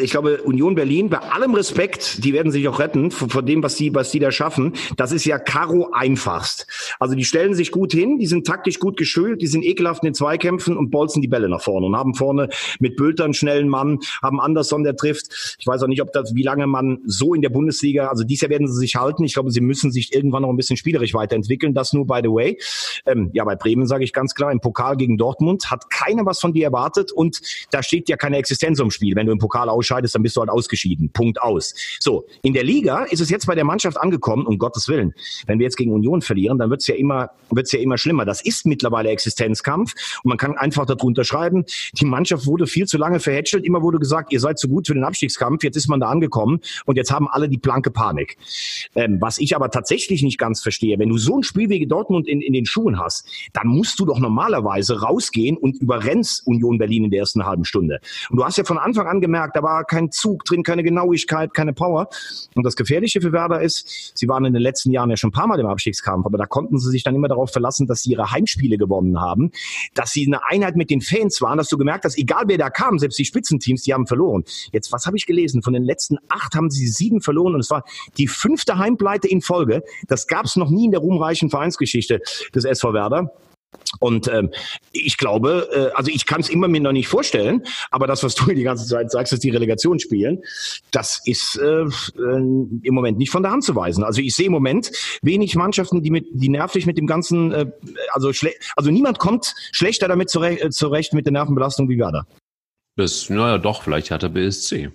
ich 0.00 0.12
glaube, 0.12 0.42
Union 0.42 0.76
Berlin, 0.76 1.10
bei 1.10 1.18
allem 1.18 1.54
Respekt, 1.54 2.24
die 2.24 2.32
werden 2.32 2.52
sich 2.52 2.66
auch 2.68 2.78
retten 2.78 3.10
vor 3.10 3.42
dem, 3.42 3.62
was 3.62 3.74
die, 3.74 3.92
was 3.94 4.10
die 4.10 4.20
da 4.20 4.30
schaffen. 4.30 4.74
Das 4.96 5.10
ist 5.10 5.24
ja 5.24 5.38
Karo 5.38 5.90
einfachst. 5.92 6.66
Also 7.00 7.16
die 7.16 7.24
stellen 7.24 7.54
sich 7.54 7.72
gut 7.72 7.92
hin, 7.92 8.18
die 8.18 8.26
sind 8.26 8.46
taktisch 8.46 8.78
gut 8.78 8.96
geschult, 8.96 9.42
die 9.42 9.48
sind 9.48 9.64
ekelhaft 9.64 10.02
in 10.04 10.08
den 10.08 10.14
Zweikämpfen 10.14 10.76
und 10.76 10.90
bolzen 10.90 11.22
die 11.22 11.28
Bälle 11.28 11.48
nach 11.48 11.62
vorne 11.62 11.86
und 11.86 11.96
haben 11.96 12.14
vorne 12.14 12.48
mit 12.78 12.96
Bülter 12.96 13.24
einen 13.24 13.34
schnellen 13.34 13.68
Mann, 13.68 13.98
haben 14.22 14.40
Anderson, 14.40 14.84
der 14.84 14.96
trifft. 14.96 15.56
Ich 15.58 15.66
weiß 15.66 15.82
auch 15.82 15.88
nicht, 15.88 16.02
ob 16.02 16.12
das, 16.12 16.34
wie 16.34 16.44
lange 16.44 16.68
man 16.68 16.98
so 17.04 17.34
in 17.34 17.42
der 17.42 17.50
Bundesliga, 17.50 18.08
also 18.08 18.22
dies 18.24 18.40
Jahr 18.40 18.50
werden 18.50 18.68
sie 18.68 18.78
sich 18.78 18.94
halten. 18.94 19.24
Ich 19.24 19.34
glaube, 19.34 19.50
sie 19.50 19.60
müssen 19.60 19.90
sich 19.90 20.14
irgendwann 20.14 20.42
noch 20.42 20.50
ein 20.50 20.56
bisschen 20.56 20.76
spielerisch 20.76 21.14
weiterentwickeln. 21.14 21.74
Das 21.74 21.92
nur 21.92 22.06
by 22.06 22.20
the 22.22 22.28
way. 22.28 22.58
Ähm, 23.06 23.30
ja, 23.32 23.44
bei 23.44 23.56
Bremen 23.56 23.86
sage 23.86 24.04
ich 24.04 24.12
ganz 24.12 24.34
klar, 24.34 24.52
im 24.52 24.60
Pokal 24.60 24.96
gegen 24.96 25.18
Dortmund 25.18 25.47
Dortmund 25.48 25.70
hat 25.70 25.90
keiner 25.90 26.26
was 26.26 26.40
von 26.40 26.52
dir 26.52 26.64
erwartet 26.64 27.12
und 27.12 27.40
da 27.70 27.82
steht 27.82 28.08
ja 28.08 28.16
keine 28.16 28.36
Existenz 28.36 28.78
im 28.80 28.90
Spiel. 28.90 29.16
Wenn 29.16 29.26
du 29.26 29.32
im 29.32 29.38
Pokal 29.38 29.68
ausscheidest, 29.68 30.14
dann 30.14 30.22
bist 30.22 30.36
du 30.36 30.40
halt 30.40 30.50
ausgeschieden. 30.50 31.10
Punkt 31.10 31.40
aus. 31.40 31.74
So, 32.00 32.26
in 32.42 32.52
der 32.52 32.64
Liga 32.64 33.04
ist 33.04 33.20
es 33.20 33.30
jetzt 33.30 33.46
bei 33.46 33.54
der 33.54 33.64
Mannschaft 33.64 33.98
angekommen, 33.98 34.46
um 34.46 34.58
Gottes 34.58 34.88
Willen. 34.88 35.14
Wenn 35.46 35.58
wir 35.58 35.64
jetzt 35.64 35.76
gegen 35.76 35.92
Union 35.92 36.20
verlieren, 36.20 36.58
dann 36.58 36.70
wird 36.70 36.82
es 36.82 36.86
ja 36.86 36.94
immer, 36.94 37.30
wird's 37.50 37.72
ja 37.72 37.78
immer 37.78 37.96
schlimmer. 37.96 38.24
Das 38.24 38.42
ist 38.42 38.66
mittlerweile 38.66 39.08
Existenzkampf 39.10 39.94
und 40.22 40.28
man 40.28 40.38
kann 40.38 40.56
einfach 40.56 40.86
darunter 40.86 41.24
schreiben, 41.24 41.64
die 41.98 42.04
Mannschaft 42.04 42.46
wurde 42.46 42.66
viel 42.66 42.86
zu 42.86 42.98
lange 42.98 43.20
verhätschelt. 43.20 43.64
Immer 43.64 43.82
wurde 43.82 43.98
gesagt, 43.98 44.32
ihr 44.32 44.40
seid 44.40 44.58
zu 44.58 44.68
gut 44.68 44.86
für 44.86 44.94
den 44.94 45.04
Abstiegskampf. 45.04 45.64
Jetzt 45.64 45.76
ist 45.76 45.88
man 45.88 46.00
da 46.00 46.08
angekommen 46.08 46.60
und 46.84 46.96
jetzt 46.96 47.10
haben 47.10 47.28
alle 47.28 47.48
die 47.48 47.58
blanke 47.58 47.90
Panik. 47.90 48.36
Ähm, 48.94 49.18
was 49.20 49.38
ich 49.38 49.56
aber 49.56 49.70
tatsächlich 49.70 50.22
nicht 50.22 50.38
ganz 50.38 50.62
verstehe, 50.62 50.98
wenn 50.98 51.08
du 51.08 51.18
so 51.18 51.38
ein 51.38 51.42
Spiel 51.42 51.68
wie 51.70 51.86
Dortmund 51.86 52.28
in, 52.28 52.40
in 52.40 52.52
den 52.52 52.66
Schuhen 52.66 52.98
hast, 52.98 53.26
dann 53.52 53.68
musst 53.68 53.98
du 53.98 54.04
doch 54.04 54.18
normalerweise 54.18 55.00
rausgehen 55.00 55.37
gehen 55.38 55.56
und 55.56 55.80
überrennst 55.80 56.46
Union 56.46 56.78
Berlin 56.78 57.04
in 57.04 57.10
der 57.10 57.20
ersten 57.20 57.46
halben 57.46 57.64
Stunde. 57.64 58.00
Und 58.30 58.38
du 58.38 58.44
hast 58.44 58.58
ja 58.58 58.64
von 58.64 58.78
Anfang 58.78 59.06
an 59.06 59.20
gemerkt, 59.20 59.56
da 59.56 59.62
war 59.62 59.84
kein 59.84 60.10
Zug 60.10 60.44
drin, 60.44 60.62
keine 60.62 60.82
Genauigkeit, 60.82 61.54
keine 61.54 61.72
Power. 61.72 62.08
Und 62.54 62.64
das 62.64 62.74
Gefährliche 62.74 63.20
für 63.20 63.32
Werder 63.32 63.62
ist, 63.62 64.12
sie 64.14 64.28
waren 64.28 64.44
in 64.44 64.52
den 64.52 64.62
letzten 64.62 64.90
Jahren 64.90 65.10
ja 65.10 65.16
schon 65.16 65.28
ein 65.28 65.32
paar 65.32 65.46
Mal 65.46 65.60
im 65.60 65.66
Abstiegskampf, 65.66 66.26
aber 66.26 66.38
da 66.38 66.46
konnten 66.46 66.78
sie 66.78 66.90
sich 66.90 67.04
dann 67.04 67.14
immer 67.14 67.28
darauf 67.28 67.52
verlassen, 67.52 67.86
dass 67.86 68.02
sie 68.02 68.10
ihre 68.10 68.32
Heimspiele 68.32 68.78
gewonnen 68.78 69.20
haben, 69.20 69.52
dass 69.94 70.10
sie 70.10 70.26
eine 70.26 70.44
Einheit 70.46 70.76
mit 70.76 70.90
den 70.90 71.00
Fans 71.00 71.40
waren, 71.40 71.58
dass 71.58 71.68
du 71.68 71.78
gemerkt 71.78 72.04
hast, 72.04 72.18
egal 72.18 72.44
wer 72.46 72.58
da 72.58 72.70
kam, 72.70 72.98
selbst 72.98 73.18
die 73.18 73.24
Spitzenteams, 73.24 73.82
die 73.82 73.94
haben 73.94 74.06
verloren. 74.06 74.44
Jetzt, 74.72 74.92
was 74.92 75.06
habe 75.06 75.16
ich 75.16 75.26
gelesen? 75.26 75.62
Von 75.62 75.72
den 75.72 75.84
letzten 75.84 76.18
acht 76.28 76.54
haben 76.54 76.70
sie 76.70 76.88
sieben 76.88 77.20
verloren 77.20 77.54
und 77.54 77.60
es 77.60 77.70
war 77.70 77.84
die 78.16 78.26
fünfte 78.26 78.78
Heimpleite 78.78 79.28
in 79.28 79.40
Folge. 79.40 79.82
Das 80.08 80.26
gab 80.26 80.46
es 80.46 80.56
noch 80.56 80.70
nie 80.70 80.86
in 80.86 80.90
der 80.90 81.00
ruhmreichen 81.00 81.50
Vereinsgeschichte 81.50 82.20
des 82.54 82.64
SV 82.64 82.92
Werder. 82.92 83.32
Und 83.98 84.28
ähm, 84.28 84.50
ich 84.92 85.16
glaube, 85.16 85.68
äh, 85.72 85.96
also 85.96 86.10
ich 86.12 86.26
kann 86.26 86.40
es 86.40 86.48
immer 86.48 86.68
mir 86.68 86.80
noch 86.80 86.92
nicht 86.92 87.08
vorstellen, 87.08 87.62
aber 87.90 88.06
das, 88.06 88.22
was 88.22 88.34
du 88.34 88.52
die 88.52 88.62
ganze 88.62 88.86
Zeit 88.86 89.10
sagst, 89.10 89.32
dass 89.32 89.40
die 89.40 89.50
Relegation 89.50 89.98
spielen, 89.98 90.42
das 90.90 91.20
ist 91.24 91.58
äh, 91.58 91.82
äh, 91.82 91.88
im 92.16 92.94
Moment 92.94 93.18
nicht 93.18 93.30
von 93.30 93.42
der 93.42 93.52
Hand 93.52 93.64
zu 93.64 93.74
weisen. 93.74 94.04
Also 94.04 94.20
ich 94.20 94.34
sehe 94.34 94.46
im 94.46 94.52
Moment 94.52 94.90
wenig 95.22 95.54
Mannschaften, 95.56 96.02
die 96.02 96.10
mit, 96.10 96.26
die 96.32 96.48
nervlich 96.48 96.86
mit 96.86 96.98
dem 96.98 97.06
ganzen, 97.06 97.52
äh, 97.52 97.66
also 98.12 98.30
also 98.76 98.90
niemand 98.90 99.18
kommt 99.18 99.54
schlechter 99.72 100.08
damit 100.08 100.30
zurecht, 100.30 100.62
äh, 100.62 100.70
zurecht 100.70 101.12
mit 101.12 101.26
der 101.26 101.32
Nervenbelastung 101.32 101.88
wie 101.88 101.98
Werder. 101.98 102.26
Das, 102.98 103.30
naja, 103.30 103.58
doch, 103.58 103.84
vielleicht 103.84 104.10
hat 104.10 104.24
er 104.24 104.30
BSC. 104.30 104.90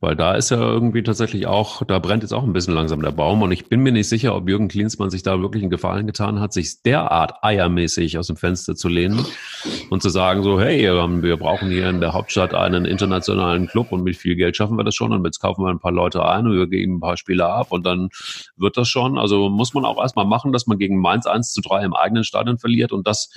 Weil 0.00 0.14
da 0.14 0.34
ist 0.34 0.50
ja 0.50 0.58
irgendwie 0.58 1.02
tatsächlich 1.02 1.46
auch, 1.46 1.82
da 1.84 1.98
brennt 1.98 2.22
jetzt 2.22 2.34
auch 2.34 2.42
ein 2.42 2.52
bisschen 2.52 2.74
langsam 2.74 3.00
der 3.00 3.12
Baum. 3.12 3.40
Und 3.40 3.50
ich 3.50 3.70
bin 3.70 3.80
mir 3.80 3.92
nicht 3.92 4.10
sicher, 4.10 4.36
ob 4.36 4.46
Jürgen 4.46 4.68
Klinsmann 4.68 5.08
sich 5.08 5.22
da 5.22 5.40
wirklich 5.40 5.62
einen 5.62 5.70
Gefallen 5.70 6.06
getan 6.06 6.38
hat, 6.38 6.52
sich 6.52 6.82
derart 6.82 7.42
eiermäßig 7.42 8.18
aus 8.18 8.26
dem 8.26 8.36
Fenster 8.36 8.74
zu 8.74 8.90
lehnen 8.90 9.24
und 9.88 10.02
zu 10.02 10.10
sagen 10.10 10.42
so, 10.42 10.60
hey, 10.60 10.82
wir 10.82 11.36
brauchen 11.38 11.70
hier 11.70 11.88
in 11.88 12.02
der 12.02 12.12
Hauptstadt 12.12 12.52
einen 12.52 12.84
internationalen 12.84 13.68
Club 13.68 13.90
und 13.90 14.02
mit 14.02 14.16
viel 14.16 14.36
Geld 14.36 14.54
schaffen 14.54 14.76
wir 14.76 14.84
das 14.84 14.94
schon 14.94 15.14
und 15.14 15.24
jetzt 15.24 15.40
kaufen 15.40 15.64
wir 15.64 15.70
ein 15.70 15.80
paar 15.80 15.92
Leute 15.92 16.26
ein 16.26 16.46
und 16.46 16.58
wir 16.58 16.66
geben 16.66 16.96
ein 16.96 17.00
paar 17.00 17.16
Spieler 17.16 17.48
ab 17.48 17.68
und 17.70 17.86
dann 17.86 18.10
wird 18.58 18.76
das 18.76 18.90
schon. 18.90 19.16
Also 19.16 19.48
muss 19.48 19.72
man 19.72 19.86
auch 19.86 19.98
erstmal 19.98 20.26
machen, 20.26 20.52
dass 20.52 20.66
man 20.66 20.76
gegen 20.76 21.00
Mainz 21.00 21.24
1 21.24 21.54
zu 21.54 21.62
3 21.62 21.86
im 21.86 21.94
eigenen 21.94 22.24
Stadion 22.24 22.58
verliert 22.58 22.92
und 22.92 23.06
das 23.06 23.30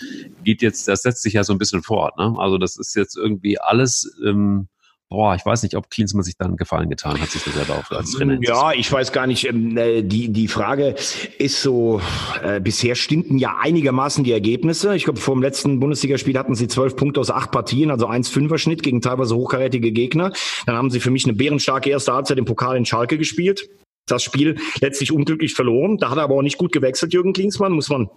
geht 0.44 0.62
jetzt, 0.62 0.90
das 0.90 1.04
setzt 1.04 1.22
sich 1.22 1.36
ja 1.36 1.46
so 1.46 1.54
ein 1.54 1.58
bisschen 1.58 1.84
fort. 1.84 2.18
Ne? 2.18 2.36
Also 2.38 2.58
das 2.58 2.76
ist 2.76 2.98
jetzt 2.98 3.16
irgendwie 3.16 3.62
alles 3.62 4.09
ähm, 4.26 4.67
boah, 5.10 5.36
ich 5.36 5.45
weiß 5.45 5.63
nicht, 5.63 5.76
ob 5.76 5.89
Klinsmann 5.89 6.24
sich 6.24 6.38
dann 6.38 6.56
Gefallen 6.56 6.89
getan 6.89 7.19
hat, 7.19 7.30
sich 7.30 7.43
das 7.43 7.56
selber 7.56 7.76
auch 7.76 7.91
als 7.91 8.12
Trainer. 8.12 8.38
Ja, 8.41 8.72
ich 8.72 8.91
weiß 8.91 9.12
gar 9.12 9.28
nicht. 9.28 9.45
Ähm, 9.45 9.76
äh, 9.76 10.04
die, 10.04 10.30
die 10.30 10.48
Frage 10.48 10.95
ist 11.38 11.62
so, 11.62 12.00
äh, 12.43 12.60
bisher 12.60 12.95
stimmten 12.95 13.38
ja 13.38 13.58
einigermaßen 13.60 14.24
die 14.24 14.32
Ergebnisse. 14.32 14.95
Ich 14.95 15.06
glaube, 15.06 15.19
vor 15.19 15.36
dem 15.36 15.41
letzten 15.41 15.80
Bundesligaspiel 15.80 16.38
hatten 16.38 16.56
sie 16.56 16.67
zwölf 16.67 16.95
Punkte 16.95 17.19
aus 17.19 17.32
acht 17.32 17.52
Partien, 17.52 17.91
also 17.91 18.08
1-5er 18.08 18.58
Schnitt 18.58 18.84
gegen 18.84 19.02
teilweise 19.02 19.36
hochkarätige 19.36 19.91
Gegner. 19.91 20.32
Dann 20.65 20.76
haben 20.76 20.91
sie 20.91 21.00
für 21.00 21.12
mich 21.12 21.26
eine 21.26 21.34
bärenstarke 21.34 21.89
erste 21.89 22.13
Halbzeit 22.13 22.38
im 22.38 22.45
Pokal 22.45 22.78
in 22.78 22.86
Schalke 22.86 23.17
gespielt. 23.17 23.67
Das 24.08 24.24
Spiel 24.24 24.58
letztlich 24.80 25.12
unglücklich 25.12 25.54
verloren. 25.54 25.98
Da 25.98 26.10
hat 26.10 26.17
er 26.17 26.24
aber 26.24 26.36
auch 26.36 26.41
nicht 26.41 26.58
gut 26.58 26.72
gewechselt, 26.72 27.13
Jürgen 27.13 27.34
Klinsmann, 27.34 27.74
muss 27.74 27.89
man 27.89 28.10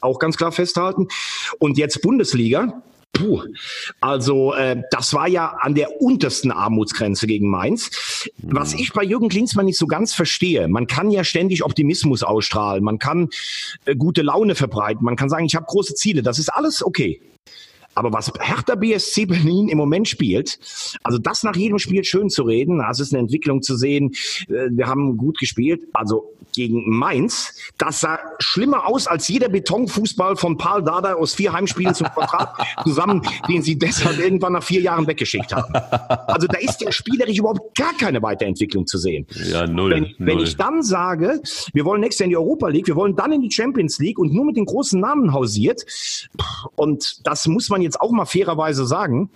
auch 0.00 0.18
ganz 0.18 0.36
klar 0.36 0.52
festhalten. 0.52 1.08
Und 1.58 1.78
jetzt 1.78 2.02
Bundesliga. 2.02 2.82
Puh. 3.16 3.42
Also 4.00 4.52
äh, 4.54 4.82
das 4.90 5.14
war 5.14 5.28
ja 5.28 5.56
an 5.60 5.74
der 5.74 6.00
untersten 6.02 6.50
Armutsgrenze 6.50 7.26
gegen 7.26 7.48
Mainz. 7.48 8.28
Was 8.42 8.74
ich 8.74 8.92
bei 8.92 9.02
Jürgen 9.02 9.28
Klinsmann 9.28 9.66
nicht 9.66 9.78
so 9.78 9.86
ganz 9.86 10.12
verstehe, 10.14 10.68
man 10.68 10.86
kann 10.86 11.10
ja 11.10 11.24
ständig 11.24 11.64
Optimismus 11.64 12.22
ausstrahlen, 12.22 12.84
man 12.84 12.98
kann 12.98 13.28
äh, 13.86 13.96
gute 13.96 14.22
Laune 14.22 14.54
verbreiten, 14.54 15.04
man 15.04 15.16
kann 15.16 15.28
sagen, 15.30 15.46
ich 15.46 15.56
habe 15.56 15.66
große 15.66 15.94
Ziele, 15.94 16.22
das 16.22 16.38
ist 16.38 16.50
alles 16.50 16.84
okay. 16.84 17.20
Aber 17.96 18.12
was 18.12 18.30
Hertha 18.38 18.74
BSC 18.74 19.26
Berlin 19.26 19.68
im 19.68 19.78
Moment 19.78 20.06
spielt, 20.06 20.58
also 21.02 21.18
das 21.18 21.42
nach 21.42 21.56
jedem 21.56 21.78
Spiel 21.78 22.04
schön 22.04 22.28
zu 22.28 22.42
reden, 22.42 22.78
das 22.78 23.00
ist 23.00 23.12
eine 23.12 23.20
Entwicklung 23.20 23.62
zu 23.62 23.76
sehen. 23.76 24.12
Äh, 24.48 24.68
wir 24.70 24.86
haben 24.86 25.16
gut 25.16 25.38
gespielt. 25.38 25.82
Also 25.94 26.36
gegen 26.54 26.88
Mainz, 26.88 27.54
das 27.78 28.00
sah 28.00 28.18
schlimmer 28.38 28.86
aus 28.86 29.06
als 29.06 29.28
jeder 29.28 29.48
Betonfußball 29.48 30.36
von 30.36 30.56
Paul 30.56 30.82
Dada 30.82 31.14
aus 31.14 31.34
vier 31.34 31.52
Heimspielen 31.52 31.94
zum 31.94 32.06
Vertrag 32.08 32.58
zusammen, 32.84 33.22
den 33.48 33.62
sie 33.62 33.78
deshalb 33.78 34.18
irgendwann 34.18 34.54
nach 34.54 34.62
vier 34.62 34.80
Jahren 34.80 35.06
weggeschickt 35.06 35.54
haben. 35.54 35.72
Also 36.26 36.46
da 36.46 36.58
ist 36.58 36.80
ja 36.82 36.92
spielerisch 36.92 37.38
überhaupt 37.38 37.76
gar 37.76 37.94
keine 37.94 38.22
Weiterentwicklung 38.22 38.86
zu 38.86 38.98
sehen. 38.98 39.26
Ja, 39.50 39.66
null. 39.66 39.90
Wenn, 39.90 40.14
wenn 40.18 40.38
ich 40.38 40.56
dann 40.56 40.82
sage, 40.82 41.40
wir 41.72 41.84
wollen 41.84 42.00
nächstes 42.00 42.20
Jahr 42.20 42.26
in 42.26 42.30
die 42.30 42.36
Europa 42.36 42.68
League, 42.68 42.86
wir 42.86 42.96
wollen 42.96 43.16
dann 43.16 43.32
in 43.32 43.42
die 43.42 43.50
Champions 43.50 43.98
League 43.98 44.18
und 44.18 44.32
nur 44.32 44.44
mit 44.44 44.56
den 44.56 44.66
großen 44.66 45.00
Namen 45.00 45.32
hausiert, 45.32 45.84
und 46.74 47.26
das 47.26 47.46
muss 47.46 47.68
man 47.68 47.82
jetzt 47.86 48.00
auch 48.00 48.10
mal 48.10 48.26
fairerweise 48.26 48.86
sagen, 48.86 49.30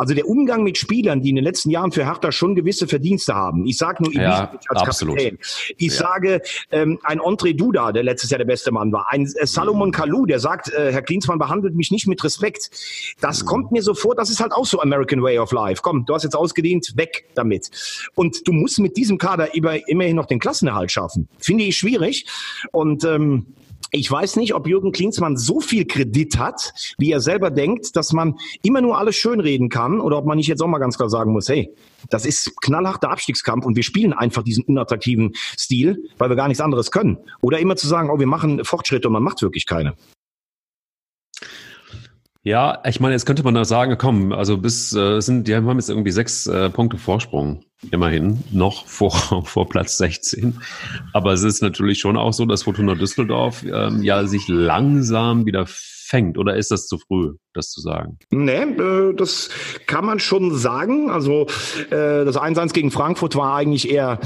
also 0.00 0.14
der 0.14 0.26
Umgang 0.26 0.62
mit 0.62 0.78
Spielern, 0.78 1.20
die 1.20 1.28
in 1.28 1.36
den 1.36 1.44
letzten 1.44 1.68
Jahren 1.68 1.92
für 1.92 2.06
Hertha 2.06 2.32
schon 2.32 2.54
gewisse 2.54 2.88
Verdienste 2.88 3.34
haben. 3.34 3.66
Ich 3.66 3.76
sage 3.76 4.02
nur 4.02 4.14
ja, 4.14 4.50
als 4.68 4.80
absolut. 4.80 5.18
Kapitän. 5.18 5.38
Ich 5.76 5.92
ja. 5.92 5.98
sage 5.98 6.40
ähm, 6.70 6.98
ein 7.02 7.20
André 7.20 7.54
Duda, 7.54 7.92
der 7.92 8.02
letztes 8.02 8.30
Jahr 8.30 8.38
der 8.38 8.46
beste 8.46 8.72
Mann 8.72 8.92
war. 8.92 9.08
Ein 9.10 9.26
äh, 9.26 9.46
Salomon 9.46 9.92
Kalou, 9.92 10.24
der 10.24 10.40
sagt, 10.40 10.72
äh, 10.72 10.90
Herr 10.90 11.02
Klinsmann 11.02 11.38
behandelt 11.38 11.74
mich 11.74 11.90
nicht 11.90 12.06
mit 12.06 12.24
Respekt. 12.24 12.70
Das 13.20 13.42
mhm. 13.42 13.46
kommt 13.46 13.72
mir 13.72 13.82
so 13.82 13.92
vor, 13.92 14.14
das 14.14 14.30
ist 14.30 14.40
halt 14.40 14.52
auch 14.52 14.64
so 14.64 14.80
American 14.80 15.22
Way 15.22 15.38
of 15.38 15.52
Life. 15.52 15.82
Komm, 15.82 16.06
du 16.06 16.14
hast 16.14 16.22
jetzt 16.22 16.34
ausgedient, 16.34 16.96
weg 16.96 17.26
damit. 17.34 17.70
Und 18.14 18.48
du 18.48 18.52
musst 18.52 18.78
mit 18.78 18.96
diesem 18.96 19.18
Kader 19.18 19.54
immer, 19.54 19.86
immerhin 19.86 20.16
noch 20.16 20.26
den 20.26 20.38
Klassenerhalt 20.38 20.90
schaffen. 20.90 21.28
Finde 21.38 21.64
ich 21.64 21.76
schwierig. 21.76 22.24
Und 22.72 23.04
ähm, 23.04 23.48
ich 23.90 24.10
weiß 24.10 24.36
nicht, 24.36 24.54
ob 24.54 24.66
Jürgen 24.66 24.92
Klinsmann 24.92 25.36
so 25.36 25.60
viel 25.60 25.84
Kredit 25.84 26.38
hat, 26.38 26.72
wie 26.98 27.10
er 27.10 27.20
selber 27.20 27.50
denkt, 27.50 27.96
dass 27.96 28.12
man 28.12 28.38
immer 28.62 28.80
nur 28.80 28.98
alles 28.98 29.16
schönreden 29.16 29.68
kann 29.68 30.00
oder 30.00 30.18
ob 30.18 30.26
man 30.26 30.36
nicht 30.36 30.46
jetzt 30.46 30.62
auch 30.62 30.68
mal 30.68 30.78
ganz 30.78 30.96
klar 30.96 31.10
sagen 31.10 31.32
muss, 31.32 31.48
hey, 31.48 31.74
das 32.08 32.24
ist 32.24 32.60
knallharter 32.60 33.10
Abstiegskampf 33.10 33.66
und 33.66 33.76
wir 33.76 33.82
spielen 33.82 34.12
einfach 34.12 34.42
diesen 34.42 34.64
unattraktiven 34.64 35.32
Stil, 35.58 36.08
weil 36.18 36.28
wir 36.28 36.36
gar 36.36 36.48
nichts 36.48 36.60
anderes 36.60 36.90
können. 36.90 37.18
Oder 37.40 37.58
immer 37.58 37.76
zu 37.76 37.88
sagen, 37.88 38.10
oh, 38.10 38.18
wir 38.18 38.26
machen 38.26 38.64
Fortschritte 38.64 39.08
und 39.08 39.12
man 39.14 39.22
macht 39.22 39.42
wirklich 39.42 39.66
keine. 39.66 39.96
Ja, 42.42 42.78
ich 42.86 43.00
meine, 43.00 43.14
jetzt 43.14 43.26
könnte 43.26 43.42
man 43.42 43.52
da 43.52 43.66
sagen, 43.66 43.98
komm, 43.98 44.32
also 44.32 44.56
bis 44.56 44.94
äh, 44.94 45.20
sind, 45.20 45.46
die 45.46 45.54
haben 45.54 45.68
jetzt 45.76 45.90
irgendwie 45.90 46.10
sechs 46.10 46.46
äh, 46.46 46.70
Punkte 46.70 46.96
Vorsprung, 46.96 47.64
immerhin, 47.90 48.42
noch 48.50 48.86
vor, 48.88 49.44
vor 49.44 49.68
Platz 49.68 49.98
16. 49.98 50.58
Aber 51.12 51.32
es 51.34 51.42
ist 51.42 51.60
natürlich 51.60 51.98
schon 51.98 52.16
auch 52.16 52.32
so, 52.32 52.46
dass 52.46 52.62
Fortuna 52.62 52.94
Düsseldorf 52.94 53.62
ähm, 53.64 54.02
ja 54.02 54.24
sich 54.24 54.48
langsam 54.48 55.44
wieder 55.44 55.66
fängt? 56.10 56.36
Oder 56.36 56.56
ist 56.56 56.70
das 56.70 56.86
zu 56.88 56.98
früh, 56.98 57.34
das 57.54 57.70
zu 57.70 57.80
sagen? 57.80 58.18
Nee, 58.30 58.62
äh, 58.62 59.14
das 59.14 59.48
kann 59.86 60.04
man 60.04 60.18
schon 60.18 60.54
sagen. 60.56 61.08
Also 61.10 61.46
äh, 61.90 62.24
das 62.24 62.36
1-1 62.36 62.72
gegen 62.72 62.90
Frankfurt 62.90 63.36
war 63.36 63.54
eigentlich 63.54 63.88
eher 63.88 64.18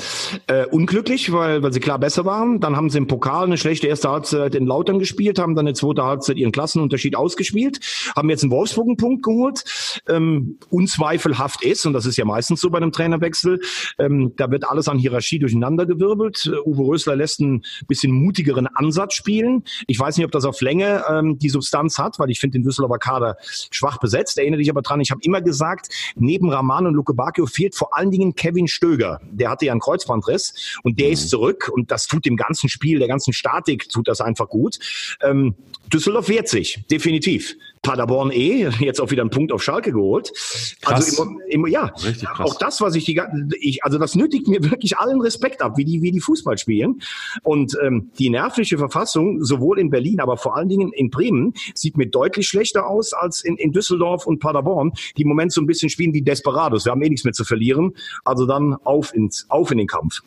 äh, 0.46 0.66
unglücklich, 0.66 1.32
weil, 1.32 1.62
weil 1.62 1.72
sie 1.72 1.80
klar 1.80 1.98
besser 1.98 2.24
waren. 2.24 2.58
Dann 2.60 2.74
haben 2.74 2.88
sie 2.90 2.98
im 2.98 3.06
Pokal 3.06 3.44
eine 3.44 3.58
schlechte 3.58 3.86
erste 3.86 4.08
Halbzeit 4.08 4.54
in 4.54 4.66
Lautern 4.66 4.98
gespielt, 4.98 5.38
haben 5.38 5.54
dann 5.54 5.66
eine 5.66 5.74
zweite 5.74 6.04
Halbzeit 6.04 6.38
ihren 6.38 6.52
Klassenunterschied 6.52 7.16
ausgespielt, 7.16 7.80
haben 8.16 8.30
jetzt 8.30 8.42
einen 8.42 8.52
Wolfsburg 8.52 8.86
einen 8.86 8.96
Punkt 8.96 9.22
geholt. 9.22 9.64
Ähm, 10.08 10.58
unzweifelhaft 10.70 11.62
ist, 11.62 11.84
und 11.86 11.92
das 11.92 12.06
ist 12.06 12.16
ja 12.16 12.24
meistens 12.24 12.60
so 12.60 12.70
bei 12.70 12.78
einem 12.78 12.92
Trainerwechsel, 12.92 13.60
ähm, 13.98 14.32
da 14.36 14.50
wird 14.50 14.68
alles 14.68 14.88
an 14.88 14.98
Hierarchie 14.98 15.38
durcheinandergewirbelt. 15.38 16.50
Uwe 16.64 16.82
Rösler 16.82 17.16
lässt 17.16 17.40
einen 17.40 17.62
bisschen 17.86 18.12
mutigeren 18.12 18.66
Ansatz 18.66 19.14
spielen. 19.14 19.64
Ich 19.86 20.00
weiß 20.00 20.16
nicht, 20.16 20.24
ob 20.24 20.32
das 20.32 20.46
auf 20.46 20.60
Länge 20.62 21.04
ähm, 21.10 21.38
die 21.38 21.50
Substanz 21.50 21.73
Substanz 21.74 21.98
hat, 21.98 22.18
weil 22.18 22.30
ich 22.30 22.38
finde 22.38 22.58
den 22.58 22.62
Düsseldorfer 22.62 22.98
Kader 22.98 23.36
schwach 23.70 23.98
besetzt. 23.98 24.38
Erinnere 24.38 24.60
dich 24.60 24.70
aber 24.70 24.82
dran, 24.82 25.00
ich 25.00 25.10
habe 25.10 25.20
immer 25.24 25.40
gesagt, 25.40 25.88
neben 26.14 26.50
Raman 26.50 26.86
und 26.86 26.94
Luke 26.94 27.14
Bacchio 27.14 27.46
fehlt 27.46 27.74
vor 27.74 27.96
allen 27.96 28.10
Dingen 28.10 28.34
Kevin 28.34 28.68
Stöger. 28.68 29.20
Der 29.30 29.50
hatte 29.50 29.66
ja 29.66 29.72
einen 29.72 29.80
Kreuzbandriss 29.80 30.78
und 30.84 30.98
der 31.00 31.08
mhm. 31.08 31.12
ist 31.14 31.30
zurück 31.30 31.70
und 31.72 31.90
das 31.90 32.06
tut 32.06 32.24
dem 32.24 32.36
ganzen 32.36 32.68
Spiel, 32.68 32.98
der 32.98 33.08
ganzen 33.08 33.32
Statik 33.32 33.88
tut 33.88 34.08
das 34.08 34.20
einfach 34.20 34.48
gut. 34.48 34.78
Ähm, 35.22 35.54
Düsseldorf 35.92 36.28
wehrt 36.28 36.48
sich, 36.48 36.84
definitiv. 36.90 37.56
Paderborn 37.84 38.32
eh, 38.32 38.68
jetzt 38.80 39.00
auch 39.00 39.12
wieder 39.12 39.22
einen 39.22 39.30
Punkt 39.30 39.52
auf 39.52 39.62
Schalke 39.62 39.92
geholt. 39.92 40.32
Krass. 40.80 41.18
Also 41.18 41.22
im, 41.22 41.40
im, 41.48 41.66
ja, 41.68 41.92
auch 42.38 42.58
das, 42.58 42.80
was 42.80 42.96
ich 42.96 43.04
die 43.04 43.20
ich, 43.60 43.84
also 43.84 43.98
das 43.98 44.16
nötigt 44.16 44.48
mir 44.48 44.64
wirklich 44.64 44.98
allen 44.98 45.20
Respekt 45.20 45.62
ab, 45.62 45.76
wie 45.76 45.84
die, 45.84 46.02
wie 46.02 46.10
die 46.10 46.20
Fußball 46.20 46.58
spielen. 46.58 47.00
Und 47.42 47.76
ähm, 47.82 48.10
die 48.18 48.30
nervliche 48.30 48.78
Verfassung, 48.78 49.44
sowohl 49.44 49.78
in 49.78 49.90
Berlin, 49.90 50.20
aber 50.20 50.36
vor 50.36 50.56
allen 50.56 50.68
Dingen 50.68 50.92
in 50.92 51.10
Bremen, 51.10 51.54
sieht 51.74 51.96
mir 51.96 52.06
deutlich 52.06 52.48
schlechter 52.48 52.88
aus 52.88 53.12
als 53.12 53.44
in, 53.44 53.56
in 53.56 53.70
Düsseldorf 53.70 54.26
und 54.26 54.40
Paderborn, 54.40 54.92
die 55.16 55.22
im 55.22 55.28
Moment 55.28 55.52
so 55.52 55.60
ein 55.60 55.66
bisschen 55.66 55.90
spielen 55.90 56.12
wie 56.14 56.22
Desperados. 56.22 56.84
Wir 56.84 56.92
haben 56.92 57.02
eh 57.02 57.08
nichts 57.08 57.24
mehr 57.24 57.34
zu 57.34 57.44
verlieren. 57.44 57.94
Also 58.24 58.46
dann 58.46 58.74
auf 58.84 59.14
ins, 59.14 59.46
auf 59.48 59.70
in 59.70 59.78
den 59.78 59.86
Kampf. 59.86 60.22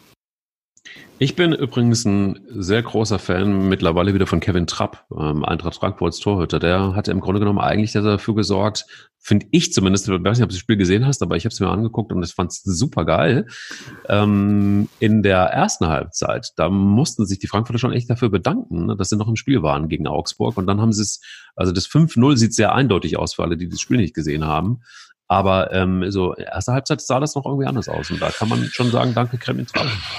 Ich 1.19 1.35
bin 1.35 1.51
übrigens 1.51 2.05
ein 2.05 2.39
sehr 2.47 2.83
großer 2.83 3.17
Fan 3.17 3.69
mittlerweile 3.69 4.13
wieder 4.13 4.27
von 4.27 4.39
Kevin 4.39 4.67
Trapp, 4.67 5.07
ähm, 5.19 5.43
Eintracht 5.43 5.75
Frankfurts 5.75 6.19
Torhüter. 6.19 6.59
Der 6.59 6.95
hatte 6.95 7.09
im 7.11 7.21
Grunde 7.21 7.39
genommen 7.39 7.57
eigentlich 7.57 7.91
dafür 7.91 8.35
gesorgt, 8.35 8.85
finde 9.27 9.47
ich 9.51 9.73
zumindest, 9.73 10.07
ich 10.07 10.13
weiß 10.13 10.37
nicht, 10.37 10.43
ob 10.43 10.49
du 10.49 10.55
das 10.55 10.59
Spiel 10.59 10.77
gesehen 10.77 11.05
hast, 11.05 11.21
aber 11.21 11.35
ich 11.35 11.43
habe 11.43 11.51
es 11.51 11.59
mir 11.59 11.69
angeguckt 11.69 12.13
und 12.13 12.23
ich 12.23 12.33
fand 12.33 12.51
es 12.51 12.61
super 12.63 13.03
geil. 13.03 13.47
Ähm, 14.07 14.87
in 14.99 15.23
der 15.23 15.39
ersten 15.39 15.87
Halbzeit, 15.87 16.53
da 16.55 16.69
mussten 16.69 17.25
sich 17.25 17.39
die 17.39 17.47
Frankfurter 17.47 17.79
schon 17.79 17.91
echt 17.91 18.09
dafür 18.09 18.29
bedanken, 18.29 18.85
ne, 18.85 18.95
dass 18.95 19.09
sie 19.09 19.17
noch 19.17 19.27
im 19.27 19.35
Spiel 19.35 19.63
waren 19.63 19.89
gegen 19.89 20.07
Augsburg. 20.07 20.55
Und 20.55 20.67
dann 20.67 20.79
haben 20.79 20.93
sie 20.93 21.01
es, 21.01 21.19
also 21.55 21.73
das 21.73 21.87
5-0 21.87 22.37
sieht 22.37 22.53
sehr 22.53 22.73
eindeutig 22.73 23.17
aus 23.17 23.33
für 23.33 23.43
alle, 23.43 23.57
die 23.57 23.67
das 23.67 23.81
Spiel 23.81 23.97
nicht 23.97 24.13
gesehen 24.13 24.45
haben. 24.45 24.81
Aber 25.27 25.73
ähm, 25.73 26.09
so 26.09 26.35
erste 26.35 26.71
Halbzeit 26.71 27.01
sah 27.01 27.19
das 27.19 27.35
noch 27.35 27.45
irgendwie 27.45 27.65
anders 27.65 27.89
aus. 27.89 28.09
Und 28.11 28.21
da 28.21 28.29
kann 28.29 28.47
man 28.47 28.63
schon 28.71 28.91
sagen, 28.91 29.13
danke 29.13 29.37
Kremlin 29.37 29.67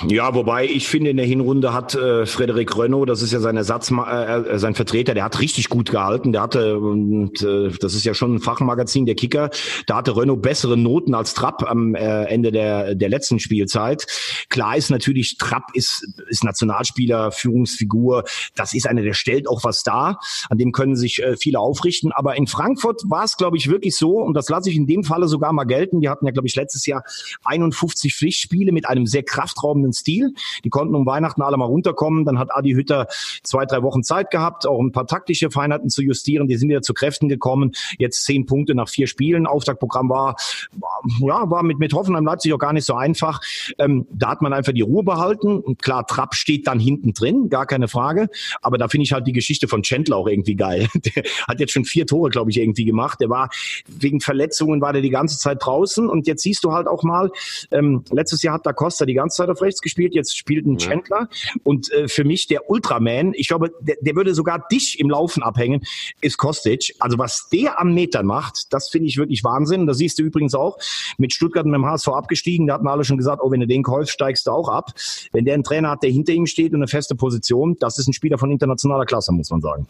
Ja, 0.08 0.34
wobei 0.34 0.66
ich 0.66 0.86
finde, 0.86 1.10
in 1.10 1.16
der 1.16 1.24
Hinrunde 1.24 1.72
hat 1.72 1.94
äh, 1.94 2.26
Frederik 2.26 2.76
Renault, 2.76 3.08
das 3.08 3.22
ist 3.22 3.32
ja 3.32 3.40
sein 3.40 3.56
Ersatz, 3.56 3.90
äh, 3.90 3.94
äh, 3.94 4.58
sein 4.58 4.74
Vertreter, 4.74 5.14
der 5.14 5.24
hat 5.24 5.40
richtig 5.40 5.70
gut 5.70 5.90
gehalten. 5.90 6.32
Der 6.32 6.42
hatte, 6.42 6.78
und 6.78 7.42
äh, 7.42 7.70
das 7.80 7.94
ist 7.94 8.04
ja 8.04 8.12
schon 8.12 8.34
ein 8.34 8.40
Fachmagazin, 8.40 9.06
der 9.06 9.14
Kicker, 9.14 9.48
da 9.86 9.96
hatte 9.96 10.14
Renault 10.14 10.42
bessere 10.42 10.76
Noten 10.76 11.14
als 11.14 11.32
Trapp 11.32 11.62
am 11.66 11.94
äh, 11.94 12.24
Ende 12.24 12.52
der, 12.52 12.94
der 12.94 13.08
letzten 13.08 13.38
Spielzeit. 13.38 14.06
Klar 14.50 14.76
ist 14.76 14.90
natürlich, 14.90 15.38
Trapp 15.38 15.70
ist, 15.72 16.06
ist 16.28 16.44
Nationalspieler, 16.44 17.32
Führungsfigur. 17.32 18.24
Das 18.54 18.74
ist 18.74 18.86
einer, 18.86 19.02
der 19.02 19.14
stellt 19.14 19.48
auch 19.48 19.64
was 19.64 19.82
dar. 19.82 20.20
An 20.50 20.58
dem 20.58 20.72
können 20.72 20.96
sich 20.96 21.22
äh, 21.22 21.36
viele 21.36 21.60
aufrichten. 21.60 22.12
Aber 22.12 22.36
in 22.36 22.46
Frankfurt 22.46 23.02
war 23.06 23.24
es, 23.24 23.36
glaube 23.36 23.56
ich, 23.56 23.70
wirklich 23.70 23.96
so, 23.96 24.18
und 24.18 24.34
das 24.34 24.48
lasse 24.48 24.68
ich 24.68 24.76
in 24.76 24.86
dem 24.86 24.97
dem 24.98 25.04
Falle 25.04 25.28
sogar 25.28 25.52
mal 25.52 25.64
gelten. 25.64 26.00
Die 26.00 26.08
hatten 26.08 26.26
ja, 26.26 26.32
glaube 26.32 26.48
ich, 26.48 26.56
letztes 26.56 26.86
Jahr 26.86 27.04
51 27.44 28.14
Pflichtspiele 28.14 28.72
mit 28.72 28.88
einem 28.88 29.06
sehr 29.06 29.22
kraftraubenden 29.22 29.92
Stil. 29.92 30.32
Die 30.64 30.70
konnten 30.70 30.94
um 30.94 31.06
Weihnachten 31.06 31.42
alle 31.42 31.56
mal 31.56 31.66
runterkommen. 31.66 32.24
Dann 32.24 32.38
hat 32.38 32.54
Adi 32.54 32.72
Hütter 32.72 33.06
zwei, 33.42 33.64
drei 33.66 33.82
Wochen 33.82 34.02
Zeit 34.02 34.30
gehabt, 34.30 34.66
auch 34.66 34.80
ein 34.80 34.92
paar 34.92 35.06
taktische 35.06 35.50
Feinheiten 35.50 35.88
zu 35.88 36.02
justieren. 36.02 36.48
Die 36.48 36.56
sind 36.56 36.68
wieder 36.68 36.82
zu 36.82 36.94
Kräften 36.94 37.28
gekommen. 37.28 37.72
Jetzt 37.98 38.24
zehn 38.24 38.46
Punkte 38.46 38.74
nach 38.74 38.88
vier 38.88 39.06
Spielen. 39.06 39.46
Auftaktprogramm 39.46 40.08
war, 40.08 40.36
war 40.72 41.02
ja, 41.20 41.50
war 41.50 41.62
mit, 41.62 41.78
mit 41.78 41.92
Hoffenheim 41.92 42.24
Leipzig 42.24 42.52
auch 42.52 42.58
gar 42.58 42.72
nicht 42.72 42.84
so 42.84 42.94
einfach. 42.94 43.40
Ähm, 43.78 44.06
da 44.10 44.30
hat 44.30 44.42
man 44.42 44.52
einfach 44.52 44.72
die 44.72 44.82
Ruhe 44.82 45.02
behalten. 45.02 45.58
Und 45.58 45.82
klar, 45.82 46.06
Trapp 46.06 46.34
steht 46.34 46.66
dann 46.66 46.80
hinten 46.80 47.12
drin, 47.12 47.48
gar 47.48 47.66
keine 47.66 47.88
Frage. 47.88 48.28
Aber 48.62 48.78
da 48.78 48.88
finde 48.88 49.04
ich 49.04 49.12
halt 49.12 49.26
die 49.26 49.32
Geschichte 49.32 49.68
von 49.68 49.82
Chandler 49.82 50.16
auch 50.16 50.26
irgendwie 50.26 50.56
geil. 50.56 50.88
Der 50.98 51.22
hat 51.46 51.60
jetzt 51.60 51.72
schon 51.72 51.84
vier 51.84 52.06
Tore, 52.06 52.30
glaube 52.30 52.50
ich, 52.50 52.58
irgendwie 52.58 52.84
gemacht. 52.84 53.20
Der 53.20 53.30
war 53.30 53.50
wegen 53.86 54.20
Verletzungen 54.20 54.80
war 54.80 54.87
der 54.92 55.02
die 55.02 55.10
ganze 55.10 55.38
Zeit 55.38 55.58
draußen 55.60 56.08
und 56.08 56.26
jetzt 56.26 56.42
siehst 56.42 56.64
du 56.64 56.72
halt 56.72 56.86
auch 56.86 57.02
mal, 57.02 57.30
ähm, 57.70 58.04
letztes 58.10 58.42
Jahr 58.42 58.54
hat 58.54 58.66
da 58.66 58.72
Costa 58.72 59.06
die 59.06 59.14
ganze 59.14 59.36
Zeit 59.36 59.50
auf 59.50 59.62
rechts 59.62 59.80
gespielt, 59.80 60.14
jetzt 60.14 60.36
spielt 60.36 60.66
ein 60.66 60.78
ja. 60.78 60.88
Chandler 60.88 61.28
und 61.64 61.92
äh, 61.92 62.08
für 62.08 62.24
mich 62.24 62.46
der 62.46 62.70
Ultraman, 62.70 63.32
ich 63.34 63.48
glaube, 63.48 63.72
der, 63.80 63.96
der 64.00 64.14
würde 64.14 64.34
sogar 64.34 64.66
dich 64.70 64.98
im 65.00 65.10
Laufen 65.10 65.42
abhängen, 65.42 65.82
ist 66.20 66.36
Kostic. 66.36 66.94
Also 66.98 67.18
was 67.18 67.48
der 67.52 67.80
am 67.80 67.94
Meter 67.94 68.22
macht, 68.22 68.72
das 68.72 68.88
finde 68.88 69.08
ich 69.08 69.16
wirklich 69.16 69.44
Wahnsinn. 69.44 69.86
Das 69.86 69.98
siehst 69.98 70.18
du 70.18 70.22
übrigens 70.22 70.54
auch 70.54 70.78
mit 71.18 71.32
Stuttgart 71.32 71.64
und 71.64 71.72
mit 71.72 71.78
dem 71.78 71.86
HSV 71.86 72.08
abgestiegen. 72.08 72.66
Da 72.66 72.74
hatten 72.74 72.88
alle 72.88 73.04
schon 73.04 73.18
gesagt, 73.18 73.42
oh, 73.42 73.50
wenn 73.50 73.60
du 73.60 73.66
den 73.66 73.82
kaufst, 73.82 74.12
steigst 74.12 74.46
du 74.46 74.50
auch 74.50 74.68
ab. 74.68 74.92
Wenn 75.32 75.44
der 75.44 75.54
einen 75.54 75.64
Trainer 75.64 75.90
hat, 75.90 76.02
der 76.02 76.10
hinter 76.10 76.32
ihm 76.32 76.46
steht 76.46 76.72
und 76.72 76.78
eine 76.78 76.88
feste 76.88 77.14
Position, 77.14 77.76
das 77.80 77.98
ist 77.98 78.08
ein 78.08 78.12
Spieler 78.12 78.38
von 78.38 78.50
internationaler 78.50 79.06
Klasse, 79.06 79.32
muss 79.32 79.50
man 79.50 79.60
sagen. 79.60 79.86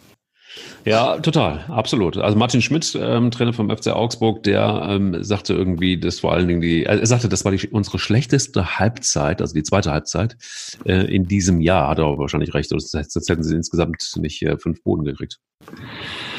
Ja, 0.85 1.19
total, 1.19 1.65
absolut. 1.69 2.17
Also 2.17 2.39
Martin 2.39 2.63
Schmidt, 2.63 2.97
ähm, 3.01 3.31
Trainer 3.31 3.53
vom 3.53 3.69
FC 3.69 3.89
Augsburg, 3.89 4.43
der 4.43 4.87
ähm, 4.89 5.23
sagte 5.23 5.55
irgendwie, 5.55 5.99
das 5.99 6.21
vor 6.21 6.33
allen 6.33 6.49
Dingen 6.49 6.61
die, 6.61 6.85
er 6.85 7.05
sagte, 7.07 7.29
das 7.29 7.45
war 7.45 7.53
die, 7.53 7.69
unsere 7.69 7.99
schlechteste 7.99 8.79
Halbzeit, 8.79 9.41
also 9.41 9.55
die 9.55 9.63
zweite 9.63 9.93
Halbzeit 9.93 10.37
äh, 10.85 11.15
in 11.15 11.27
diesem 11.27 11.61
Jahr. 11.61 11.89
Hat 11.89 11.99
er 11.99 12.19
wahrscheinlich 12.19 12.55
recht. 12.55 12.71
Sonst 12.71 12.95
hätten 12.95 13.43
sie 13.43 13.55
insgesamt 13.55 14.03
nicht 14.17 14.43
äh, 14.43 14.57
fünf 14.59 14.83
Boden 14.83 15.05
gekriegt. 15.05 15.39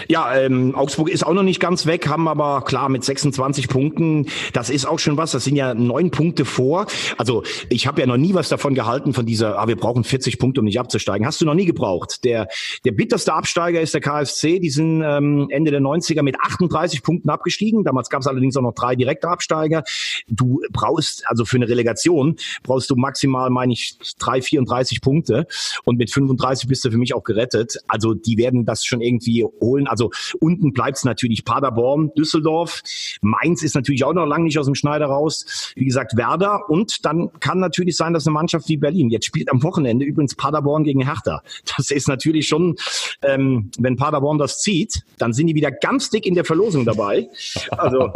Ja, 0.07 0.35
ähm, 0.35 0.73
Augsburg 0.73 1.09
ist 1.09 1.23
auch 1.23 1.33
noch 1.33 1.43
nicht 1.43 1.59
ganz 1.59 1.85
weg, 1.85 2.07
haben 2.07 2.27
aber 2.27 2.63
klar 2.63 2.89
mit 2.89 3.03
26 3.03 3.67
Punkten, 3.67 4.25
das 4.53 4.71
ist 4.71 4.85
auch 4.85 4.97
schon 4.97 5.17
was, 5.17 5.33
das 5.33 5.43
sind 5.43 5.55
ja 5.55 5.75
neun 5.75 6.09
Punkte 6.09 6.45
vor. 6.45 6.87
Also 7.17 7.43
ich 7.69 7.85
habe 7.85 8.01
ja 8.01 8.07
noch 8.07 8.17
nie 8.17 8.33
was 8.33 8.49
davon 8.49 8.73
gehalten, 8.73 9.13
von 9.13 9.27
dieser, 9.27 9.59
ah, 9.59 9.67
wir 9.67 9.75
brauchen 9.75 10.03
40 10.03 10.39
Punkte, 10.39 10.61
um 10.61 10.65
nicht 10.65 10.79
abzusteigen. 10.79 11.27
Hast 11.27 11.41
du 11.41 11.45
noch 11.45 11.53
nie 11.53 11.65
gebraucht. 11.65 12.23
Der, 12.23 12.47
der 12.85 12.91
bitterste 12.91 13.33
Absteiger 13.33 13.81
ist 13.81 13.93
der 13.93 14.01
KFC, 14.01 14.59
die 14.59 14.71
sind 14.71 15.03
ähm, 15.05 15.47
Ende 15.51 15.69
der 15.69 15.81
90er 15.81 16.23
mit 16.23 16.39
38 16.39 17.03
Punkten 17.03 17.29
abgestiegen. 17.29 17.83
Damals 17.83 18.09
gab 18.09 18.21
es 18.21 18.27
allerdings 18.27 18.57
auch 18.57 18.63
noch 18.63 18.73
drei 18.73 18.95
direkte 18.95 19.27
Absteiger. 19.27 19.83
Du 20.27 20.61
brauchst, 20.71 21.23
also 21.27 21.45
für 21.45 21.57
eine 21.57 21.69
Relegation, 21.69 22.37
brauchst 22.63 22.89
du 22.89 22.95
maximal, 22.95 23.51
meine 23.51 23.73
ich, 23.73 23.95
drei, 24.17 24.41
34 24.41 25.01
Punkte. 25.01 25.45
Und 25.83 25.99
mit 25.99 26.09
35 26.11 26.67
bist 26.67 26.83
du 26.83 26.89
für 26.89 26.97
mich 26.97 27.13
auch 27.13 27.23
gerettet. 27.23 27.77
Also 27.87 28.15
die 28.15 28.37
werden 28.37 28.65
das 28.65 28.85
schon 28.85 29.01
irgendwie 29.09 29.43
holen. 29.59 29.87
Also 29.87 30.11
unten 30.39 30.73
bleibt 30.73 30.97
es 30.97 31.03
natürlich 31.03 31.43
Paderborn, 31.43 32.11
Düsseldorf. 32.15 32.81
Mainz 33.21 33.63
ist 33.63 33.75
natürlich 33.75 34.03
auch 34.05 34.13
noch 34.13 34.25
lange 34.25 34.45
nicht 34.45 34.57
aus 34.59 34.65
dem 34.65 34.75
Schneider 34.75 35.07
raus. 35.07 35.73
Wie 35.75 35.85
gesagt, 35.85 36.15
Werder. 36.15 36.69
Und 36.69 37.05
dann 37.05 37.29
kann 37.39 37.59
natürlich 37.59 37.95
sein, 37.95 38.13
dass 38.13 38.25
eine 38.27 38.33
Mannschaft 38.33 38.69
wie 38.69 38.77
Berlin, 38.77 39.09
jetzt 39.09 39.25
spielt 39.25 39.51
am 39.51 39.63
Wochenende 39.63 40.05
übrigens 40.05 40.35
Paderborn 40.35 40.83
gegen 40.83 41.03
Hertha. 41.05 41.41
Das 41.75 41.91
ist 41.91 42.07
natürlich 42.07 42.47
schon, 42.47 42.75
ähm, 43.23 43.71
wenn 43.79 43.95
Paderborn 43.95 44.37
das 44.37 44.61
zieht, 44.61 45.03
dann 45.17 45.33
sind 45.33 45.47
die 45.47 45.55
wieder 45.55 45.71
ganz 45.71 46.09
dick 46.09 46.25
in 46.25 46.35
der 46.35 46.45
Verlosung 46.45 46.85
dabei. 46.85 47.27
Also 47.71 48.11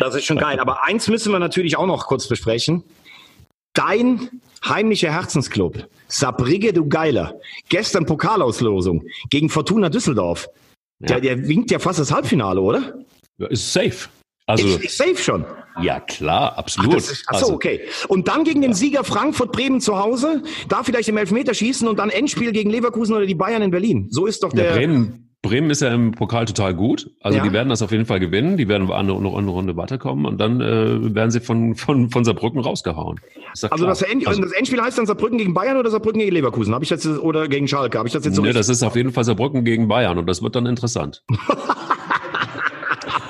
das 0.00 0.14
ist 0.14 0.24
schon 0.24 0.38
geil. 0.38 0.58
Aber 0.60 0.84
eins 0.84 1.08
müssen 1.08 1.32
wir 1.32 1.38
natürlich 1.38 1.76
auch 1.76 1.86
noch 1.86 2.06
kurz 2.06 2.28
besprechen. 2.28 2.82
Dein 3.72 4.30
heimlicher 4.64 5.12
Herzensclub, 5.12 5.88
Sabrige 6.14 6.72
du 6.72 6.88
Geiler, 6.88 7.40
gestern 7.68 8.06
Pokalauslosung 8.06 9.04
gegen 9.30 9.48
Fortuna 9.48 9.88
Düsseldorf. 9.88 10.48
Ja. 11.00 11.18
Der, 11.18 11.20
der 11.20 11.48
winkt 11.48 11.72
ja 11.72 11.80
fast 11.80 11.98
das 11.98 12.12
Halbfinale, 12.12 12.60
oder? 12.60 12.94
Ist 13.38 13.72
safe. 13.72 14.08
Also, 14.46 14.66
ist, 14.66 14.84
ist 14.84 14.96
safe 14.96 15.16
schon. 15.16 15.44
Ja, 15.82 15.98
klar, 15.98 16.56
absolut. 16.56 16.94
Ach, 16.94 16.98
ist, 16.98 17.24
ach 17.26 17.38
so, 17.38 17.46
also, 17.46 17.54
okay. 17.54 17.80
Und 18.06 18.28
dann 18.28 18.44
gegen 18.44 18.62
den 18.62 18.74
Sieger 18.74 19.02
Frankfurt-Bremen 19.02 19.80
zu 19.80 19.98
Hause, 19.98 20.44
da 20.68 20.84
vielleicht 20.84 21.08
im 21.08 21.16
Elfmeter 21.16 21.52
schießen 21.52 21.88
und 21.88 21.98
dann 21.98 22.10
Endspiel 22.10 22.52
gegen 22.52 22.70
Leverkusen 22.70 23.16
oder 23.16 23.26
die 23.26 23.34
Bayern 23.34 23.62
in 23.62 23.72
Berlin. 23.72 24.06
So 24.10 24.26
ist 24.26 24.44
doch 24.44 24.52
der. 24.52 24.66
Ja, 24.66 24.72
Bremen, 24.76 25.33
Bremen 25.44 25.70
ist 25.70 25.82
ja 25.82 25.92
im 25.92 26.12
Pokal 26.12 26.46
total 26.46 26.74
gut. 26.74 27.10
Also 27.20 27.38
ja. 27.38 27.44
die 27.44 27.52
werden 27.52 27.68
das 27.68 27.82
auf 27.82 27.92
jeden 27.92 28.06
Fall 28.06 28.18
gewinnen. 28.18 28.56
Die 28.56 28.66
werden 28.66 28.90
eine, 28.90 29.12
noch 29.12 29.36
eine 29.36 29.50
Runde 29.50 29.76
weiterkommen 29.76 30.24
und 30.24 30.38
dann 30.38 30.60
äh, 30.60 31.14
werden 31.14 31.30
sie 31.30 31.40
von, 31.40 31.74
von, 31.74 32.10
von 32.10 32.24
Saarbrücken 32.24 32.60
rausgehauen. 32.60 33.20
Also 33.70 33.86
das, 33.86 34.02
End, 34.02 34.26
also 34.26 34.42
das, 34.42 34.52
Endspiel 34.52 34.80
heißt 34.80 34.98
dann 34.98 35.06
Saarbrücken 35.06 35.38
gegen 35.38 35.54
Bayern 35.54 35.76
oder 35.76 35.90
Saarbrücken 35.90 36.20
gegen 36.20 36.32
Leverkusen? 36.32 36.74
Habe 36.74 36.82
ich 36.82 36.90
jetzt 36.90 37.06
oder 37.06 37.46
gegen 37.46 37.68
Schalke? 37.68 37.98
Habe 37.98 38.08
ich 38.08 38.14
das 38.14 38.24
jetzt 38.24 38.34
so? 38.34 38.42
Nee, 38.42 38.52
das 38.52 38.68
ist 38.68 38.82
auf 38.82 38.96
jeden 38.96 39.12
Fall 39.12 39.24
Saarbrücken 39.24 39.64
gegen 39.64 39.86
Bayern 39.86 40.18
und 40.18 40.26
das 40.26 40.42
wird 40.42 40.56
dann 40.56 40.66
interessant. 40.66 41.22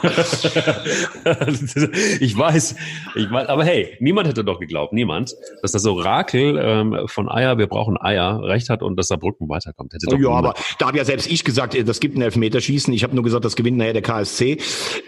ich 2.20 2.36
weiß, 2.36 2.74
ich 3.14 3.30
weiß, 3.30 3.48
aber 3.48 3.64
hey, 3.64 3.96
niemand 4.00 4.28
hätte 4.28 4.44
doch 4.44 4.60
geglaubt, 4.60 4.92
niemand, 4.92 5.34
dass 5.62 5.72
das 5.72 5.86
Orakel 5.86 6.60
ähm, 6.62 6.98
von 7.06 7.30
Eier, 7.30 7.56
wir 7.58 7.66
brauchen 7.66 7.96
Eier, 8.00 8.42
recht 8.42 8.68
hat 8.68 8.82
und 8.82 8.96
dass 8.96 9.08
Saarbrücken 9.08 9.48
weiterkommt. 9.48 9.94
Hätte 9.94 10.06
doch 10.06 10.18
ja, 10.18 10.30
aber 10.30 10.54
da 10.78 10.88
habe 10.88 10.98
ja 10.98 11.04
selbst 11.04 11.30
ich 11.30 11.44
gesagt, 11.44 11.76
das 11.88 12.00
gibt 12.00 12.16
ein 12.16 12.22
Elfmeterschießen. 12.22 12.92
Ich 12.92 13.02
habe 13.02 13.14
nur 13.14 13.24
gesagt, 13.24 13.44
das 13.44 13.56
gewinnt 13.56 13.78
nachher 13.78 13.94
der 13.94 14.02
KSC. 14.02 14.58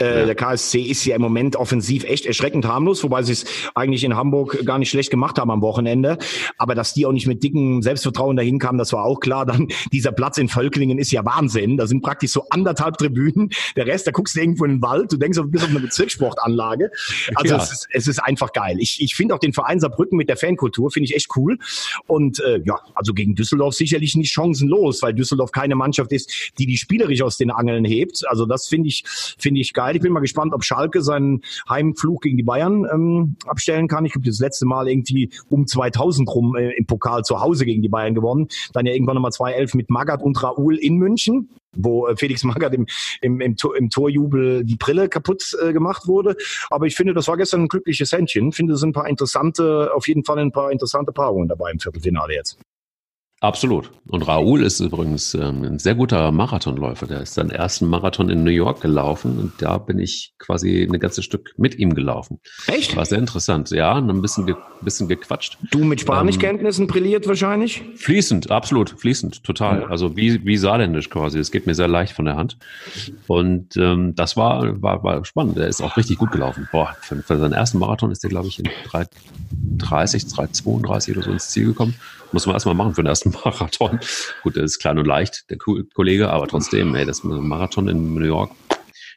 Äh, 0.01 0.21
ja. 0.21 0.27
Der 0.27 0.35
KSC 0.35 0.81
ist 0.81 1.05
ja 1.05 1.17
im 1.17 1.23
Moment 1.23 1.57
offensiv 1.57 2.05
echt 2.05 2.27
erschreckend 2.27 2.67
harmlos, 2.67 3.03
wobei 3.03 3.23
sie 3.23 3.33
es 3.33 3.45
eigentlich 3.75 4.05
in 4.05 4.17
Hamburg 4.17 4.65
gar 4.65 4.79
nicht 4.79 4.91
schlecht 4.91 5.11
gemacht 5.11 5.39
haben 5.39 5.51
am 5.51 5.63
Wochenende. 5.63 6.19
Aber 6.59 6.75
dass 6.75 6.95
die 6.95 7.07
auch 7.07 7.13
nicht 7.13 7.27
mit 7.27 7.43
dicken 7.43 7.83
Selbstvertrauen 7.83 8.37
dahin 8.37 8.59
kamen, 8.59 8.79
das 8.79 8.93
war 8.93 9.05
auch 9.05 9.21
klar. 9.21 9.47
Dann 9.47 9.69
dieser 9.93 10.13
Platz 10.13 10.39
in 10.39 10.49
Völklingen 10.49 10.99
ist 10.99 11.13
ja 11.13 11.25
Wahnsinn. 11.25 11.77
Da 11.77 11.87
sind 11.87 12.03
praktisch 12.03 12.31
so 12.31 12.45
anderthalb 12.51 12.99
Tribünen. 12.99 13.51
Der 13.77 13.87
Rest, 13.87 14.07
da 14.07 14.11
guckst 14.11 14.37
du 14.37 14.41
irgendwo 14.41 14.65
in 14.65 14.73
den 14.73 14.83
Wald, 14.87 15.13
du 15.13 15.17
denkst, 15.17 15.37
du 15.37 15.49
bist 15.49 15.65
auf 15.65 15.71
einer 15.71 15.81
Bezirkssportanlage. 15.81 16.91
Also 17.35 17.55
ja. 17.55 17.63
es, 17.63 17.73
ist, 17.73 17.89
es 17.91 18.07
ist 18.07 18.19
einfach 18.21 18.53
geil. 18.53 18.77
Ich, 18.79 19.01
ich 19.01 19.15
finde 19.15 19.35
auch 19.35 19.39
den 19.39 19.53
Verein 19.53 19.81
Saarbrücken 19.81 20.17
mit 20.17 20.29
der 20.29 20.37
Fankultur, 20.37 20.91
finde 20.91 21.09
ich 21.09 21.17
echt 21.17 21.29
cool. 21.37 21.59
Und 22.07 22.41
äh, 22.41 22.61
ja, 22.65 22.79
also 22.95 23.13
gegen 23.13 23.35
Düsseldorf 23.35 23.75
sicherlich 23.75 24.15
nicht 24.17 24.33
chancenlos, 24.33 25.03
weil 25.03 25.15
Düsseldorf 25.15 25.51
keine 25.53 25.75
Mannschaft 25.75 26.13
ist, 26.13 26.53
die 26.59 26.67
die 26.67 26.77
spielerisch 26.77 27.23
aus 27.23 27.37
den 27.37 27.51
Angeln 27.51 27.85
hebt. 27.85 28.25
Also 28.29 28.47
das 28.47 28.69
finde 28.69 28.89
ich, 28.89 29.05
finde 29.39 29.61
ich 29.61 29.73
geil. 29.73 29.97
Ich 29.97 30.03
bin 30.03 30.13
mal 30.13 30.21
gespannt, 30.21 30.55
ob 30.55 30.65
Schalke 30.65 31.03
seinen 31.03 31.43
Heimflug 31.69 32.23
gegen 32.23 32.37
die 32.37 32.43
Bayern 32.43 32.87
ähm, 32.93 33.37
abstellen 33.47 33.89
kann. 33.89 34.05
Ich 34.05 34.13
glaube, 34.13 34.27
das 34.27 34.39
letzte 34.39 34.67
Mal 34.67 34.89
irgendwie 34.89 35.31
um 35.49 35.67
2000 35.67 36.29
rum 36.29 36.57
äh, 36.57 36.71
im 36.73 36.87
Pokal 36.87 37.23
zu 37.23 37.41
Hause 37.41 37.65
gegen 37.65 37.83
die 37.83 37.89
Bayern 37.89 38.15
gewonnen. 38.15 38.49
Dann 38.73 38.87
ja 38.87 38.93
irgendwann 38.93 39.15
nochmal 39.15 39.33
2-11 39.33 39.77
mit 39.77 39.91
Magath 39.91 40.23
und 40.23 40.41
Raoul 40.43 40.77
in 40.77 40.97
München 40.97 41.51
wo 41.77 42.07
äh, 42.07 42.17
Felix 42.17 42.45
Magath 42.45 42.75
im, 42.75 42.87
im, 43.21 43.41
im, 43.41 43.57
Tor, 43.57 43.77
im 43.77 43.91
Torjubel 43.91 44.65
die 44.65 44.77
Brille 44.77 45.09
kaputt 45.09 45.57
äh, 45.63 45.73
gemacht 45.73 46.07
wurde. 46.07 46.37
Aber 46.71 46.87
ich 46.87 46.97
finde, 46.97 47.15
das 47.15 47.29
war 47.29 47.37
gestern 47.37 47.63
ein 47.63 47.69
glückliches 47.69 48.13
Händchen. 48.13 48.49
Ich 48.49 48.57
finde, 48.57 48.75
es 48.75 48.81
sind 48.81 48.91
ein 48.91 48.93
paar 48.93 49.09
interessante, 49.09 49.91
auf 49.95 50.09
jeden 50.09 50.25
Fall 50.25 50.39
ein 50.39 50.53
paar 50.53 50.73
interessante 50.73 51.13
Paarungen 51.13 51.49
dabei 51.49 51.71
im 51.71 51.79
Viertelfinale 51.79 52.35
jetzt. 52.35 52.59
Absolut. 53.47 53.93
Und 54.09 54.27
Raoul 54.27 54.65
ist 54.65 54.81
übrigens 54.81 55.33
ähm, 55.35 55.63
ein 55.63 55.79
sehr 55.79 55.95
guter 55.95 56.33
Marathonläufer. 56.33 57.07
Der 57.07 57.21
ist 57.21 57.35
seinen 57.35 57.51
ersten 57.51 57.87
Marathon 57.87 58.29
in 58.29 58.43
New 58.43 58.51
York 58.51 58.81
gelaufen 58.81 59.39
und 59.39 59.53
da 59.63 59.79
bin 59.79 60.01
ich 60.01 60.35
quasi 60.41 60.83
ein 60.83 60.99
ganzes 60.99 61.25
Stück 61.25 61.55
mit 61.57 61.79
ihm 61.79 61.95
gelaufen. 61.95 62.41
Echt? 62.67 62.97
War 62.97 63.07
sehr 63.07 63.19
interessant. 63.19 63.71
Ja, 63.71 63.95
ein 63.95 64.21
bisschen, 64.21 64.47
ge 64.47 64.57
bisschen 64.81 65.07
gequatscht. 65.07 65.59
Du 65.71 65.85
mit 65.85 66.01
Spanischkenntnissen 66.01 66.83
ähm, 66.83 66.89
brilliert 66.89 67.29
wahrscheinlich? 67.29 67.85
Fließend, 67.95 68.51
absolut, 68.51 68.91
fließend, 68.99 69.45
total. 69.45 69.83
Ja. 69.83 69.87
Also 69.87 70.17
wie, 70.17 70.45
wie 70.45 70.57
saarländisch 70.57 71.09
quasi. 71.09 71.39
Es 71.39 71.53
geht 71.53 71.69
mir 71.69 71.77
sehr 71.77 71.87
leicht 71.87 72.15
von 72.15 72.25
der 72.25 72.35
Hand. 72.35 72.59
Und 73.29 73.77
ähm, 73.77 74.17
das 74.17 74.37
war, 74.37 74.83
war, 74.83 75.05
war 75.05 75.25
spannend. 75.25 75.57
Der 75.57 75.69
ist 75.69 75.81
auch 75.83 75.97
richtig 75.97 76.19
gut 76.19 76.33
gelaufen. 76.33 76.69
Boah, 76.73 76.97
für, 77.01 77.23
für 77.23 77.39
seinen 77.39 77.53
ersten 77.53 77.79
Marathon 77.79 78.11
ist 78.11 78.25
der, 78.25 78.31
glaube 78.31 78.49
ich, 78.49 78.59
in 78.59 78.67
3,30, 78.67 80.35
3,32 80.35 81.13
oder 81.13 81.23
so 81.23 81.31
ins 81.31 81.49
Ziel 81.51 81.67
gekommen. 81.67 81.95
Muss 82.33 82.47
man 82.47 82.55
erstmal 82.55 82.75
machen 82.75 82.95
für 82.95 83.03
den 83.03 83.09
ersten 83.09 83.31
Marathon. 83.45 84.01
Gut, 84.43 84.57
der 84.57 84.65
ist 84.65 84.79
klein 84.79 84.99
und 84.99 85.07
leicht, 85.07 85.49
der 85.51 85.59
Kollege, 85.59 86.31
aber 86.31 86.49
trotzdem, 86.49 86.95
ey, 86.95 87.05
das 87.05 87.25
Marathon 87.25 87.89
in 87.89 88.15
New 88.15 88.25
York, 88.25 88.51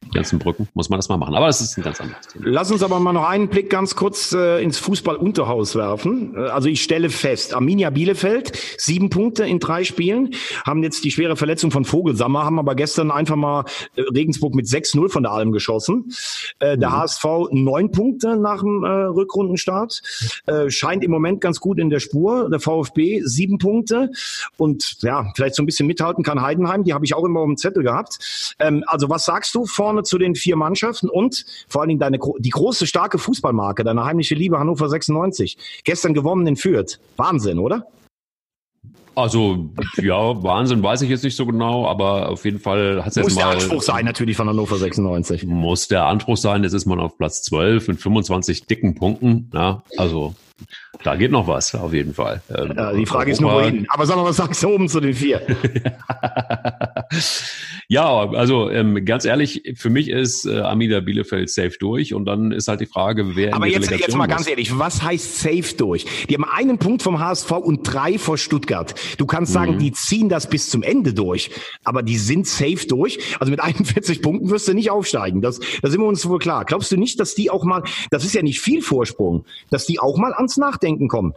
die 0.06 0.12
ganzen 0.12 0.40
Brücken, 0.40 0.68
muss 0.74 0.90
man 0.90 0.98
das 0.98 1.10
mal 1.10 1.18
machen. 1.18 1.36
Aber 1.36 1.48
das 1.48 1.62
ist 1.62 1.78
ein 1.78 1.84
ganz 1.84 2.00
anderes 2.00 2.28
Thema. 2.28 2.46
Lass 2.48 2.72
uns 2.72 2.82
aber 2.84 3.00
mal 3.00 3.14
noch 3.14 3.28
einen 3.28 3.50
Blick 3.50 3.70
ganz 3.70 3.96
kurz 3.96 4.32
äh, 4.34 4.64
ins 4.64 4.78
Fußballunterhaus 4.80 5.76
werfen. 5.76 6.36
Äh, 6.36 6.48
also 6.48 6.70
ich 6.70 6.82
stelle 6.82 7.10
fest, 7.10 7.54
Arminia 7.54 7.90
Bielefeld, 7.90 8.58
sieben 8.78 9.10
Punkte 9.10 9.46
in 9.46 9.60
drei 9.60 9.84
Spielen, 9.84 10.32
haben 10.66 10.84
jetzt 10.84 11.04
die 11.04 11.12
schwere 11.12 11.36
Verletzung 11.36 11.72
von 11.72 11.86
Vogelsammer, 11.86 12.46
haben 12.46 12.60
aber 12.60 12.76
gestern 12.76 13.12
einfach 13.12 13.36
mal 13.36 13.66
äh, 13.96 14.02
Regensburg 14.02 14.56
mit 14.56 14.66
6-0 14.66 15.10
von 15.10 15.24
der 15.24 15.32
Alm 15.34 15.52
geschossen. 15.52 16.12
Äh, 16.60 16.78
der 16.78 16.90
mhm. 16.90 16.94
HSV 16.94 17.26
neun 17.52 17.92
Punkte 17.92 18.38
nach 18.38 18.62
dem 18.62 18.84
äh, 18.84 18.88
Rückrundenstart, 18.88 20.02
äh, 20.48 20.70
scheint 20.70 21.04
im 21.04 21.12
Moment 21.12 21.42
ganz 21.42 21.60
gut 21.60 21.78
in 21.78 21.90
der 21.90 22.00
Spur. 22.00 22.50
Der 22.50 22.60
VfB 22.60 23.22
sieben 23.26 23.58
Punkte 23.58 24.12
und 24.58 24.98
ja, 25.02 25.32
vielleicht 25.36 25.56
so 25.56 25.64
ein 25.64 25.66
bisschen 25.66 25.88
mithalten 25.88 26.24
kann 26.24 26.42
Heidenheim, 26.42 26.84
die 26.84 26.94
habe 26.94 27.06
ich 27.06 27.14
auch 27.14 27.26
immer 27.26 27.42
auf 27.42 27.48
dem 27.48 27.58
Zettel 27.58 27.84
gehabt. 27.84 28.56
Ähm, 28.60 28.84
also 28.88 29.10
was 29.10 29.26
sagst 29.26 29.54
du 29.54 29.66
vor 29.66 29.89
vorne 29.90 30.04
zu 30.04 30.20
den 30.20 30.36
vier 30.36 30.56
Mannschaften 30.56 31.10
und 31.10 31.46
vor 31.68 31.82
allen 31.82 31.90
Dingen 31.90 32.00
deine, 32.00 32.20
die 32.38 32.50
große, 32.50 32.86
starke 32.86 33.18
Fußballmarke, 33.18 33.84
deine 33.84 34.06
heimliche 34.06 34.36
Liebe 34.36 34.60
Hannover 34.60 34.88
96. 34.88 35.58
Gestern 35.84 36.14
gewonnen 36.14 36.46
in 36.46 36.56
Fürth. 36.56 37.00
Wahnsinn, 37.18 37.58
oder? 37.58 37.88
Also, 39.16 39.70
ja, 39.98 40.44
Wahnsinn 40.44 40.84
weiß 40.84 41.02
ich 41.02 41.10
jetzt 41.10 41.24
nicht 41.24 41.36
so 41.36 41.46
genau, 41.48 41.88
aber 41.88 42.30
auf 42.30 42.46
jeden 42.46 42.60
Fall 42.60 43.04
hat 43.04 43.10
es 43.10 43.16
jetzt 43.16 43.26
mal... 43.26 43.32
Muss 43.32 43.36
der 43.36 43.48
Anspruch 43.48 43.82
sein 43.82 44.06
natürlich 44.06 44.38
von 44.38 44.48
Hannover 44.48 44.78
96. 44.78 45.46
Muss 45.48 45.88
der 45.88 46.06
Anspruch 46.06 46.38
sein, 46.38 46.64
jetzt 46.64 46.74
ist 46.74 46.86
man 46.86 47.00
auf 47.00 47.18
Platz 47.18 47.42
12 47.42 47.88
mit 47.88 48.00
25 48.00 48.68
dicken 48.68 48.94
Punkten. 48.94 49.50
Ja, 49.54 49.82
also 49.98 50.36
da 51.04 51.16
geht 51.16 51.32
noch 51.32 51.48
was, 51.48 51.74
auf 51.76 51.94
jeden 51.94 52.14
Fall. 52.14 52.42
Ähm, 52.50 52.74
ja, 52.76 52.94
die 52.94 53.06
Frage 53.06 53.32
Europa, 53.32 53.32
ist 53.32 53.42
nur 53.42 53.54
wohin. 53.54 53.86
Aber 53.90 54.06
sag 54.06 54.18
mal, 54.18 54.26
was 54.26 54.38
sagst 54.38 54.62
du 54.64 54.70
oben 54.70 54.90
zu 54.90 55.00
den 55.00 55.14
vier? 55.14 55.42
ja, 57.88 58.30
also 58.32 58.70
ähm, 58.70 59.06
ganz 59.06 59.26
ehrlich, 59.26 59.76
für 59.76 59.90
mich 59.90 60.10
ist 60.10 60.46
äh, 60.46 60.60
Amida 60.60 61.00
Bielefeld 61.00 61.50
safe 61.50 61.74
durch 61.80 62.14
und 62.14 62.26
dann 62.26 62.52
ist 62.52 62.68
halt 62.68 62.82
die 62.82 62.86
Frage, 62.86 63.36
wer. 63.36 63.56
Aber 63.56 63.68
jetzt, 63.68 63.90
jetzt 63.90 64.16
mal 64.16 64.28
muss. 64.28 64.36
ganz 64.36 64.50
ehrlich, 64.50 64.78
was 64.78 65.02
heißt 65.02 65.40
safe 65.40 65.76
durch? 65.78 66.06
Die 66.30 66.34
haben 66.34 66.44
einen 66.44 66.80
Punkt 66.80 67.02
vom 67.02 67.20
HSV 67.20 67.52
und 67.52 67.84
drei 67.84 68.18
vor 68.18 68.38
Stuttgart. 68.38 68.94
Du 69.18 69.26
kannst 69.26 69.54
sagen, 69.54 69.76
mhm. 69.76 69.80
die 69.80 69.92
ziehen 69.94 70.28
das 70.28 70.50
bis 70.50 70.70
zum 70.70 70.84
Ende 70.84 71.14
durch, 71.14 71.50
aber 71.84 72.04
die 72.04 72.18
sind 72.18 72.46
safe 72.46 72.88
durch. 72.88 73.20
Also 73.40 73.52
mit 73.52 73.60
41 73.70 74.22
Punkten 74.22 74.50
wirst 74.50 74.68
du 74.68 74.74
nicht 74.74 74.92
aufsteigen. 74.92 75.42
Das, 75.42 75.60
da 75.82 75.90
sind 75.90 76.02
wir 76.02 76.08
uns 76.08 76.28
wohl 76.28 76.40
klar. 76.40 76.66
Glaubst 76.66 76.92
du 76.92 76.98
nicht, 76.98 77.20
dass 77.20 77.36
die 77.36 77.50
auch 77.50 77.64
mal, 77.64 77.84
das 78.12 78.26
ist 78.26 78.34
ja 78.34 78.42
nicht 78.42 78.60
viel 78.60 78.82
Vorsprung, 78.82 79.46
dass 79.70 79.86
die 79.86 80.00
auch 80.00 80.18
mal 80.18 80.34
ans 80.34 80.49
Nachdenken 80.58 80.90
Nachdenken 81.00 81.08
kommen. 81.08 81.34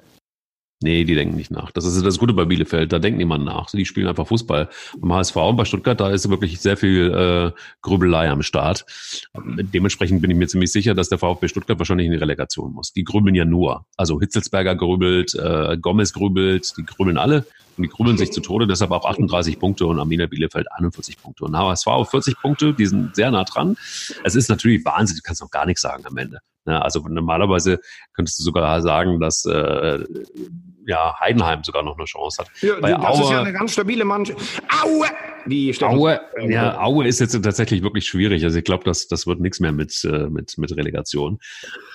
Nee, 0.84 1.04
die 1.04 1.14
denken 1.14 1.36
nicht 1.36 1.52
nach. 1.52 1.70
Das 1.70 1.84
ist 1.84 2.04
das 2.04 2.18
Gute 2.18 2.32
bei 2.32 2.44
Bielefeld, 2.44 2.92
da 2.92 2.98
denkt 2.98 3.16
niemand 3.16 3.44
nach. 3.44 3.70
Die 3.70 3.86
spielen 3.86 4.08
einfach 4.08 4.26
Fußball. 4.26 4.68
Beim 4.98 5.12
HSV 5.12 5.36
und 5.36 5.56
bei 5.56 5.64
Stuttgart, 5.64 6.00
da 6.00 6.10
ist 6.10 6.28
wirklich 6.28 6.60
sehr 6.60 6.76
viel 6.76 7.12
äh, 7.14 7.56
Grübelei 7.82 8.28
am 8.28 8.42
Start. 8.42 8.84
Dementsprechend 9.32 10.20
bin 10.22 10.32
ich 10.32 10.36
mir 10.36 10.48
ziemlich 10.48 10.72
sicher, 10.72 10.94
dass 10.94 11.08
der 11.08 11.18
VfB 11.18 11.46
Stuttgart 11.46 11.78
wahrscheinlich 11.78 12.06
in 12.06 12.12
die 12.12 12.18
Relegation 12.18 12.72
muss. 12.72 12.92
Die 12.92 13.04
grübeln 13.04 13.36
ja 13.36 13.44
nur. 13.44 13.86
Also 13.96 14.18
Hitzelsberger 14.18 14.74
grübelt, 14.74 15.36
äh, 15.36 15.78
Gomez 15.80 16.12
grübelt, 16.12 16.74
die 16.76 16.84
grübeln 16.84 17.16
alle 17.16 17.46
und 17.76 17.84
die 17.84 17.88
grübeln 17.88 18.18
sich 18.18 18.32
zu 18.32 18.40
Tode, 18.40 18.66
deshalb 18.66 18.90
auch 18.90 19.04
38 19.04 19.60
Punkte 19.60 19.86
und 19.86 20.00
Arminia 20.00 20.26
Bielefeld 20.26 20.66
41 20.72 21.16
Punkte. 21.22 21.44
Und 21.44 21.56
HSV 21.56 21.86
auf 21.86 22.10
40 22.10 22.40
Punkte, 22.40 22.74
die 22.74 22.86
sind 22.86 23.14
sehr 23.14 23.30
nah 23.30 23.44
dran. 23.44 23.76
Es 24.24 24.34
ist 24.34 24.48
natürlich 24.48 24.84
Wahnsinn, 24.84 25.18
du 25.18 25.22
kannst 25.22 25.44
auch 25.44 25.50
gar 25.50 25.64
nichts 25.64 25.82
sagen 25.82 26.04
am 26.06 26.16
Ende. 26.16 26.40
Ja, 26.66 26.80
also 26.80 27.00
normalerweise 27.08 27.80
könntest 28.14 28.38
du 28.38 28.44
sogar 28.44 28.80
sagen, 28.82 29.18
dass 29.20 29.44
äh, 29.44 30.04
ja, 30.86 31.14
Heidenheim 31.18 31.62
sogar 31.64 31.82
noch 31.82 31.96
eine 31.96 32.04
Chance 32.04 32.42
hat. 32.42 32.50
Ja, 32.60 32.74
Bei 32.80 32.92
das 32.92 33.04
Aue, 33.04 33.22
ist 33.22 33.30
ja 33.30 33.40
eine 33.40 33.52
ganz 33.52 33.72
stabile 33.72 34.04
Mannschaft. 34.04 34.62
Aue! 34.84 35.06
Wie 35.44 35.74
Aue, 35.82 36.20
ja, 36.46 36.80
Aue 36.80 37.06
ist 37.06 37.18
jetzt 37.18 37.40
tatsächlich 37.42 37.82
wirklich 37.82 38.06
schwierig. 38.06 38.44
Also 38.44 38.58
ich 38.58 38.64
glaube, 38.64 38.84
das, 38.84 39.08
das 39.08 39.26
wird 39.26 39.40
nichts 39.40 39.58
mehr 39.58 39.72
mit, 39.72 40.04
äh, 40.04 40.28
mit, 40.28 40.56
mit 40.56 40.76
Relegation. 40.76 41.40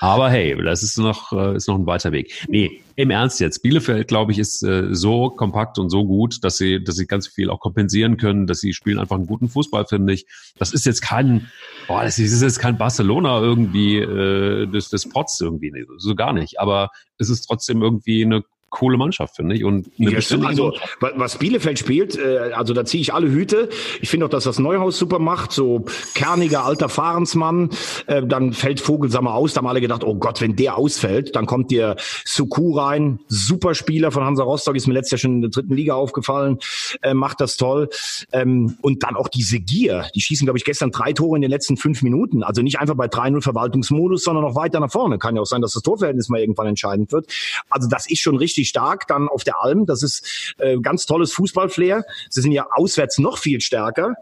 Aber 0.01 0.29
hey, 0.29 0.61
das 0.61 0.83
ist 0.83 0.97
noch, 0.97 1.31
äh, 1.31 1.55
ist 1.55 1.67
noch 1.67 1.75
ein 1.75 1.85
weiter 1.85 2.11
Weg. 2.11 2.45
Nee, 2.49 2.81
im 2.97 3.11
Ernst 3.11 3.39
jetzt. 3.39 3.61
Bielefeld, 3.61 4.07
glaube 4.07 4.31
ich, 4.31 4.39
ist 4.39 4.63
äh, 4.63 4.87
so 4.93 5.29
kompakt 5.29 5.77
und 5.77 5.91
so 5.91 6.03
gut, 6.03 6.43
dass 6.43 6.57
sie, 6.57 6.83
dass 6.83 6.95
sie 6.95 7.05
ganz 7.05 7.27
viel 7.27 7.51
auch 7.51 7.59
kompensieren 7.59 8.17
können, 8.17 8.47
dass 8.47 8.59
sie 8.59 8.73
spielen 8.73 8.97
einfach 8.97 9.15
einen 9.15 9.27
guten 9.27 9.49
Fußball, 9.49 9.85
finde 9.85 10.13
ich. 10.13 10.25
Das 10.57 10.73
ist 10.73 10.83
jetzt 10.83 11.01
kein, 11.01 11.47
boah, 11.87 12.03
das 12.03 12.17
ist 12.17 12.41
jetzt 12.41 12.57
kein 12.57 12.79
Barcelona 12.79 13.39
irgendwie 13.39 13.97
äh, 13.97 14.65
des, 14.65 14.89
des 14.89 15.07
Pots 15.07 15.39
irgendwie, 15.39 15.71
so 15.97 16.15
gar 16.15 16.33
nicht. 16.33 16.59
Aber 16.59 16.89
es 17.19 17.29
ist 17.29 17.45
trotzdem 17.45 17.83
irgendwie 17.83 18.25
eine 18.25 18.43
coole 18.69 18.97
Mannschaft, 18.97 19.35
finde 19.35 19.55
ich. 19.55 19.63
Und 19.63 19.89
ja, 19.97 20.19
also 20.43 20.73
was 20.99 21.37
Bielefeld 21.37 21.79
spielt, 21.79 22.17
äh, 22.17 22.51
also 22.53 22.73
da 22.73 22.85
ziehe 22.85 23.01
ich 23.01 23.13
alle 23.13 23.29
Hüte. 23.31 23.69
Ich 24.01 24.09
finde 24.09 24.25
auch, 24.25 24.29
dass 24.29 24.43
das 24.43 24.59
Neuhaus 24.59 24.97
super 24.97 25.19
macht, 25.19 25.51
so 25.51 25.85
kerniger 26.13 26.65
alter 26.65 26.89
Fahrensmann. 26.89 27.69
Äh, 28.07 28.25
dann 28.25 28.53
fällt 28.53 28.81
Vogelsammer 28.81 29.33
aus. 29.33 29.53
Da 29.53 29.59
haben 29.59 29.67
alle 29.67 29.81
gedacht, 29.81 30.03
oh 30.03 30.15
Gott, 30.15 30.41
wenn 30.41 30.55
der 30.55 30.77
ausfällt, 30.77 31.35
dann 31.35 31.45
kommt 31.45 31.71
der 31.71 31.95
Suku 32.25 32.77
rein. 32.77 33.19
Super 33.27 33.73
Spieler 33.73 34.11
von 34.11 34.23
Hansa 34.23 34.43
Rostock, 34.43 34.75
ist 34.75 34.87
mir 34.87 34.93
letztes 34.93 35.11
Jahr 35.11 35.19
schon 35.19 35.35
in 35.35 35.41
der 35.41 35.49
dritten 35.51 35.73
Liga 35.73 35.93
aufgefallen, 35.95 36.59
äh, 37.01 37.13
macht 37.13 37.41
das 37.41 37.57
toll. 37.57 37.89
Ähm, 38.31 38.77
und 38.81 39.03
dann 39.03 39.15
auch 39.15 39.29
diese 39.29 39.59
Gier. 39.59 40.07
Die 40.13 40.21
schießen, 40.21 40.45
glaube 40.45 40.57
ich, 40.57 40.65
gestern 40.65 40.91
drei 40.91 41.13
Tore 41.13 41.37
in 41.37 41.41
den 41.41 41.51
letzten 41.51 41.77
fünf 41.77 42.01
Minuten. 42.01 42.43
Also 42.43 42.61
nicht 42.61 42.79
einfach 42.79 42.95
bei 42.95 43.07
3-0 43.07 43.41
Verwaltungsmodus, 43.41 44.23
sondern 44.23 44.43
noch 44.43 44.55
weiter 44.55 44.79
nach 44.79 44.91
vorne. 44.91 45.17
Kann 45.19 45.35
ja 45.35 45.41
auch 45.41 45.45
sein, 45.45 45.61
dass 45.61 45.73
das 45.73 45.83
Torverhältnis 45.83 46.29
mal 46.29 46.39
irgendwann 46.39 46.67
entscheidend 46.67 47.11
wird. 47.11 47.27
Also 47.69 47.87
das 47.87 48.09
ist 48.09 48.19
schon 48.19 48.37
richtig 48.37 48.56
richtig 48.57 48.69
stark 48.69 49.07
dann 49.07 49.27
auf 49.27 49.43
der 49.43 49.61
Alm. 49.61 49.85
Das 49.85 50.03
ist 50.03 50.55
äh, 50.57 50.77
ganz 50.79 51.05
tolles 51.05 51.31
Fußballflair. 51.33 52.03
Sie 52.29 52.41
sind 52.41 52.51
ja 52.51 52.67
auswärts 52.73 53.19
noch 53.19 53.37
viel 53.37 53.61
stärker. 53.61 54.15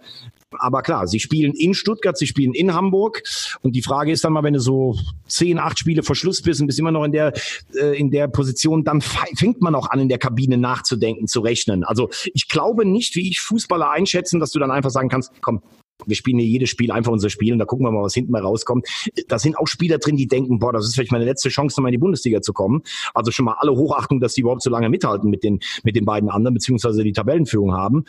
Aber 0.58 0.84
klar, 0.84 1.08
sie 1.08 1.20
spielen 1.20 1.54
in 1.54 1.74
Stuttgart, 1.74 2.18
sie 2.18 2.28
spielen 2.28 2.54
in 2.54 2.74
Hamburg. 2.74 3.24
Und 3.62 3.76
die 3.76 3.82
Frage 3.82 4.12
ist 4.12 4.24
dann 4.24 4.34
mal, 4.34 4.44
wenn 4.44 4.54
du 4.54 4.60
so 4.60 4.98
zehn, 5.28 5.60
acht 5.60 5.80
Spiele 5.80 6.04
vor 6.04 6.16
Schluss 6.16 6.42
bist 6.42 6.62
und 6.62 6.68
bist 6.68 6.80
immer 6.80 6.92
noch 6.92 7.04
in 7.04 7.12
der, 7.12 7.34
äh, 7.76 7.98
in 7.98 8.10
der 8.10 8.28
Position, 8.28 8.84
dann 8.84 9.02
fängt 9.02 9.62
man 9.62 9.76
auch 9.76 9.90
an, 9.90 10.00
in 10.00 10.10
der 10.10 10.18
Kabine 10.18 10.58
nachzudenken, 10.58 11.28
zu 11.28 11.42
rechnen. 11.42 11.84
Also 11.84 12.10
ich 12.34 12.48
glaube 12.48 12.86
nicht, 12.86 13.16
wie 13.16 13.30
ich 13.30 13.42
Fußballer 13.42 13.90
einschätzen, 13.90 14.40
dass 14.40 14.52
du 14.52 14.60
dann 14.60 14.72
einfach 14.72 14.92
sagen 14.92 15.10
kannst, 15.10 15.32
komm, 15.42 15.62
wir 16.06 16.16
spielen 16.16 16.40
hier 16.40 16.48
jedes 16.48 16.70
Spiel 16.70 16.92
einfach 16.92 17.12
unser 17.12 17.30
Spiel 17.30 17.54
und 17.54 17.60
da 17.60 17.66
gucken 17.66 17.86
wir 17.86 17.92
mal, 17.92 18.04
was 18.04 18.14
hinten 18.14 18.32
mal 18.32 18.42
rauskommt. 18.42 18.88
Da 19.28 19.40
sind 19.40 19.58
auch 19.58 19.68
Spieler 19.68 19.98
drin, 19.98 20.18
die 20.18 20.28
denken, 20.28 20.60
boah, 20.60 20.74
das 20.74 20.86
ist 20.86 20.96
vielleicht 20.96 21.12
meine 21.12 21.26
letzte 21.26 21.50
Chance, 21.50 21.80
nochmal 21.80 21.90
in 21.90 22.00
die 22.00 22.00
Bundesliga 22.00 22.42
zu 22.42 22.54
kommen. 22.54 22.84
Also 23.14 23.32
schon 23.32 23.46
mal 23.46 23.56
alle 23.60 23.72
Hochachtung, 23.72 24.20
dass 24.20 24.34
die 24.34 24.42
überhaupt 24.42 24.62
so 24.62 24.70
lange 24.70 24.90
mithalten 24.90 25.30
mit 25.30 25.44
den, 25.44 25.60
mit 25.84 25.96
den 25.96 26.06
beiden 26.06 26.30
anderen, 26.30 26.54
beziehungsweise 26.54 27.04
die 27.04 27.14
Tabellenführung 27.14 27.74
haben. 27.74 28.06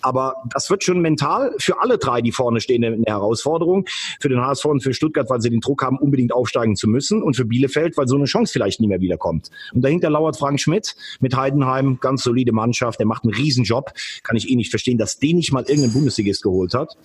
Aber 0.00 0.34
das 0.52 0.68
wird 0.70 0.84
schon 0.84 1.00
mental 1.00 1.54
für 1.58 1.80
alle 1.80 1.98
drei, 1.98 2.20
die 2.22 2.32
vorne 2.32 2.60
stehen, 2.60 2.84
eine 2.84 3.02
Herausforderung. 3.06 3.86
Für 4.20 4.28
den 4.28 4.40
HSV 4.40 4.64
und 4.66 4.82
für 4.82 4.92
Stuttgart, 4.92 5.30
weil 5.30 5.40
sie 5.40 5.50
den 5.50 5.60
Druck 5.60 5.82
haben, 5.82 5.98
unbedingt 5.98 6.32
aufsteigen 6.32 6.76
zu 6.76 6.88
müssen 6.88 7.22
und 7.22 7.36
für 7.36 7.44
Bielefeld, 7.44 7.96
weil 7.96 8.08
so 8.08 8.16
eine 8.16 8.24
Chance 8.24 8.52
vielleicht 8.52 8.80
nie 8.80 8.88
mehr 8.88 9.00
wiederkommt. 9.00 9.50
Und 9.72 9.82
dahinter 9.82 10.10
lauert 10.10 10.36
Frank 10.36 10.60
Schmidt 10.60 10.96
mit 11.20 11.36
Heidenheim, 11.36 11.98
ganz 12.00 12.22
solide 12.22 12.52
Mannschaft, 12.52 12.98
der 12.98 13.06
macht 13.06 13.24
einen 13.24 13.34
Riesenjob. 13.34 13.92
Kann 14.22 14.36
ich 14.36 14.50
eh 14.50 14.56
nicht 14.56 14.70
verstehen, 14.70 14.98
dass 14.98 15.18
den 15.18 15.36
nicht 15.36 15.52
mal 15.52 15.64
irgendein 15.64 15.92
Bundesligist 15.92 16.42
geholt 16.42 16.74
hat. 16.74 16.96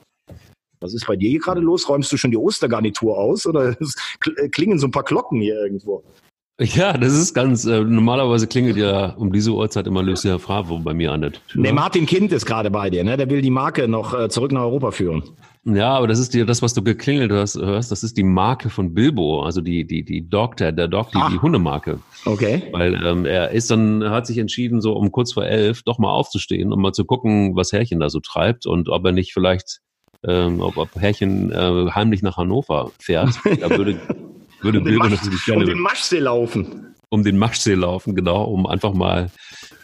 Was 0.84 0.93
ist 0.93 1.07
bei 1.07 1.15
dir 1.15 1.29
hier 1.29 1.39
gerade 1.39 1.61
los? 1.61 1.88
Räumst 1.88 2.11
du 2.11 2.17
schon 2.17 2.31
die 2.31 2.38
Ostergarnitur 2.38 3.17
aus 3.17 3.47
oder 3.47 3.75
klingen 4.51 4.77
so 4.77 4.88
ein 4.88 4.91
paar 4.91 5.03
Glocken 5.03 5.39
hier 5.39 5.55
irgendwo? 5.55 6.03
Ja, 6.59 6.93
das 6.93 7.13
ist 7.13 7.34
ganz, 7.34 7.65
äh, 7.65 7.84
normalerweise 7.84 8.47
klingelt 8.47 8.77
ja 8.77 9.11
um 9.15 9.31
diese 9.31 9.51
Uhrzeit 9.51 9.88
immer 9.88 10.03
Lucia 10.03 10.38
Fravo 10.38 10.77
bei 10.77 10.93
mir 10.93 11.11
an 11.11 11.21
der 11.21 11.31
Tür. 11.31 11.63
Der 11.63 11.73
Martin 11.73 12.05
Kind 12.05 12.31
ist 12.31 12.45
gerade 12.45 12.69
bei 12.69 12.89
dir, 12.89 13.03
ne? 13.03 13.17
Der 13.17 13.29
will 13.29 13.41
die 13.41 13.49
Marke 13.49 13.88
noch 13.88 14.13
äh, 14.13 14.29
zurück 14.29 14.51
nach 14.51 14.61
Europa 14.61 14.91
führen. 14.91 15.23
Ja, 15.65 15.95
aber 15.95 16.07
das 16.07 16.19
ist 16.19 16.34
dir 16.34 16.45
das, 16.45 16.61
was 16.61 16.73
du 16.73 16.84
geklingelt 16.84 17.31
hast, 17.31 17.55
hörst, 17.55 17.89
das 17.91 18.03
ist 18.03 18.17
die 18.17 18.23
Marke 18.23 18.69
von 18.69 18.93
Bilbo, 18.93 19.43
also 19.43 19.61
die, 19.61 19.88
die, 19.88 20.03
die 20.03 20.29
Doctor, 20.29 20.73
der 20.73 20.89
Dog, 20.89 21.11
die, 21.11 21.21
die 21.31 21.39
Hundemarke. 21.39 21.99
Okay. 22.25 22.63
Weil 22.71 23.01
ähm, 23.03 23.25
er 23.25 23.51
ist 23.51 23.71
dann, 23.71 24.09
hat 24.09 24.27
sich 24.27 24.38
entschieden, 24.38 24.81
so 24.81 24.93
um 24.93 25.11
kurz 25.11 25.31
vor 25.31 25.45
elf 25.45 25.81
doch 25.84 25.99
mal 25.99 26.11
aufzustehen, 26.11 26.73
um 26.73 26.81
mal 26.81 26.91
zu 26.91 27.05
gucken, 27.05 27.55
was 27.55 27.71
Herrchen 27.71 28.01
da 28.01 28.09
so 28.09 28.19
treibt 28.19 28.65
und 28.65 28.89
ob 28.89 29.05
er 29.05 29.13
nicht 29.13 29.34
vielleicht 29.34 29.79
ähm, 30.28 30.61
ob, 30.61 30.78
ob 30.78 30.95
Herrchen 30.95 31.51
äh, 31.51 31.91
heimlich 31.91 32.21
nach 32.21 32.38
Hannover 32.38 32.91
fährt. 32.99 33.39
Da 33.59 33.69
würde, 33.69 33.99
würde 34.61 34.78
um 34.80 34.84
Bilbo 34.84 35.07
natürlich 35.07 35.45
gerne. 35.45 35.61
Um 35.61 35.69
den 35.69 35.80
Maschsee 35.80 36.19
laufen. 36.19 36.95
Um 37.09 37.24
den 37.24 37.38
Maschsee 37.38 37.76
laufen, 37.76 38.15
genau, 38.15 38.45
um 38.45 38.65
einfach 38.65 38.93
mal 38.93 39.30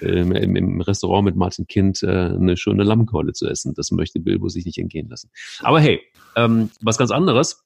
ähm, 0.01 0.31
im, 0.31 0.55
im, 0.55 0.81
Restaurant 0.81 1.25
mit 1.25 1.35
Martin 1.35 1.67
Kind 1.67 2.01
äh, 2.01 2.07
eine 2.07 2.57
schöne 2.57 2.83
Lammkeule 2.83 3.33
zu 3.33 3.47
essen. 3.47 3.73
Das 3.75 3.91
möchte 3.91 4.19
Bilbo 4.19 4.49
sich 4.49 4.65
nicht 4.65 4.79
entgehen 4.79 5.09
lassen. 5.09 5.29
Aber 5.61 5.79
hey, 5.79 6.01
ähm, 6.35 6.71
was 6.81 6.97
ganz 6.97 7.11
anderes. 7.11 7.63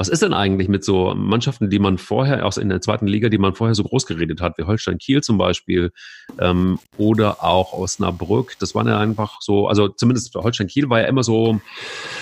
Was 0.00 0.08
ist 0.08 0.22
denn 0.22 0.32
eigentlich 0.32 0.70
mit 0.70 0.82
so 0.82 1.14
Mannschaften, 1.14 1.68
die 1.68 1.78
man 1.78 1.98
vorher, 1.98 2.46
aus 2.46 2.56
in 2.56 2.70
der 2.70 2.80
zweiten 2.80 3.06
Liga, 3.06 3.28
die 3.28 3.36
man 3.36 3.54
vorher 3.54 3.74
so 3.74 3.84
groß 3.84 4.06
geredet 4.06 4.40
hat, 4.40 4.56
wie 4.56 4.62
Holstein 4.62 4.96
Kiel 4.96 5.22
zum 5.22 5.36
Beispiel 5.36 5.92
ähm, 6.38 6.78
oder 6.96 7.44
auch 7.44 7.74
Osnabrück? 7.74 8.56
Das 8.60 8.74
waren 8.74 8.88
ja 8.88 8.98
einfach 8.98 9.42
so, 9.42 9.68
also 9.68 9.88
zumindest 9.88 10.34
Holstein 10.34 10.68
Kiel 10.68 10.88
war 10.88 11.02
ja 11.02 11.06
immer 11.06 11.22
so 11.22 11.52
mh, 11.52 11.60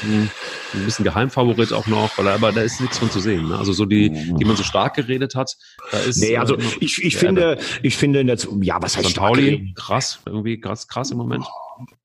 hm, 0.01 0.31
ein 0.75 0.85
bisschen 0.87 1.05
Geheimfavorit 1.05 1.73
auch 1.73 1.87
noch, 1.87 2.19
weil, 2.19 2.27
aber 2.27 2.51
da 2.51 2.63
ist 2.63 2.81
nichts 2.81 2.99
von 2.99 3.13
zu 3.13 3.21
sehen. 3.21 3.47
Ne? 3.47 3.57
Also 3.57 3.73
so 3.73 3.85
die, 3.85 4.11
die 4.11 4.45
man 4.45 4.57
so 4.57 4.65
stark 4.65 4.95
geredet 4.95 5.37
hat, 5.37 5.57
da 5.93 5.99
ist. 5.99 6.21
Nee, 6.21 6.37
also 6.37 6.59
ich, 6.81 7.05
ich 7.05 7.17
finde, 7.17 7.59
ich 7.85 7.97
finde, 7.97 8.19
in 8.19 8.27
der, 8.27 8.39
ja, 8.61 8.83
was 8.83 8.97
heißt 8.97 9.11
St. 9.11 9.17
Pauli, 9.17 9.73
krass, 9.77 10.19
irgendwie 10.27 10.61
krass, 10.61 10.89
krass 10.89 11.13
im 11.13 11.19
Moment. 11.19 11.45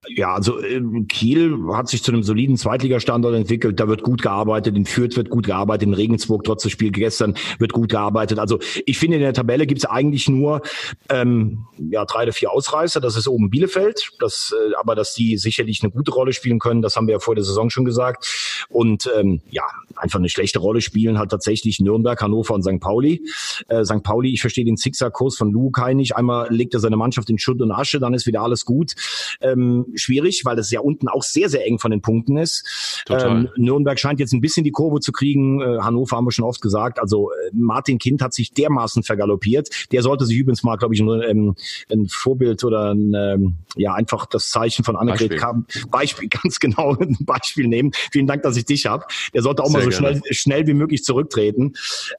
Ja, 0.07 0.33
also 0.33 0.61
ähm, 0.61 1.07
Kiel 1.07 1.57
hat 1.73 1.87
sich 1.87 2.03
zu 2.03 2.11
einem 2.11 2.23
soliden 2.23 2.57
Zweitligastandort 2.57 3.35
entwickelt. 3.35 3.79
Da 3.79 3.87
wird 3.87 4.03
gut 4.03 4.21
gearbeitet. 4.21 4.75
In 4.75 4.85
Fürth 4.85 5.15
wird 5.15 5.29
gut 5.29 5.45
gearbeitet. 5.45 5.87
In 5.87 5.93
Regensburg, 5.93 6.43
trotz 6.43 6.63
des 6.63 6.73
Spiels 6.73 6.93
gestern, 6.93 7.35
wird 7.57 7.73
gut 7.73 7.89
gearbeitet. 7.89 8.37
Also 8.37 8.59
ich 8.85 8.97
finde, 8.97 9.17
in 9.17 9.23
der 9.23 9.33
Tabelle 9.33 9.65
gibt 9.65 9.79
es 9.79 9.85
eigentlich 9.85 10.27
nur 10.27 10.61
ähm, 11.09 11.65
ja, 11.77 12.05
drei 12.05 12.23
oder 12.23 12.33
vier 12.33 12.51
Ausreißer. 12.51 12.99
Das 12.99 13.15
ist 13.15 13.27
oben 13.27 13.49
Bielefeld. 13.49 14.11
Das, 14.19 14.53
äh, 14.53 14.73
aber 14.75 14.95
dass 14.95 15.13
die 15.13 15.37
sicherlich 15.37 15.81
eine 15.81 15.91
gute 15.91 16.11
Rolle 16.11 16.33
spielen 16.33 16.59
können, 16.59 16.81
das 16.81 16.95
haben 16.95 17.07
wir 17.07 17.13
ja 17.13 17.19
vor 17.19 17.35
der 17.35 17.43
Saison 17.43 17.69
schon 17.69 17.85
gesagt. 17.85 18.65
Und 18.69 19.09
ähm, 19.17 19.41
ja, 19.49 19.63
einfach 19.95 20.19
eine 20.19 20.29
schlechte 20.29 20.59
Rolle 20.59 20.81
spielen 20.81 21.17
halt 21.17 21.31
tatsächlich 21.31 21.79
Nürnberg, 21.79 22.21
Hannover 22.21 22.53
und 22.53 22.63
St. 22.63 22.79
Pauli. 22.79 23.25
Äh, 23.69 23.85
St. 23.85 24.03
Pauli, 24.03 24.33
ich 24.33 24.41
verstehe 24.41 24.65
den 24.65 24.77
Zickzackkurs 24.77 25.37
von 25.37 25.51
Lukai 25.51 25.93
nicht. 25.93 26.15
Einmal 26.15 26.53
legt 26.53 26.73
er 26.73 26.81
seine 26.81 26.97
Mannschaft 26.97 27.29
in 27.29 27.39
Schutt 27.39 27.61
und 27.61 27.71
Asche, 27.71 27.99
dann 27.99 28.13
ist 28.13 28.27
wieder 28.27 28.41
alles 28.41 28.65
gut. 28.65 28.93
Ähm, 29.41 29.62
schwierig, 29.95 30.45
weil 30.45 30.57
es 30.59 30.71
ja 30.71 30.79
unten 30.79 31.07
auch 31.07 31.23
sehr, 31.23 31.49
sehr 31.49 31.65
eng 31.65 31.79
von 31.79 31.91
den 31.91 32.01
Punkten 32.01 32.37
ist. 32.37 33.03
Ähm, 33.09 33.49
Nürnberg 33.55 33.99
scheint 33.99 34.19
jetzt 34.19 34.33
ein 34.33 34.41
bisschen 34.41 34.63
die 34.63 34.71
Kurve 34.71 34.99
zu 34.99 35.11
kriegen. 35.11 35.61
Äh, 35.61 35.79
Hannover 35.79 36.17
haben 36.17 36.25
wir 36.25 36.31
schon 36.31 36.45
oft 36.45 36.61
gesagt. 36.61 36.99
Also 36.99 37.31
äh, 37.31 37.51
Martin 37.53 37.97
Kind 37.97 38.21
hat 38.21 38.33
sich 38.33 38.53
dermaßen 38.53 39.03
vergaloppiert. 39.03 39.69
Der 39.91 40.01
sollte 40.01 40.25
sich 40.25 40.37
übrigens 40.37 40.63
mal, 40.63 40.77
glaube 40.77 40.95
ich, 40.95 41.01
ein, 41.01 41.21
ähm, 41.21 41.55
ein 41.91 42.07
Vorbild 42.07 42.63
oder 42.63 42.93
ein, 42.93 43.13
ähm, 43.15 43.55
ja 43.75 43.93
einfach 43.93 44.25
das 44.25 44.49
Zeichen 44.49 44.83
von 44.83 44.95
Annegret 44.95 45.29
Beispiel. 45.29 45.37
Kam, 45.37 45.65
Beispiel, 45.89 46.29
ganz 46.43 46.59
genau 46.59 46.95
ein 46.95 47.17
Beispiel 47.21 47.67
nehmen. 47.67 47.91
Vielen 48.11 48.27
Dank, 48.27 48.43
dass 48.43 48.57
ich 48.57 48.65
dich 48.65 48.85
habe. 48.85 49.05
Der 49.33 49.41
sollte 49.41 49.63
auch 49.63 49.69
Sehr 49.69 49.79
mal 49.79 49.85
so 49.85 49.91
schnell, 49.91 50.21
schnell 50.31 50.67
wie 50.67 50.73
möglich 50.73 51.03
zurücktreten. 51.03 51.73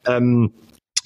Ähm, 0.07 0.53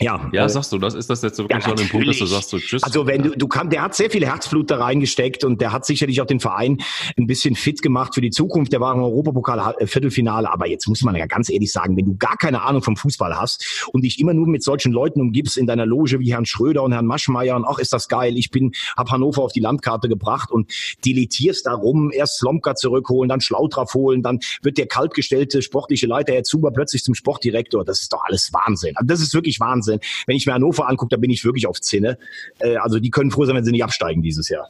ja, 0.01 0.31
ja, 0.33 0.45
äh, 0.45 0.49
sagst 0.49 0.73
du, 0.73 0.79
das 0.79 0.95
ist 0.95 1.11
das 1.11 1.23
jetzt 1.23 1.39
wirklich 1.39 1.65
ja, 1.65 1.77
so 1.77 1.83
ein 1.83 1.89
Punkt, 1.89 2.07
dass 2.07 2.19
du 2.19 2.27
sagst 2.27 2.51
so 2.51 2.59
tschüss. 2.59 2.85
Also 2.85 3.07
wenn 3.07 3.23
du, 3.23 3.31
du 3.31 3.49
kannst, 3.49 3.73
der 3.73 3.83
hat 3.83 3.97
sehr 3.97 4.11
viel 4.11 4.25
Herzblut 4.25 4.71
da 4.71 4.79
reingesteckt 4.79 5.43
und 5.43 5.61
der 5.61 5.73
hat 5.73 5.85
sicherlich 5.85 6.21
auch 6.21 6.27
den 6.27 6.39
Verein 6.39 6.79
ein 7.17 7.27
bisschen 7.27 7.57
fit 7.57 7.83
gemacht 7.83 8.15
für 8.15 8.21
die 8.21 8.31
Zukunft. 8.31 8.73
Der 8.73 8.81
war 8.81 8.95
im 8.95 9.03
Europapokal 9.03 9.75
äh, 9.79 9.87
Viertelfinale, 9.89 10.53
aber 10.53 10.69
jetzt 10.69 10.87
muss 10.87 11.03
man 11.03 11.17
ja 11.17 11.27
ganz 11.27 11.51
ehrlich 11.51 11.73
sagen, 11.73 11.97
wenn 11.97 12.07
du 12.07 12.17
gar 12.17 12.37
keine 12.37 12.63
Ahnung 12.63 12.83
vom 12.83 12.97
Fußball 12.97 13.37
hast 13.37 13.89
und 13.93 14.03
dich 14.03 14.21
immer 14.21 14.35
nur 14.35 14.47
mit 14.47 14.63
solchen 14.63 14.93
Leuten 14.93 15.21
umgibst 15.21 15.59
in 15.59 15.67
deiner 15.67 15.85
Loge 15.85 16.21
wie 16.21 16.33
Herrn 16.33 16.47
Schröder 16.47 16.85
und 16.85 16.93
Herrn 16.93 17.07
Maschmeyer 17.07 17.57
und 17.57 17.65
ach 17.65 17.81
ist 17.81 17.93
das 17.93 18.07
geil, 18.07 18.37
ich 18.37 18.51
bin 18.53 18.73
hab 18.97 19.11
Hannover 19.11 19.43
auf 19.43 19.53
die 19.53 19.61
Landkarte 19.61 20.09
gebracht 20.09 20.53
und 20.53 20.73
diletierst 21.05 21.67
darum, 21.67 22.13
erst 22.13 22.39
Slomka 22.39 22.77
zurückholen, 22.77 23.29
dann 23.29 23.41
Schlautraff 23.41 23.95
holen, 23.95 24.23
dann 24.23 24.39
wird 24.63 24.79
der 24.79 24.87
kaltgestellte 24.87 25.61
sportliche 25.61 26.07
Leiter 26.07 26.35
Herr 26.35 26.45
Zuber 26.45 26.71
plötzlich 26.71 27.03
zum 27.03 27.17
Sportdirektor. 27.17 27.85
Das 27.85 28.01
ist 28.01 28.13
doch 28.13 28.23
alles 28.25 28.53
Wahnsinn. 28.53 28.95
Also 28.97 29.07
das 29.09 29.21
ist 29.21 29.35
wirklich 29.35 29.59
Wahnsinn. 29.59 29.88
Wahnsinn. 29.89 30.01
Wenn 30.27 30.37
ich 30.37 30.47
mir 30.47 30.55
Hannover 30.55 30.89
angucke, 30.89 31.11
da 31.11 31.17
bin 31.17 31.31
ich 31.31 31.45
wirklich 31.45 31.67
auf 31.67 31.81
Zinne. 31.81 32.19
Äh, 32.59 32.77
also 32.77 32.99
die 32.99 33.11
können 33.11 33.31
froh 33.31 33.45
sein, 33.45 33.57
wenn 33.57 33.65
sie 33.65 33.73
nicht 33.73 33.85
absteigen 33.85 34.23
dieses 34.23 34.49
Jahr. 34.49 34.69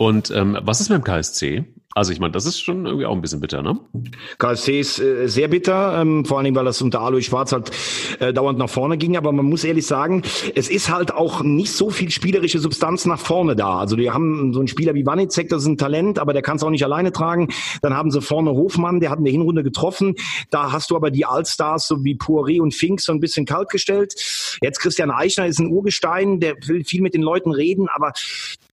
Und 0.00 0.30
ähm, 0.30 0.56
was 0.62 0.80
ist 0.80 0.88
mit 0.88 0.96
dem 0.96 1.04
KSC? 1.04 1.66
Also 1.94 2.10
ich 2.10 2.20
meine, 2.20 2.32
das 2.32 2.46
ist 2.46 2.58
schon 2.58 2.86
irgendwie 2.86 3.04
auch 3.04 3.12
ein 3.12 3.20
bisschen 3.20 3.40
bitter, 3.40 3.60
ne? 3.62 3.78
KSC 4.38 4.80
ist 4.80 4.98
äh, 4.98 5.26
sehr 5.26 5.48
bitter, 5.48 6.00
ähm, 6.00 6.24
vor 6.24 6.38
allen 6.38 6.44
Dingen, 6.44 6.56
weil 6.56 6.64
das 6.64 6.80
unter 6.80 7.02
Alois 7.02 7.20
Schwarz 7.20 7.52
halt 7.52 7.70
äh, 8.18 8.32
dauernd 8.32 8.58
nach 8.58 8.70
vorne 8.70 8.96
ging. 8.96 9.18
Aber 9.18 9.30
man 9.30 9.44
muss 9.44 9.62
ehrlich 9.62 9.86
sagen, 9.86 10.22
es 10.54 10.70
ist 10.70 10.90
halt 10.90 11.12
auch 11.12 11.42
nicht 11.42 11.72
so 11.72 11.90
viel 11.90 12.10
spielerische 12.10 12.60
Substanz 12.60 13.04
nach 13.04 13.18
vorne 13.18 13.56
da. 13.56 13.78
Also 13.78 13.94
die 13.94 14.10
haben 14.10 14.54
so 14.54 14.60
einen 14.60 14.68
Spieler 14.68 14.94
wie 14.94 15.04
Wanizek, 15.04 15.50
das 15.50 15.64
ist 15.64 15.68
ein 15.68 15.76
Talent, 15.76 16.18
aber 16.18 16.32
der 16.32 16.40
kann 16.40 16.56
es 16.56 16.62
auch 16.62 16.70
nicht 16.70 16.84
alleine 16.84 17.12
tragen. 17.12 17.48
Dann 17.82 17.92
haben 17.92 18.10
sie 18.10 18.22
vorne 18.22 18.52
Hofmann, 18.52 19.00
der 19.00 19.10
hat 19.10 19.18
in 19.18 19.26
der 19.26 19.32
Hinrunde 19.32 19.62
getroffen. 19.62 20.14
Da 20.48 20.72
hast 20.72 20.90
du 20.90 20.96
aber 20.96 21.10
die 21.10 21.26
Allstars, 21.26 21.86
so 21.86 22.02
wie 22.04 22.14
Poiré 22.14 22.62
und 22.62 22.72
Fink, 22.74 23.02
so 23.02 23.12
ein 23.12 23.20
bisschen 23.20 23.44
kalt 23.44 23.68
gestellt. 23.68 24.14
Jetzt 24.62 24.80
Christian 24.80 25.10
Eichner 25.10 25.46
ist 25.46 25.58
ein 25.58 25.70
Urgestein, 25.70 26.40
der 26.40 26.54
will 26.66 26.84
viel 26.84 27.02
mit 27.02 27.12
den 27.12 27.22
Leuten 27.22 27.52
reden, 27.52 27.86
aber 27.94 28.14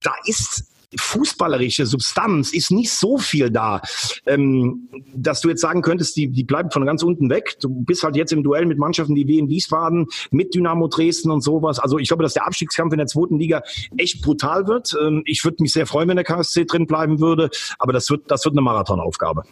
da 0.01 0.13
ist 0.23 0.63
fußballerische 0.95 1.85
Substanz 1.85 2.53
ist 2.53 2.71
nicht 2.71 2.91
so 2.91 3.17
viel 3.17 3.51
da, 3.51 3.81
ähm, 4.25 4.87
dass 5.13 5.41
du 5.41 5.49
jetzt 5.49 5.61
sagen 5.61 5.81
könntest, 5.81 6.15
die, 6.15 6.29
die 6.29 6.43
bleiben 6.43 6.71
von 6.71 6.85
ganz 6.85 7.03
unten 7.03 7.29
weg. 7.29 7.57
Du 7.59 7.69
bist 7.69 8.03
halt 8.03 8.15
jetzt 8.15 8.31
im 8.31 8.43
Duell 8.43 8.65
mit 8.65 8.77
Mannschaften 8.77 9.15
wie 9.15 9.27
Wien 9.27 9.49
Wiesbaden, 9.49 10.07
mit 10.31 10.55
Dynamo 10.55 10.87
Dresden 10.87 11.31
und 11.31 11.41
sowas. 11.41 11.79
Also 11.79 11.97
ich 11.97 12.07
glaube, 12.07 12.23
dass 12.23 12.33
der 12.33 12.45
Abstiegskampf 12.45 12.93
in 12.93 12.99
der 12.99 13.07
zweiten 13.07 13.37
Liga 13.37 13.63
echt 13.97 14.21
brutal 14.21 14.67
wird. 14.67 14.95
Ähm, 15.01 15.23
ich 15.25 15.43
würde 15.43 15.57
mich 15.59 15.73
sehr 15.73 15.85
freuen, 15.85 16.07
wenn 16.09 16.17
der 16.17 16.25
KSC 16.25 16.65
drin 16.65 16.87
bleiben 16.87 17.19
würde, 17.19 17.49
aber 17.79 17.91
das 17.91 18.09
wird, 18.09 18.31
das 18.31 18.45
wird 18.45 18.53
eine 18.53 18.61
Marathonaufgabe. 18.61 19.43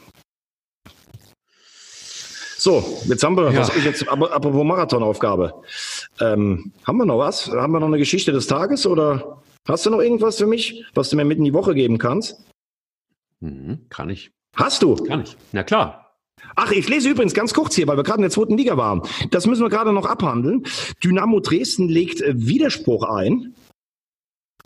So, 2.57 2.83
jetzt 3.07 3.23
haben 3.23 3.35
wir, 3.35 3.51
ja. 3.51 3.59
was 3.59 3.75
ich 3.75 3.83
jetzt, 3.83 4.07
aber 4.07 4.31
apropos 4.31 4.63
Marathonaufgabe. 4.63 5.53
Ähm, 6.19 6.71
haben 6.85 6.97
wir 6.97 7.05
noch 7.05 7.19
was? 7.19 7.51
Haben 7.51 7.73
wir 7.73 7.79
noch 7.79 7.87
eine 7.87 7.99
Geschichte 7.99 8.31
des 8.31 8.47
Tages 8.47 8.87
oder? 8.87 9.43
Hast 9.67 9.85
du 9.85 9.89
noch 9.89 9.99
irgendwas 9.99 10.37
für 10.37 10.45
mich, 10.45 10.85
was 10.93 11.09
du 11.09 11.15
mir 11.15 11.25
mitten 11.25 11.41
in 11.41 11.45
die 11.45 11.53
Woche 11.53 11.73
geben 11.73 11.97
kannst? 11.97 12.43
Mhm, 13.39 13.87
kann 13.89 14.09
ich. 14.09 14.31
Hast 14.55 14.83
du? 14.83 14.95
Kann 14.95 15.21
ich. 15.21 15.35
Na 15.51 15.63
klar. 15.63 16.17
Ach, 16.55 16.71
ich 16.71 16.87
lese 16.87 17.09
übrigens 17.09 17.33
ganz 17.33 17.53
kurz 17.53 17.75
hier, 17.75 17.87
weil 17.87 17.97
wir 17.97 18.03
gerade 18.03 18.19
in 18.19 18.23
der 18.23 18.31
zweiten 18.31 18.57
Liga 18.57 18.77
waren. 18.77 19.01
Das 19.31 19.47
müssen 19.47 19.63
wir 19.63 19.69
gerade 19.69 19.91
noch 19.91 20.05
abhandeln. 20.05 20.63
Dynamo 21.03 21.39
Dresden 21.39 21.89
legt 21.89 22.21
Widerspruch 22.25 23.03
ein 23.03 23.55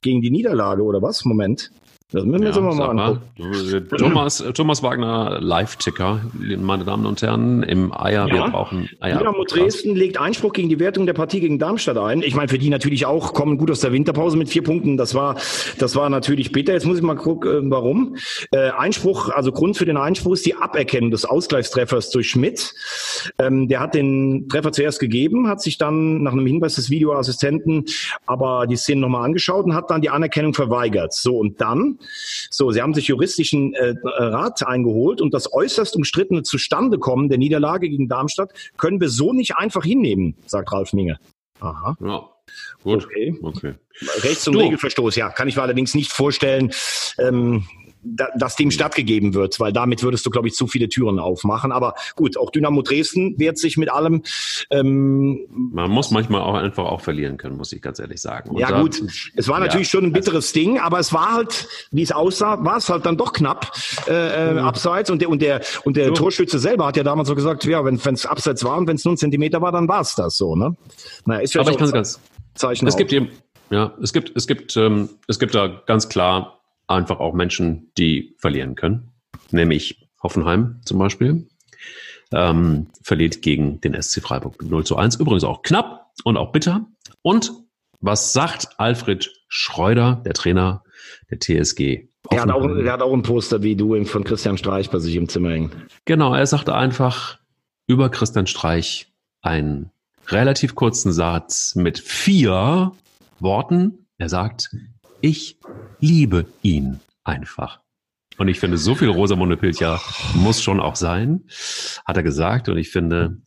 gegen 0.01 0.21
die 0.21 0.31
Niederlage 0.31 0.83
oder 0.83 1.01
was? 1.01 1.25
Moment. 1.25 1.71
Das 2.11 2.25
müssen 2.25 2.41
wir 2.41 2.49
ja, 2.49 2.55
jetzt 2.55 2.77
mal 2.77 2.89
angucken. 2.89 3.87
Thomas, 3.97 4.43
Thomas 4.55 4.81
Wagner, 4.81 5.37
Live-Ticker, 5.41 6.21
meine 6.57 6.83
Damen 6.83 7.05
und 7.05 7.21
Herren, 7.21 7.61
im 7.61 7.93
Eier. 7.93 8.27
Ja. 8.27 8.33
Wir 8.33 8.49
brauchen 8.49 8.89
Eier. 8.99 9.19
Dynamo 9.19 9.43
Dresden 9.43 9.95
legt 9.95 10.19
Einspruch 10.19 10.53
gegen 10.53 10.69
die 10.69 10.79
Wertung 10.79 11.05
der 11.05 11.13
Partie 11.13 11.39
gegen 11.39 11.59
Darmstadt 11.59 11.99
ein. 11.99 12.23
Ich 12.23 12.33
meine, 12.33 12.47
für 12.47 12.57
die 12.57 12.71
natürlich 12.71 13.05
auch 13.05 13.33
kommen 13.35 13.59
gut 13.59 13.69
aus 13.69 13.81
der 13.81 13.91
Winterpause 13.91 14.37
mit 14.37 14.49
vier 14.49 14.63
Punkten. 14.63 14.97
Das 14.97 15.13
war, 15.13 15.35
das 15.77 15.95
war 15.95 16.09
natürlich 16.09 16.51
bitter. 16.51 16.73
Jetzt 16.73 16.87
muss 16.87 16.97
ich 16.97 17.03
mal 17.03 17.15
gucken, 17.15 17.67
äh, 17.67 17.71
warum. 17.71 18.15
Äh, 18.49 18.71
Einspruch, 18.71 19.29
also 19.29 19.51
Grund 19.51 19.77
für 19.77 19.85
den 19.85 19.97
Einspruch 19.97 20.33
ist 20.33 20.47
die 20.47 20.55
Aberkennung 20.55 21.11
des 21.11 21.25
Ausgleichstreffers 21.25 22.09
durch 22.09 22.27
Schmidt. 22.27 22.73
Ähm, 23.37 23.67
der 23.67 23.81
hat 23.81 23.93
den 23.93 24.49
Treffer 24.49 24.71
zuerst 24.71 24.99
gegeben, 24.99 25.47
hat 25.47 25.61
sich 25.61 25.77
dann 25.77 26.23
nach 26.23 26.31
einem 26.31 26.47
Hinweis 26.47 26.73
des 26.73 26.89
Videoassistenten 26.89 27.85
aber 28.25 28.65
die 28.65 28.77
Szene 28.77 29.01
nochmal 29.01 29.25
angeschaut 29.25 29.65
und 29.65 29.75
hat 29.75 29.91
dann 29.91 30.01
die 30.01 30.09
Anerkennung 30.09 30.55
verweigert. 30.55 31.13
So, 31.13 31.37
und 31.37 31.61
dann 31.61 31.98
so, 32.49 32.71
sie 32.71 32.81
haben 32.81 32.93
sich 32.93 33.07
juristischen 33.07 33.73
äh, 33.73 33.95
Rat 34.03 34.65
eingeholt 34.65 35.21
und 35.21 35.33
das 35.33 35.51
äußerst 35.53 35.95
umstrittene 35.95 36.43
Zustandekommen 36.43 37.29
der 37.29 37.37
Niederlage 37.37 37.89
gegen 37.89 38.07
Darmstadt 38.07 38.53
können 38.77 38.99
wir 38.99 39.09
so 39.09 39.33
nicht 39.33 39.55
einfach 39.55 39.83
hinnehmen, 39.83 40.35
sagt 40.45 40.71
Ralf 40.71 40.93
Minge. 40.93 41.19
Aha. 41.59 41.97
Ja. 41.99 42.29
Gut. 42.83 43.05
Okay. 43.05 43.35
okay. 43.41 43.73
Rechts- 44.21 44.47
und 44.47 44.53
du. 44.53 44.59
Regelverstoß, 44.59 45.15
ja, 45.17 45.29
kann 45.29 45.47
ich 45.47 45.55
mir 45.55 45.61
allerdings 45.61 45.93
nicht 45.93 46.11
vorstellen. 46.11 46.71
Ähm, 47.17 47.67
dass 48.35 48.55
dem 48.55 48.71
stattgegeben 48.71 49.33
wird, 49.33 49.59
weil 49.59 49.73
damit 49.73 50.03
würdest 50.03 50.25
du, 50.25 50.29
glaube 50.29 50.47
ich, 50.47 50.53
zu 50.53 50.67
viele 50.67 50.89
Türen 50.89 51.19
aufmachen. 51.19 51.71
Aber 51.71 51.95
gut, 52.15 52.37
auch 52.37 52.51
Dynamo 52.51 52.81
Dresden 52.81 53.37
wehrt 53.37 53.57
sich 53.57 53.77
mit 53.77 53.91
allem. 53.91 54.23
Ähm, 54.69 55.45
Man 55.49 55.89
muss 55.91 56.11
manchmal 56.11 56.41
auch 56.41 56.55
einfach 56.55 56.85
auch 56.85 57.01
verlieren 57.01 57.37
können, 57.37 57.57
muss 57.57 57.71
ich 57.73 57.81
ganz 57.81 57.99
ehrlich 57.99 58.21
sagen. 58.21 58.51
Und 58.51 58.59
ja 58.59 58.81
gut, 58.81 59.01
es 59.35 59.47
war 59.47 59.59
natürlich 59.59 59.87
ja, 59.87 59.91
schon 59.91 60.05
ein 60.05 60.13
bitteres 60.13 60.53
Ding, 60.53 60.79
aber 60.79 60.99
es 60.99 61.13
war 61.13 61.33
halt, 61.33 61.67
wie 61.91 62.01
es 62.01 62.11
aussah, 62.11 62.63
war 62.63 62.77
es 62.77 62.89
halt 62.89 63.05
dann 63.05 63.17
doch 63.17 63.33
knapp 63.33 63.71
äh, 64.07 64.53
mhm. 64.53 64.59
abseits. 64.59 65.09
Und 65.09 65.21
der 65.21 65.29
und 65.29 65.41
der 65.41 65.61
und 65.83 65.97
der 65.97 66.07
so. 66.07 66.13
Torschütze 66.13 66.59
selber 66.59 66.87
hat 66.87 66.97
ja 66.97 67.03
damals 67.03 67.27
so 67.27 67.35
gesagt, 67.35 67.65
ja, 67.65 67.83
wenn 67.83 67.95
es 67.95 68.25
abseits 68.25 68.63
war 68.63 68.77
und 68.77 68.87
wenn 68.87 68.95
es 68.95 69.05
nur 69.05 69.13
ein 69.13 69.17
Zentimeter 69.17 69.61
war, 69.61 69.71
dann 69.71 69.87
war 69.87 70.01
es 70.01 70.15
das 70.15 70.37
so. 70.37 70.55
Ne? 70.55 70.75
Naja, 71.25 71.41
ist 71.41 71.57
aber 71.57 71.71
ich 71.71 71.77
kann 71.77 71.91
ganz 71.91 72.19
Zeichen. 72.55 72.87
Es 72.87 72.97
gibt 72.97 73.13
eben 73.13 73.29
ja, 73.71 73.93
es 74.01 74.13
gibt, 74.13 74.35
es 74.35 74.47
gibt, 74.47 74.75
ähm, 74.77 75.09
es 75.27 75.39
gibt 75.39 75.53
da 75.53 75.67
ganz 75.67 76.09
klar 76.09 76.58
einfach 76.89 77.19
auch 77.19 77.33
Menschen, 77.33 77.91
die 77.97 78.35
verlieren 78.37 78.75
können. 78.75 79.11
Nämlich 79.51 80.07
Hoffenheim 80.21 80.81
zum 80.85 80.99
Beispiel. 80.99 81.47
Ähm, 82.31 82.87
verliert 83.01 83.41
gegen 83.41 83.81
den 83.81 83.99
SC 83.99 84.21
Freiburg 84.21 84.61
0 84.61 84.85
zu 84.85 84.97
1. 84.97 85.15
Übrigens 85.15 85.43
auch 85.43 85.61
knapp 85.63 86.11
und 86.23 86.37
auch 86.37 86.51
bitter. 86.51 86.85
Und 87.21 87.51
was 88.01 88.33
sagt 88.33 88.79
Alfred 88.79 89.31
Schreuder, 89.47 90.21
der 90.25 90.33
Trainer 90.33 90.83
der 91.29 91.39
TSG? 91.39 92.07
Er 92.29 92.41
hat, 92.41 92.51
auch, 92.51 92.67
er 92.67 92.91
hat 92.91 93.01
auch 93.01 93.13
ein 93.13 93.23
Poster 93.23 93.63
wie 93.63 93.75
du 93.75 94.03
von 94.05 94.23
Christian 94.23 94.57
Streich 94.57 94.89
bei 94.89 94.99
sich 94.99 95.15
im 95.15 95.27
Zimmer 95.27 95.49
hängen. 95.51 95.71
Genau, 96.05 96.35
er 96.35 96.45
sagte 96.45 96.75
einfach 96.75 97.39
über 97.87 98.09
Christian 98.09 98.45
Streich 98.45 99.07
einen 99.41 99.89
relativ 100.27 100.75
kurzen 100.75 101.11
Satz 101.11 101.75
mit 101.75 101.97
vier 101.97 102.91
Worten. 103.39 104.05
Er 104.17 104.29
sagt, 104.29 104.69
ich 105.21 105.57
liebe 105.99 106.45
ihn 106.61 106.99
einfach. 107.23 107.79
Und 108.37 108.47
ich 108.47 108.59
finde, 108.59 108.77
so 108.77 108.95
viel 108.95 109.09
Rosamunde 109.09 109.57
Pilcher 109.57 109.99
muss 110.33 110.63
schon 110.63 110.79
auch 110.79 110.95
sein, 110.95 111.43
hat 112.05 112.15
er 112.15 112.23
gesagt. 112.23 112.69
Und 112.69 112.77
ich 112.77 112.89
finde, 112.89 113.37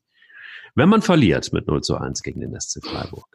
wenn 0.75 0.89
man 0.89 1.03
verliert 1.03 1.53
mit 1.53 1.67
0 1.67 1.83
zu 1.83 1.97
1 1.97 2.23
gegen 2.23 2.41
den 2.41 2.59
SC 2.59 2.85
Freiburg 2.85 3.27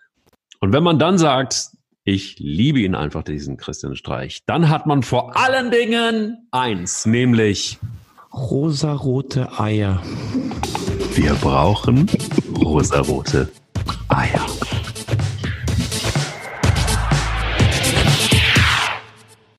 und 0.59 0.73
wenn 0.73 0.83
man 0.83 0.99
dann 0.99 1.17
sagt, 1.17 1.69
ich 2.03 2.39
liebe 2.39 2.79
ihn 2.79 2.95
einfach, 2.95 3.23
diesen 3.23 3.57
Christian 3.57 3.95
Streich, 3.95 4.43
dann 4.45 4.69
hat 4.69 4.85
man 4.85 5.03
vor 5.03 5.35
allen 5.35 5.71
Dingen 5.71 6.47
eins, 6.51 7.05
nämlich 7.05 7.79
rosarote 8.33 9.59
Eier. 9.59 10.01
Wir 11.13 11.33
brauchen 11.33 12.09
rosarote 12.55 13.49
Eier. 14.07 14.45